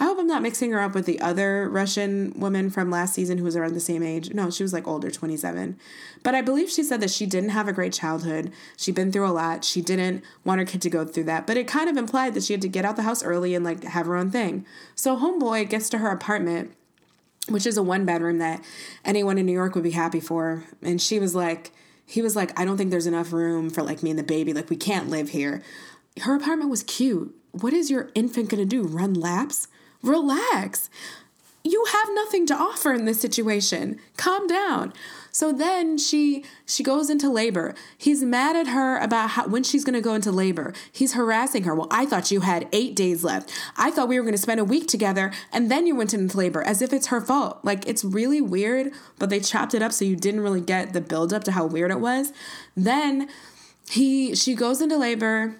I 0.00 0.04
hope 0.04 0.18
I'm 0.18 0.26
not 0.26 0.40
mixing 0.40 0.72
her 0.72 0.80
up 0.80 0.94
with 0.94 1.04
the 1.04 1.20
other 1.20 1.68
Russian 1.68 2.32
woman 2.34 2.70
from 2.70 2.90
last 2.90 3.12
season 3.12 3.36
who 3.36 3.44
was 3.44 3.54
around 3.54 3.74
the 3.74 3.80
same 3.80 4.02
age. 4.02 4.32
No, 4.32 4.50
she 4.50 4.62
was 4.62 4.72
like 4.72 4.88
older, 4.88 5.10
27. 5.10 5.78
But 6.22 6.34
I 6.34 6.40
believe 6.40 6.70
she 6.70 6.82
said 6.82 7.02
that 7.02 7.10
she 7.10 7.26
didn't 7.26 7.50
have 7.50 7.68
a 7.68 7.72
great 7.74 7.92
childhood. 7.92 8.50
She'd 8.78 8.94
been 8.94 9.12
through 9.12 9.28
a 9.28 9.28
lot. 9.28 9.62
She 9.62 9.82
didn't 9.82 10.24
want 10.42 10.58
her 10.58 10.64
kid 10.64 10.80
to 10.82 10.90
go 10.90 11.04
through 11.04 11.24
that. 11.24 11.46
But 11.46 11.58
it 11.58 11.68
kind 11.68 11.90
of 11.90 11.98
implied 11.98 12.32
that 12.32 12.44
she 12.44 12.54
had 12.54 12.62
to 12.62 12.68
get 12.68 12.86
out 12.86 12.96
the 12.96 13.02
house 13.02 13.22
early 13.22 13.54
and 13.54 13.62
like 13.62 13.84
have 13.84 14.06
her 14.06 14.16
own 14.16 14.30
thing. 14.30 14.64
So 14.94 15.18
Homeboy 15.18 15.68
gets 15.68 15.90
to 15.90 15.98
her 15.98 16.10
apartment, 16.10 16.74
which 17.50 17.66
is 17.66 17.76
a 17.76 17.82
one 17.82 18.06
bedroom 18.06 18.38
that 18.38 18.64
anyone 19.04 19.36
in 19.36 19.44
New 19.44 19.52
York 19.52 19.74
would 19.74 19.84
be 19.84 19.90
happy 19.90 20.20
for. 20.20 20.64
And 20.80 21.00
she 21.00 21.18
was 21.18 21.34
like, 21.34 21.72
he 22.06 22.22
was 22.22 22.34
like, 22.34 22.58
I 22.58 22.64
don't 22.64 22.78
think 22.78 22.90
there's 22.90 23.06
enough 23.06 23.34
room 23.34 23.68
for 23.68 23.82
like 23.82 24.02
me 24.02 24.08
and 24.08 24.18
the 24.18 24.24
baby. 24.24 24.54
Like, 24.54 24.70
we 24.70 24.76
can't 24.76 25.10
live 25.10 25.28
here. 25.28 25.62
Her 26.22 26.34
apartment 26.34 26.70
was 26.70 26.82
cute. 26.84 27.36
What 27.52 27.74
is 27.74 27.90
your 27.90 28.08
infant 28.14 28.48
gonna 28.48 28.64
do? 28.64 28.82
Run 28.82 29.12
laps? 29.12 29.68
Relax. 30.02 30.90
You 31.62 31.84
have 31.92 32.08
nothing 32.12 32.46
to 32.46 32.54
offer 32.54 32.92
in 32.94 33.04
this 33.04 33.20
situation. 33.20 34.00
Calm 34.16 34.46
down. 34.46 34.94
So 35.30 35.52
then 35.52 35.98
she 35.98 36.44
she 36.66 36.82
goes 36.82 37.10
into 37.10 37.30
labor. 37.30 37.74
He's 37.96 38.22
mad 38.22 38.56
at 38.56 38.68
her 38.68 38.98
about 38.98 39.30
how, 39.30 39.46
when 39.46 39.62
she's 39.62 39.84
going 39.84 39.94
to 39.94 40.00
go 40.00 40.14
into 40.14 40.32
labor. 40.32 40.72
He's 40.90 41.12
harassing 41.12 41.64
her. 41.64 41.74
Well, 41.74 41.86
I 41.90 42.06
thought 42.06 42.30
you 42.30 42.40
had 42.40 42.66
8 42.72 42.96
days 42.96 43.22
left. 43.22 43.52
I 43.76 43.90
thought 43.90 44.08
we 44.08 44.18
were 44.18 44.24
going 44.24 44.34
to 44.34 44.38
spend 44.38 44.58
a 44.58 44.64
week 44.64 44.88
together 44.88 45.32
and 45.52 45.70
then 45.70 45.86
you 45.86 45.94
went 45.94 46.14
into 46.14 46.36
labor 46.36 46.62
as 46.62 46.82
if 46.82 46.92
it's 46.92 47.08
her 47.08 47.20
fault. 47.20 47.60
Like 47.62 47.86
it's 47.86 48.04
really 48.04 48.40
weird, 48.40 48.92
but 49.18 49.30
they 49.30 49.40
chopped 49.40 49.74
it 49.74 49.82
up 49.82 49.92
so 49.92 50.04
you 50.04 50.16
didn't 50.16 50.40
really 50.40 50.62
get 50.62 50.94
the 50.94 51.00
build 51.00 51.32
up 51.32 51.44
to 51.44 51.52
how 51.52 51.66
weird 51.66 51.90
it 51.90 52.00
was. 52.00 52.32
Then 52.76 53.28
he 53.88 54.34
she 54.34 54.54
goes 54.54 54.80
into 54.80 54.96
labor 54.96 55.56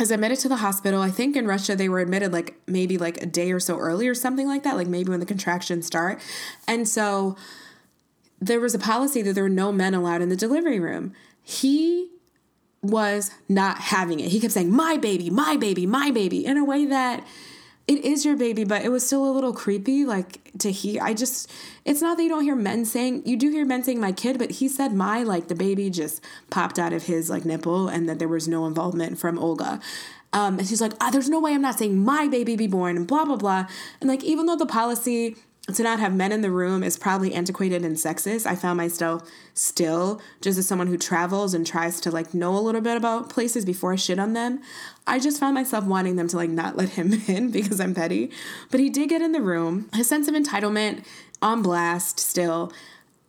is 0.00 0.10
admitted 0.10 0.38
to 0.40 0.48
the 0.48 0.56
hospital. 0.56 1.02
I 1.02 1.10
think 1.10 1.36
in 1.36 1.46
Russia 1.46 1.76
they 1.76 1.88
were 1.88 2.00
admitted 2.00 2.32
like 2.32 2.60
maybe 2.66 2.98
like 2.98 3.22
a 3.22 3.26
day 3.26 3.52
or 3.52 3.60
so 3.60 3.78
early 3.78 4.08
or 4.08 4.14
something 4.14 4.46
like 4.46 4.62
that, 4.62 4.76
like 4.76 4.88
maybe 4.88 5.10
when 5.10 5.20
the 5.20 5.26
contractions 5.26 5.86
start. 5.86 6.20
And 6.66 6.88
so 6.88 7.36
there 8.40 8.60
was 8.60 8.74
a 8.74 8.78
policy 8.78 9.22
that 9.22 9.34
there 9.34 9.44
were 9.44 9.50
no 9.50 9.72
men 9.72 9.94
allowed 9.94 10.22
in 10.22 10.28
the 10.28 10.36
delivery 10.36 10.80
room. 10.80 11.12
He 11.42 12.10
was 12.82 13.30
not 13.48 13.78
having 13.78 14.20
it. 14.20 14.30
He 14.30 14.40
kept 14.40 14.54
saying, 14.54 14.70
My 14.70 14.96
baby, 14.96 15.28
my 15.28 15.56
baby, 15.56 15.86
my 15.86 16.10
baby, 16.10 16.44
in 16.46 16.56
a 16.56 16.64
way 16.64 16.86
that 16.86 17.26
it 17.86 18.04
is 18.04 18.24
your 18.24 18.36
baby, 18.36 18.64
but 18.64 18.82
it 18.82 18.90
was 18.90 19.04
still 19.04 19.28
a 19.28 19.32
little 19.32 19.52
creepy, 19.52 20.04
like 20.04 20.40
to 20.58 20.70
hear. 20.70 21.02
I 21.02 21.12
just, 21.12 21.50
it's 21.84 22.00
not 22.00 22.16
that 22.16 22.22
you 22.22 22.28
don't 22.28 22.44
hear 22.44 22.54
men 22.54 22.84
saying, 22.84 23.22
you 23.26 23.36
do 23.36 23.50
hear 23.50 23.64
men 23.64 23.82
saying 23.82 24.00
my 24.00 24.12
kid, 24.12 24.38
but 24.38 24.50
he 24.50 24.68
said 24.68 24.94
my, 24.94 25.22
like 25.22 25.48
the 25.48 25.54
baby 25.54 25.90
just 25.90 26.24
popped 26.50 26.78
out 26.78 26.92
of 26.92 27.04
his 27.04 27.28
like 27.28 27.44
nipple 27.44 27.88
and 27.88 28.08
that 28.08 28.18
there 28.18 28.28
was 28.28 28.46
no 28.46 28.66
involvement 28.66 29.18
from 29.18 29.38
Olga. 29.38 29.80
Um, 30.32 30.60
and 30.60 30.68
she's 30.68 30.80
like, 30.80 30.92
ah, 31.00 31.10
there's 31.10 31.28
no 31.28 31.40
way 31.40 31.52
I'm 31.52 31.62
not 31.62 31.78
saying 31.78 31.98
my 31.98 32.28
baby 32.28 32.54
be 32.54 32.68
born 32.68 32.96
and 32.96 33.06
blah, 33.06 33.24
blah, 33.24 33.36
blah. 33.36 33.66
And 34.00 34.08
like, 34.08 34.22
even 34.22 34.46
though 34.46 34.56
the 34.56 34.66
policy 34.66 35.36
to 35.74 35.82
not 35.82 36.00
have 36.00 36.14
men 36.14 36.32
in 36.32 36.40
the 36.40 36.50
room 36.50 36.82
is 36.82 36.98
probably 36.98 37.34
antiquated 37.34 37.84
and 37.84 37.96
sexist. 37.96 38.46
I 38.46 38.56
found 38.56 38.76
myself 38.76 39.28
still, 39.54 40.20
just 40.40 40.58
as 40.58 40.66
someone 40.66 40.88
who 40.88 40.96
travels 40.96 41.54
and 41.54 41.66
tries 41.66 42.00
to 42.00 42.10
like 42.10 42.34
know 42.34 42.56
a 42.56 42.60
little 42.60 42.80
bit 42.80 42.96
about 42.96 43.30
places 43.30 43.64
before 43.64 43.92
I 43.92 43.96
shit 43.96 44.18
on 44.18 44.32
them, 44.32 44.60
I 45.06 45.18
just 45.18 45.38
found 45.38 45.54
myself 45.54 45.84
wanting 45.84 46.16
them 46.16 46.28
to 46.28 46.36
like 46.36 46.50
not 46.50 46.76
let 46.76 46.90
him 46.90 47.12
in 47.28 47.50
because 47.50 47.80
I'm 47.80 47.94
petty. 47.94 48.30
But 48.70 48.80
he 48.80 48.90
did 48.90 49.08
get 49.08 49.22
in 49.22 49.32
the 49.32 49.42
room. 49.42 49.88
His 49.94 50.08
sense 50.08 50.28
of 50.28 50.34
entitlement 50.34 51.04
on 51.42 51.62
blast 51.62 52.18
still. 52.18 52.72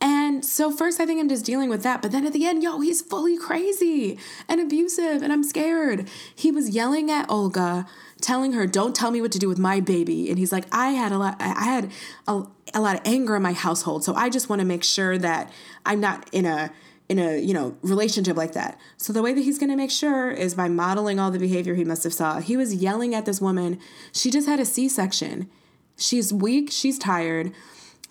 And 0.02 0.44
so 0.44 0.72
first 0.72 1.00
I 1.00 1.06
think 1.06 1.20
I'm 1.20 1.28
just 1.28 1.44
dealing 1.44 1.70
with 1.70 1.84
that, 1.84 2.02
but 2.02 2.10
then 2.10 2.26
at 2.26 2.32
the 2.32 2.44
end, 2.44 2.60
yo, 2.60 2.80
he's 2.80 3.00
fully 3.00 3.38
crazy 3.38 4.18
and 4.48 4.60
abusive 4.60 5.22
and 5.22 5.32
I'm 5.32 5.44
scared. 5.44 6.08
He 6.34 6.50
was 6.50 6.70
yelling 6.70 7.08
at 7.08 7.30
Olga 7.30 7.86
telling 8.20 8.52
her, 8.52 8.66
"Don't 8.66 8.96
tell 8.96 9.12
me 9.12 9.20
what 9.20 9.30
to 9.32 9.38
do 9.38 9.48
with 9.48 9.60
my 9.60 9.78
baby." 9.78 10.28
And 10.28 10.40
he's 10.40 10.50
like, 10.50 10.66
"I 10.72 10.88
had 10.88 11.12
a 11.12 11.18
lot. 11.18 11.36
I 11.38 11.64
had 11.64 11.92
a, 12.26 12.42
a 12.74 12.80
lot 12.80 12.96
of 12.96 13.02
anger 13.04 13.36
in 13.36 13.42
my 13.42 13.52
household, 13.52 14.02
so 14.02 14.12
I 14.14 14.28
just 14.28 14.48
want 14.48 14.58
to 14.58 14.66
make 14.66 14.82
sure 14.82 15.18
that 15.18 15.52
I'm 15.86 16.00
not 16.00 16.28
in 16.32 16.46
a." 16.46 16.72
in 17.08 17.18
a 17.18 17.36
you 17.38 17.52
know 17.52 17.76
relationship 17.82 18.36
like 18.36 18.52
that 18.52 18.78
so 18.96 19.12
the 19.12 19.20
way 19.20 19.34
that 19.34 19.42
he's 19.42 19.58
going 19.58 19.68
to 19.68 19.76
make 19.76 19.90
sure 19.90 20.30
is 20.30 20.54
by 20.54 20.68
modeling 20.68 21.18
all 21.18 21.32
the 21.32 21.38
behavior 21.38 21.74
he 21.74 21.84
must 21.84 22.04
have 22.04 22.14
saw 22.14 22.38
he 22.38 22.56
was 22.56 22.76
yelling 22.76 23.12
at 23.12 23.26
this 23.26 23.40
woman 23.40 23.78
she 24.12 24.30
just 24.30 24.46
had 24.46 24.60
a 24.60 24.64
c-section 24.64 25.50
she's 25.96 26.32
weak 26.32 26.70
she's 26.70 26.98
tired 26.98 27.52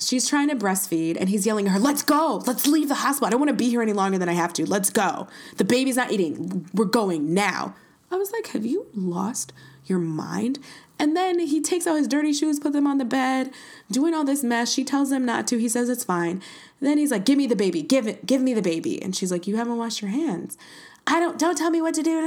she's 0.01 0.27
trying 0.27 0.49
to 0.49 0.55
breastfeed 0.55 1.17
and 1.19 1.29
he's 1.29 1.45
yelling 1.45 1.67
at 1.67 1.73
her 1.73 1.79
let's 1.79 2.03
go 2.03 2.41
let's 2.47 2.67
leave 2.67 2.87
the 2.87 2.95
hospital 2.95 3.27
i 3.27 3.29
don't 3.29 3.39
want 3.39 3.49
to 3.49 3.55
be 3.55 3.69
here 3.69 3.81
any 3.81 3.93
longer 3.93 4.17
than 4.17 4.27
i 4.29 4.33
have 4.33 4.51
to 4.51 4.65
let's 4.65 4.89
go 4.89 5.27
the 5.57 5.63
baby's 5.63 5.95
not 5.95 6.11
eating 6.11 6.67
we're 6.73 6.85
going 6.85 7.33
now 7.33 7.75
i 8.09 8.15
was 8.15 8.31
like 8.31 8.47
have 8.47 8.65
you 8.65 8.87
lost 8.93 9.53
your 9.85 9.99
mind. 9.99 10.59
And 10.99 11.15
then 11.15 11.39
he 11.39 11.61
takes 11.61 11.87
out 11.87 11.97
his 11.97 12.07
dirty 12.07 12.33
shoes, 12.33 12.59
put 12.59 12.73
them 12.73 12.87
on 12.87 12.97
the 12.97 13.05
bed, 13.05 13.51
doing 13.91 14.13
all 14.13 14.23
this 14.23 14.43
mess. 14.43 14.71
She 14.71 14.83
tells 14.83 15.11
him 15.11 15.25
not 15.25 15.47
to. 15.47 15.57
He 15.59 15.69
says 15.69 15.89
it's 15.89 16.03
fine. 16.03 16.41
then 16.79 16.97
he's 16.97 17.11
like, 17.11 17.25
"Give 17.25 17.37
me 17.37 17.45
the 17.45 17.55
baby. 17.55 17.83
Give 17.83 18.07
it. 18.07 18.25
Give 18.25 18.41
me 18.41 18.53
the 18.53 18.61
baby." 18.61 19.01
And 19.01 19.15
she's 19.15 19.31
like, 19.31 19.45
"You 19.47 19.57
haven't 19.57 19.77
washed 19.77 20.01
your 20.01 20.11
hands." 20.11 20.57
I 21.05 21.19
don't. 21.19 21.37
Don't 21.37 21.57
tell 21.57 21.69
me 21.69 21.81
what 21.81 21.93
to 21.95 22.03
do. 22.03 22.17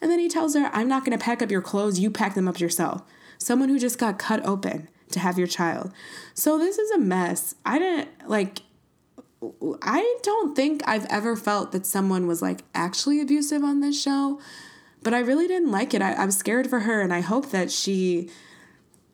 And 0.00 0.10
then 0.10 0.18
he 0.18 0.28
tells 0.28 0.54
her, 0.54 0.70
"I'm 0.72 0.88
not 0.88 1.04
going 1.04 1.16
to 1.16 1.24
pack 1.24 1.42
up 1.42 1.50
your 1.50 1.62
clothes. 1.62 1.98
You 1.98 2.10
pack 2.10 2.34
them 2.34 2.48
up 2.48 2.60
yourself." 2.60 3.02
Someone 3.38 3.68
who 3.68 3.78
just 3.78 3.98
got 3.98 4.18
cut 4.18 4.44
open 4.46 4.88
to 5.12 5.20
have 5.20 5.38
your 5.38 5.46
child. 5.46 5.92
So 6.34 6.58
this 6.58 6.78
is 6.78 6.90
a 6.90 6.98
mess. 6.98 7.54
I 7.64 7.78
didn't 7.78 8.08
like. 8.26 8.62
I 9.82 10.18
don't 10.22 10.54
think 10.54 10.82
I've 10.86 11.06
ever 11.06 11.34
felt 11.34 11.72
that 11.72 11.84
someone 11.84 12.28
was 12.28 12.40
like 12.40 12.62
actually 12.74 13.20
abusive 13.20 13.64
on 13.64 13.80
this 13.80 14.00
show 14.00 14.40
but 15.02 15.14
I 15.14 15.20
really 15.20 15.46
didn't 15.46 15.70
like 15.70 15.94
it. 15.94 16.02
I, 16.02 16.12
I 16.12 16.24
was 16.24 16.36
scared 16.36 16.68
for 16.68 16.80
her, 16.80 17.00
and 17.00 17.12
I 17.12 17.20
hope 17.20 17.50
that 17.50 17.70
she. 17.70 18.30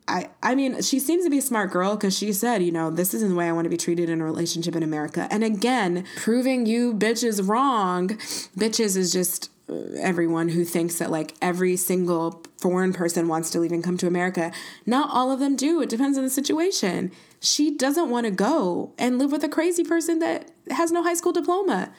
I, 0.06 0.30
I 0.42 0.54
mean, 0.54 0.80
she 0.80 1.00
seems 1.00 1.24
to 1.24 1.30
be 1.30 1.36
a 1.36 1.42
smart 1.42 1.70
girl 1.70 1.94
because 1.94 2.16
she 2.16 2.32
said, 2.32 2.62
you 2.62 2.72
know, 2.72 2.90
this 2.90 3.12
isn't 3.12 3.28
the 3.28 3.34
way 3.34 3.46
I 3.46 3.52
want 3.52 3.66
to 3.66 3.70
be 3.70 3.76
treated 3.76 4.08
in 4.08 4.22
a 4.22 4.24
relationship 4.24 4.74
in 4.74 4.82
America. 4.82 5.28
And 5.30 5.44
again, 5.44 6.06
proving 6.16 6.64
you 6.64 6.94
bitches 6.94 7.46
wrong. 7.46 8.08
Bitches 8.56 8.96
is 8.96 9.12
just 9.12 9.50
everyone 9.98 10.48
who 10.48 10.64
thinks 10.64 10.98
that 10.98 11.10
like 11.10 11.34
every 11.42 11.76
single 11.76 12.42
foreign 12.58 12.92
person 12.92 13.28
wants 13.28 13.50
to 13.50 13.60
leave 13.60 13.72
and 13.72 13.84
come 13.84 13.96
to 13.98 14.06
America. 14.06 14.52
Not 14.86 15.10
all 15.12 15.30
of 15.30 15.40
them 15.40 15.56
do. 15.56 15.80
It 15.80 15.88
depends 15.88 16.16
on 16.16 16.24
the 16.24 16.30
situation. 16.30 17.12
She 17.40 17.76
doesn't 17.76 18.10
want 18.10 18.26
to 18.26 18.30
go 18.30 18.92
and 18.98 19.18
live 19.18 19.30
with 19.30 19.44
a 19.44 19.48
crazy 19.48 19.84
person 19.84 20.18
that 20.20 20.50
has 20.70 20.90
no 20.90 21.02
high 21.02 21.14
school 21.14 21.32
diploma. 21.32 21.92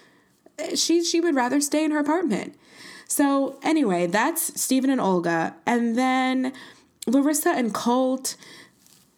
She 0.75 1.03
she 1.03 1.21
would 1.21 1.35
rather 1.35 1.61
stay 1.61 1.85
in 1.85 1.91
her 1.91 1.99
apartment. 1.99 2.55
So, 3.07 3.57
anyway, 3.63 4.05
that's 4.05 4.61
Steven 4.61 4.91
and 4.91 5.01
Olga. 5.01 5.55
And 5.65 5.97
then 5.97 6.53
Larissa 7.07 7.49
and 7.49 7.73
Colt. 7.73 8.35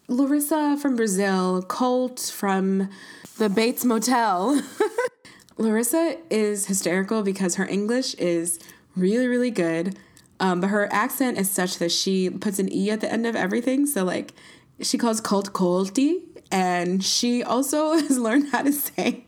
Larissa 0.07 0.77
from 0.81 0.95
Brazil, 0.95 1.61
Colt 1.63 2.31
from 2.33 2.89
the 3.37 3.49
Bates 3.49 3.83
Motel. 3.85 4.61
Larissa 5.57 6.17
is 6.29 6.67
hysterical 6.67 7.23
because 7.23 7.55
her 7.55 7.67
English 7.67 8.13
is 8.15 8.59
really, 8.95 9.27
really 9.27 9.51
good. 9.51 9.97
Um, 10.39 10.59
but 10.61 10.67
her 10.69 10.91
accent 10.91 11.37
is 11.37 11.51
such 11.51 11.77
that 11.77 11.91
she 11.91 12.29
puts 12.29 12.57
an 12.57 12.71
E 12.73 12.89
at 12.89 13.01
the 13.01 13.11
end 13.11 13.27
of 13.27 13.35
everything. 13.35 13.85
So, 13.85 14.03
like, 14.03 14.33
she 14.81 14.97
calls 14.97 15.21
Colt 15.21 15.53
Colty. 15.53 16.23
And 16.51 17.03
she 17.03 17.43
also 17.43 17.93
has 17.99 18.17
learned 18.17 18.49
how 18.51 18.63
to 18.63 18.73
say 18.73 19.25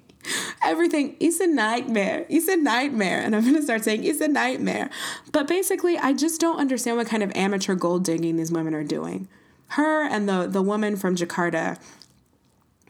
everything. 0.63 1.15
It's 1.19 1.39
a 1.39 1.47
nightmare. 1.47 2.25
It's 2.29 2.47
a 2.47 2.55
nightmare. 2.55 3.21
And 3.21 3.35
I'm 3.35 3.43
going 3.43 3.55
to 3.55 3.61
start 3.61 3.83
saying 3.83 4.03
it's 4.03 4.21
a 4.21 4.27
nightmare. 4.27 4.89
But 5.31 5.47
basically, 5.47 5.97
I 5.97 6.13
just 6.13 6.41
don't 6.41 6.57
understand 6.57 6.97
what 6.97 7.07
kind 7.07 7.23
of 7.23 7.31
amateur 7.35 7.75
gold 7.75 8.03
digging 8.03 8.35
these 8.37 8.51
women 8.51 8.73
are 8.73 8.83
doing. 8.83 9.27
Her 9.69 10.05
and 10.05 10.27
the, 10.27 10.47
the 10.47 10.61
woman 10.61 10.95
from 10.97 11.15
Jakarta, 11.15 11.79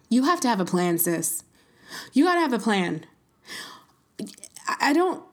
you 0.10 0.24
have 0.24 0.42
to 0.42 0.48
have 0.48 0.60
a 0.60 0.66
plan, 0.66 0.98
sis. 0.98 1.44
You 2.12 2.26
got 2.26 2.36
to 2.36 2.42
have 2.42 2.54
a 2.54 2.60
plan. 2.60 3.06
I 4.68 4.94
don't, 4.94 5.24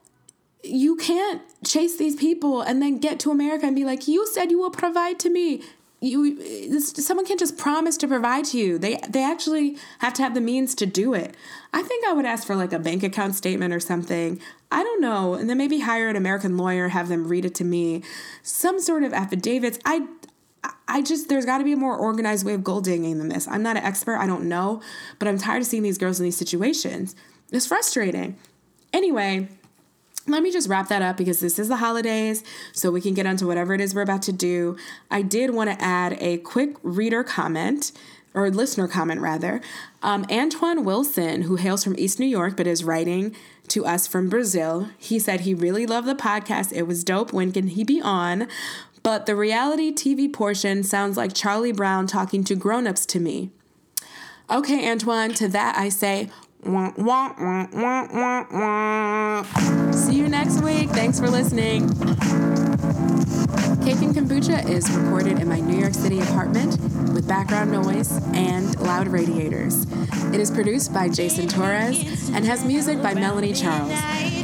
you 0.63 0.97
can't 0.97 1.43
chase 1.65 1.97
these 1.97 2.17
people 2.17 2.63
and 2.63 2.83
then 2.83 2.99
get 2.99 3.21
to 3.21 3.31
America 3.31 3.67
and 3.67 3.77
be 3.77 3.85
like, 3.85 4.09
you 4.09 4.27
said 4.27 4.51
you 4.51 4.59
will 4.59 4.71
provide 4.71 5.19
to 5.21 5.31
me. 5.31 5.63
You 6.03 6.81
someone 6.81 7.27
can't 7.27 7.39
just 7.39 7.59
promise 7.59 7.99
to 7.99 8.09
provide 8.09 8.47
to 8.47 8.59
you. 8.59 8.79
They 8.79 8.99
they 9.07 9.23
actually 9.23 9.77
have 9.99 10.15
to 10.15 10.23
have 10.23 10.33
the 10.33 10.41
means 10.41 10.75
to 10.77 10.87
do 10.87 11.13
it. 11.13 11.37
I 11.75 11.83
think 11.83 12.07
i 12.07 12.15
would 12.15 12.25
ask 12.25 12.47
for 12.47 12.57
like 12.57 12.73
a 12.73 12.79
bank 12.79 13.03
account 13.03 13.35
statement 13.35 13.75
or 13.75 13.81
something. 13.81 14.41
I 14.73 14.83
don't 14.83 15.03
know. 15.03 15.35
And 15.35 15.51
then 15.51 15.59
maybe 15.59 15.81
hire 15.81 16.09
an 16.09 16.17
american 16.17 16.57
lawyer 16.57 16.89
have 16.89 17.11
them 17.11 17.29
read 17.29 17.45
it 17.45 17.55
to 17.57 17.65
me. 17.65 18.03
Some 18.43 18.81
sort 18.81 19.03
of 19.03 19.13
affidavits. 19.13 19.79
I 19.85 20.09
I 20.89 21.03
just 21.03 21.29
there's 21.29 21.45
got 21.45 21.59
to 21.59 21.65
be 21.65 21.73
a 21.73 21.77
more 21.77 21.97
organized 21.97 22.47
way 22.47 22.55
of 22.55 22.65
gold 22.65 22.85
digging 22.85 23.19
than 23.19 23.29
this. 23.29 23.47
I'm 23.47 23.63
not 23.63 23.77
an 23.77 23.85
expert, 23.85 24.17
I 24.17 24.27
don't 24.27 24.49
know, 24.49 24.81
but 25.19 25.29
I'm 25.29 25.37
tired 25.37 25.61
of 25.61 25.67
seeing 25.67 25.83
these 25.83 25.99
girls 25.99 26.19
in 26.19 26.25
these 26.25 26.37
situations. 26.37 27.15
It's 27.53 27.67
frustrating. 27.67 28.39
Anyway, 28.93 29.49
let 30.27 30.43
me 30.43 30.51
just 30.51 30.69
wrap 30.69 30.89
that 30.89 31.03
up 31.03 31.17
because 31.17 31.41
this 31.41 31.59
is 31.59 31.69
the 31.69 31.77
holidays, 31.77 32.45
so 32.73 32.91
we 32.91 33.01
can 33.01 33.15
get 33.15 33.27
onto 33.27 33.47
whatever 33.47 33.75
it 33.75 33.81
is 33.81 33.95
we're 33.95 34.03
about 34.03 34.23
to 34.23 34.33
do. 34.33 34.77
I 35.11 35.23
did 35.23 35.51
want 35.51 35.71
to 35.71 35.83
add 35.83 36.17
a 36.21 36.39
quick 36.39 36.77
reader 36.83 37.25
comment 37.25 37.93
or 38.35 38.51
listener 38.51 38.87
comment 38.87 39.21
rather. 39.21 39.61
Um, 40.03 40.25
Antoine 40.31 40.85
Wilson, 40.85 41.43
who 41.43 41.57
hails 41.57 41.83
from 41.83 41.97
East 41.99 42.21
New 42.21 42.27
York 42.27 42.57
but 42.57 42.67
is 42.67 42.85
writing 42.85 43.35
to 43.69 43.85
us 43.85 44.07
from 44.07 44.29
Brazil, 44.29 44.89
he 44.99 45.19
said 45.19 45.41
he 45.41 45.55
really 45.55 45.87
loved 45.87 46.07
the 46.07 46.15
podcast. 46.15 46.73
It 46.73 46.83
was 46.83 47.03
dope. 47.05 47.33
When 47.33 47.53
can 47.53 47.69
he 47.69 47.85
be 47.85 48.01
on? 48.01 48.47
But 49.03 49.27
the 49.27 49.35
reality 49.35 49.93
TV 49.93 50.33
portion 50.33 50.83
sounds 50.83 51.17
like 51.17 51.35
Charlie 51.35 51.73
Brown 51.73 52.07
talking 52.07 52.45
to 52.45 52.55
grown-ups 52.55 53.07
to 53.07 53.21
me. 53.21 53.51
Okay, 54.51 54.91
Antoine, 54.91 55.33
to 55.35 55.49
that 55.49 55.77
I 55.79 55.89
say, 55.89 56.29
See 59.93 60.15
you 60.15 60.29
next 60.29 60.63
week. 60.63 60.91
Thanks 60.91 61.19
for 61.19 61.29
listening. 61.29 61.89
Cake 63.83 64.03
and 64.03 64.15
Kombucha 64.15 64.69
is 64.69 64.91
recorded 64.91 65.39
in 65.39 65.49
my 65.49 65.61
New 65.61 65.79
York 65.79 65.95
City 65.95 66.21
apartment 66.21 66.79
with 67.13 67.27
background 67.27 67.73
noise 67.73 68.13
and 68.35 68.79
loud 68.81 69.09
radiators. 69.09 69.85
It 70.33 70.41
is 70.41 70.51
produced 70.51 70.93
by 70.93 71.09
Jason 71.09 71.49
Torres 71.49 72.29
and 72.31 72.45
has 72.45 72.65
music 72.65 73.03
by 73.03 73.15
Melanie 73.15 73.55
Charles. 73.55 73.91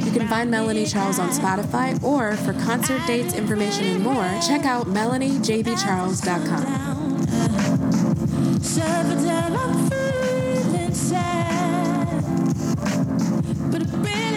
You 0.05 0.11
can 0.11 0.27
find 0.27 0.51
Melanie 0.51 0.87
Charles 0.87 1.19
on 1.19 1.29
Spotify 1.31 2.03
or 2.03 2.35
for 2.37 2.55
concert 2.55 3.07
dates, 3.07 3.35
information, 3.35 3.85
and 3.85 4.03
more, 4.03 4.29
check 4.47 4.65
out 4.65 4.87
melaniejbcharles.com. 4.87 6.87
Would've 13.77 14.03
been. 14.03 14.36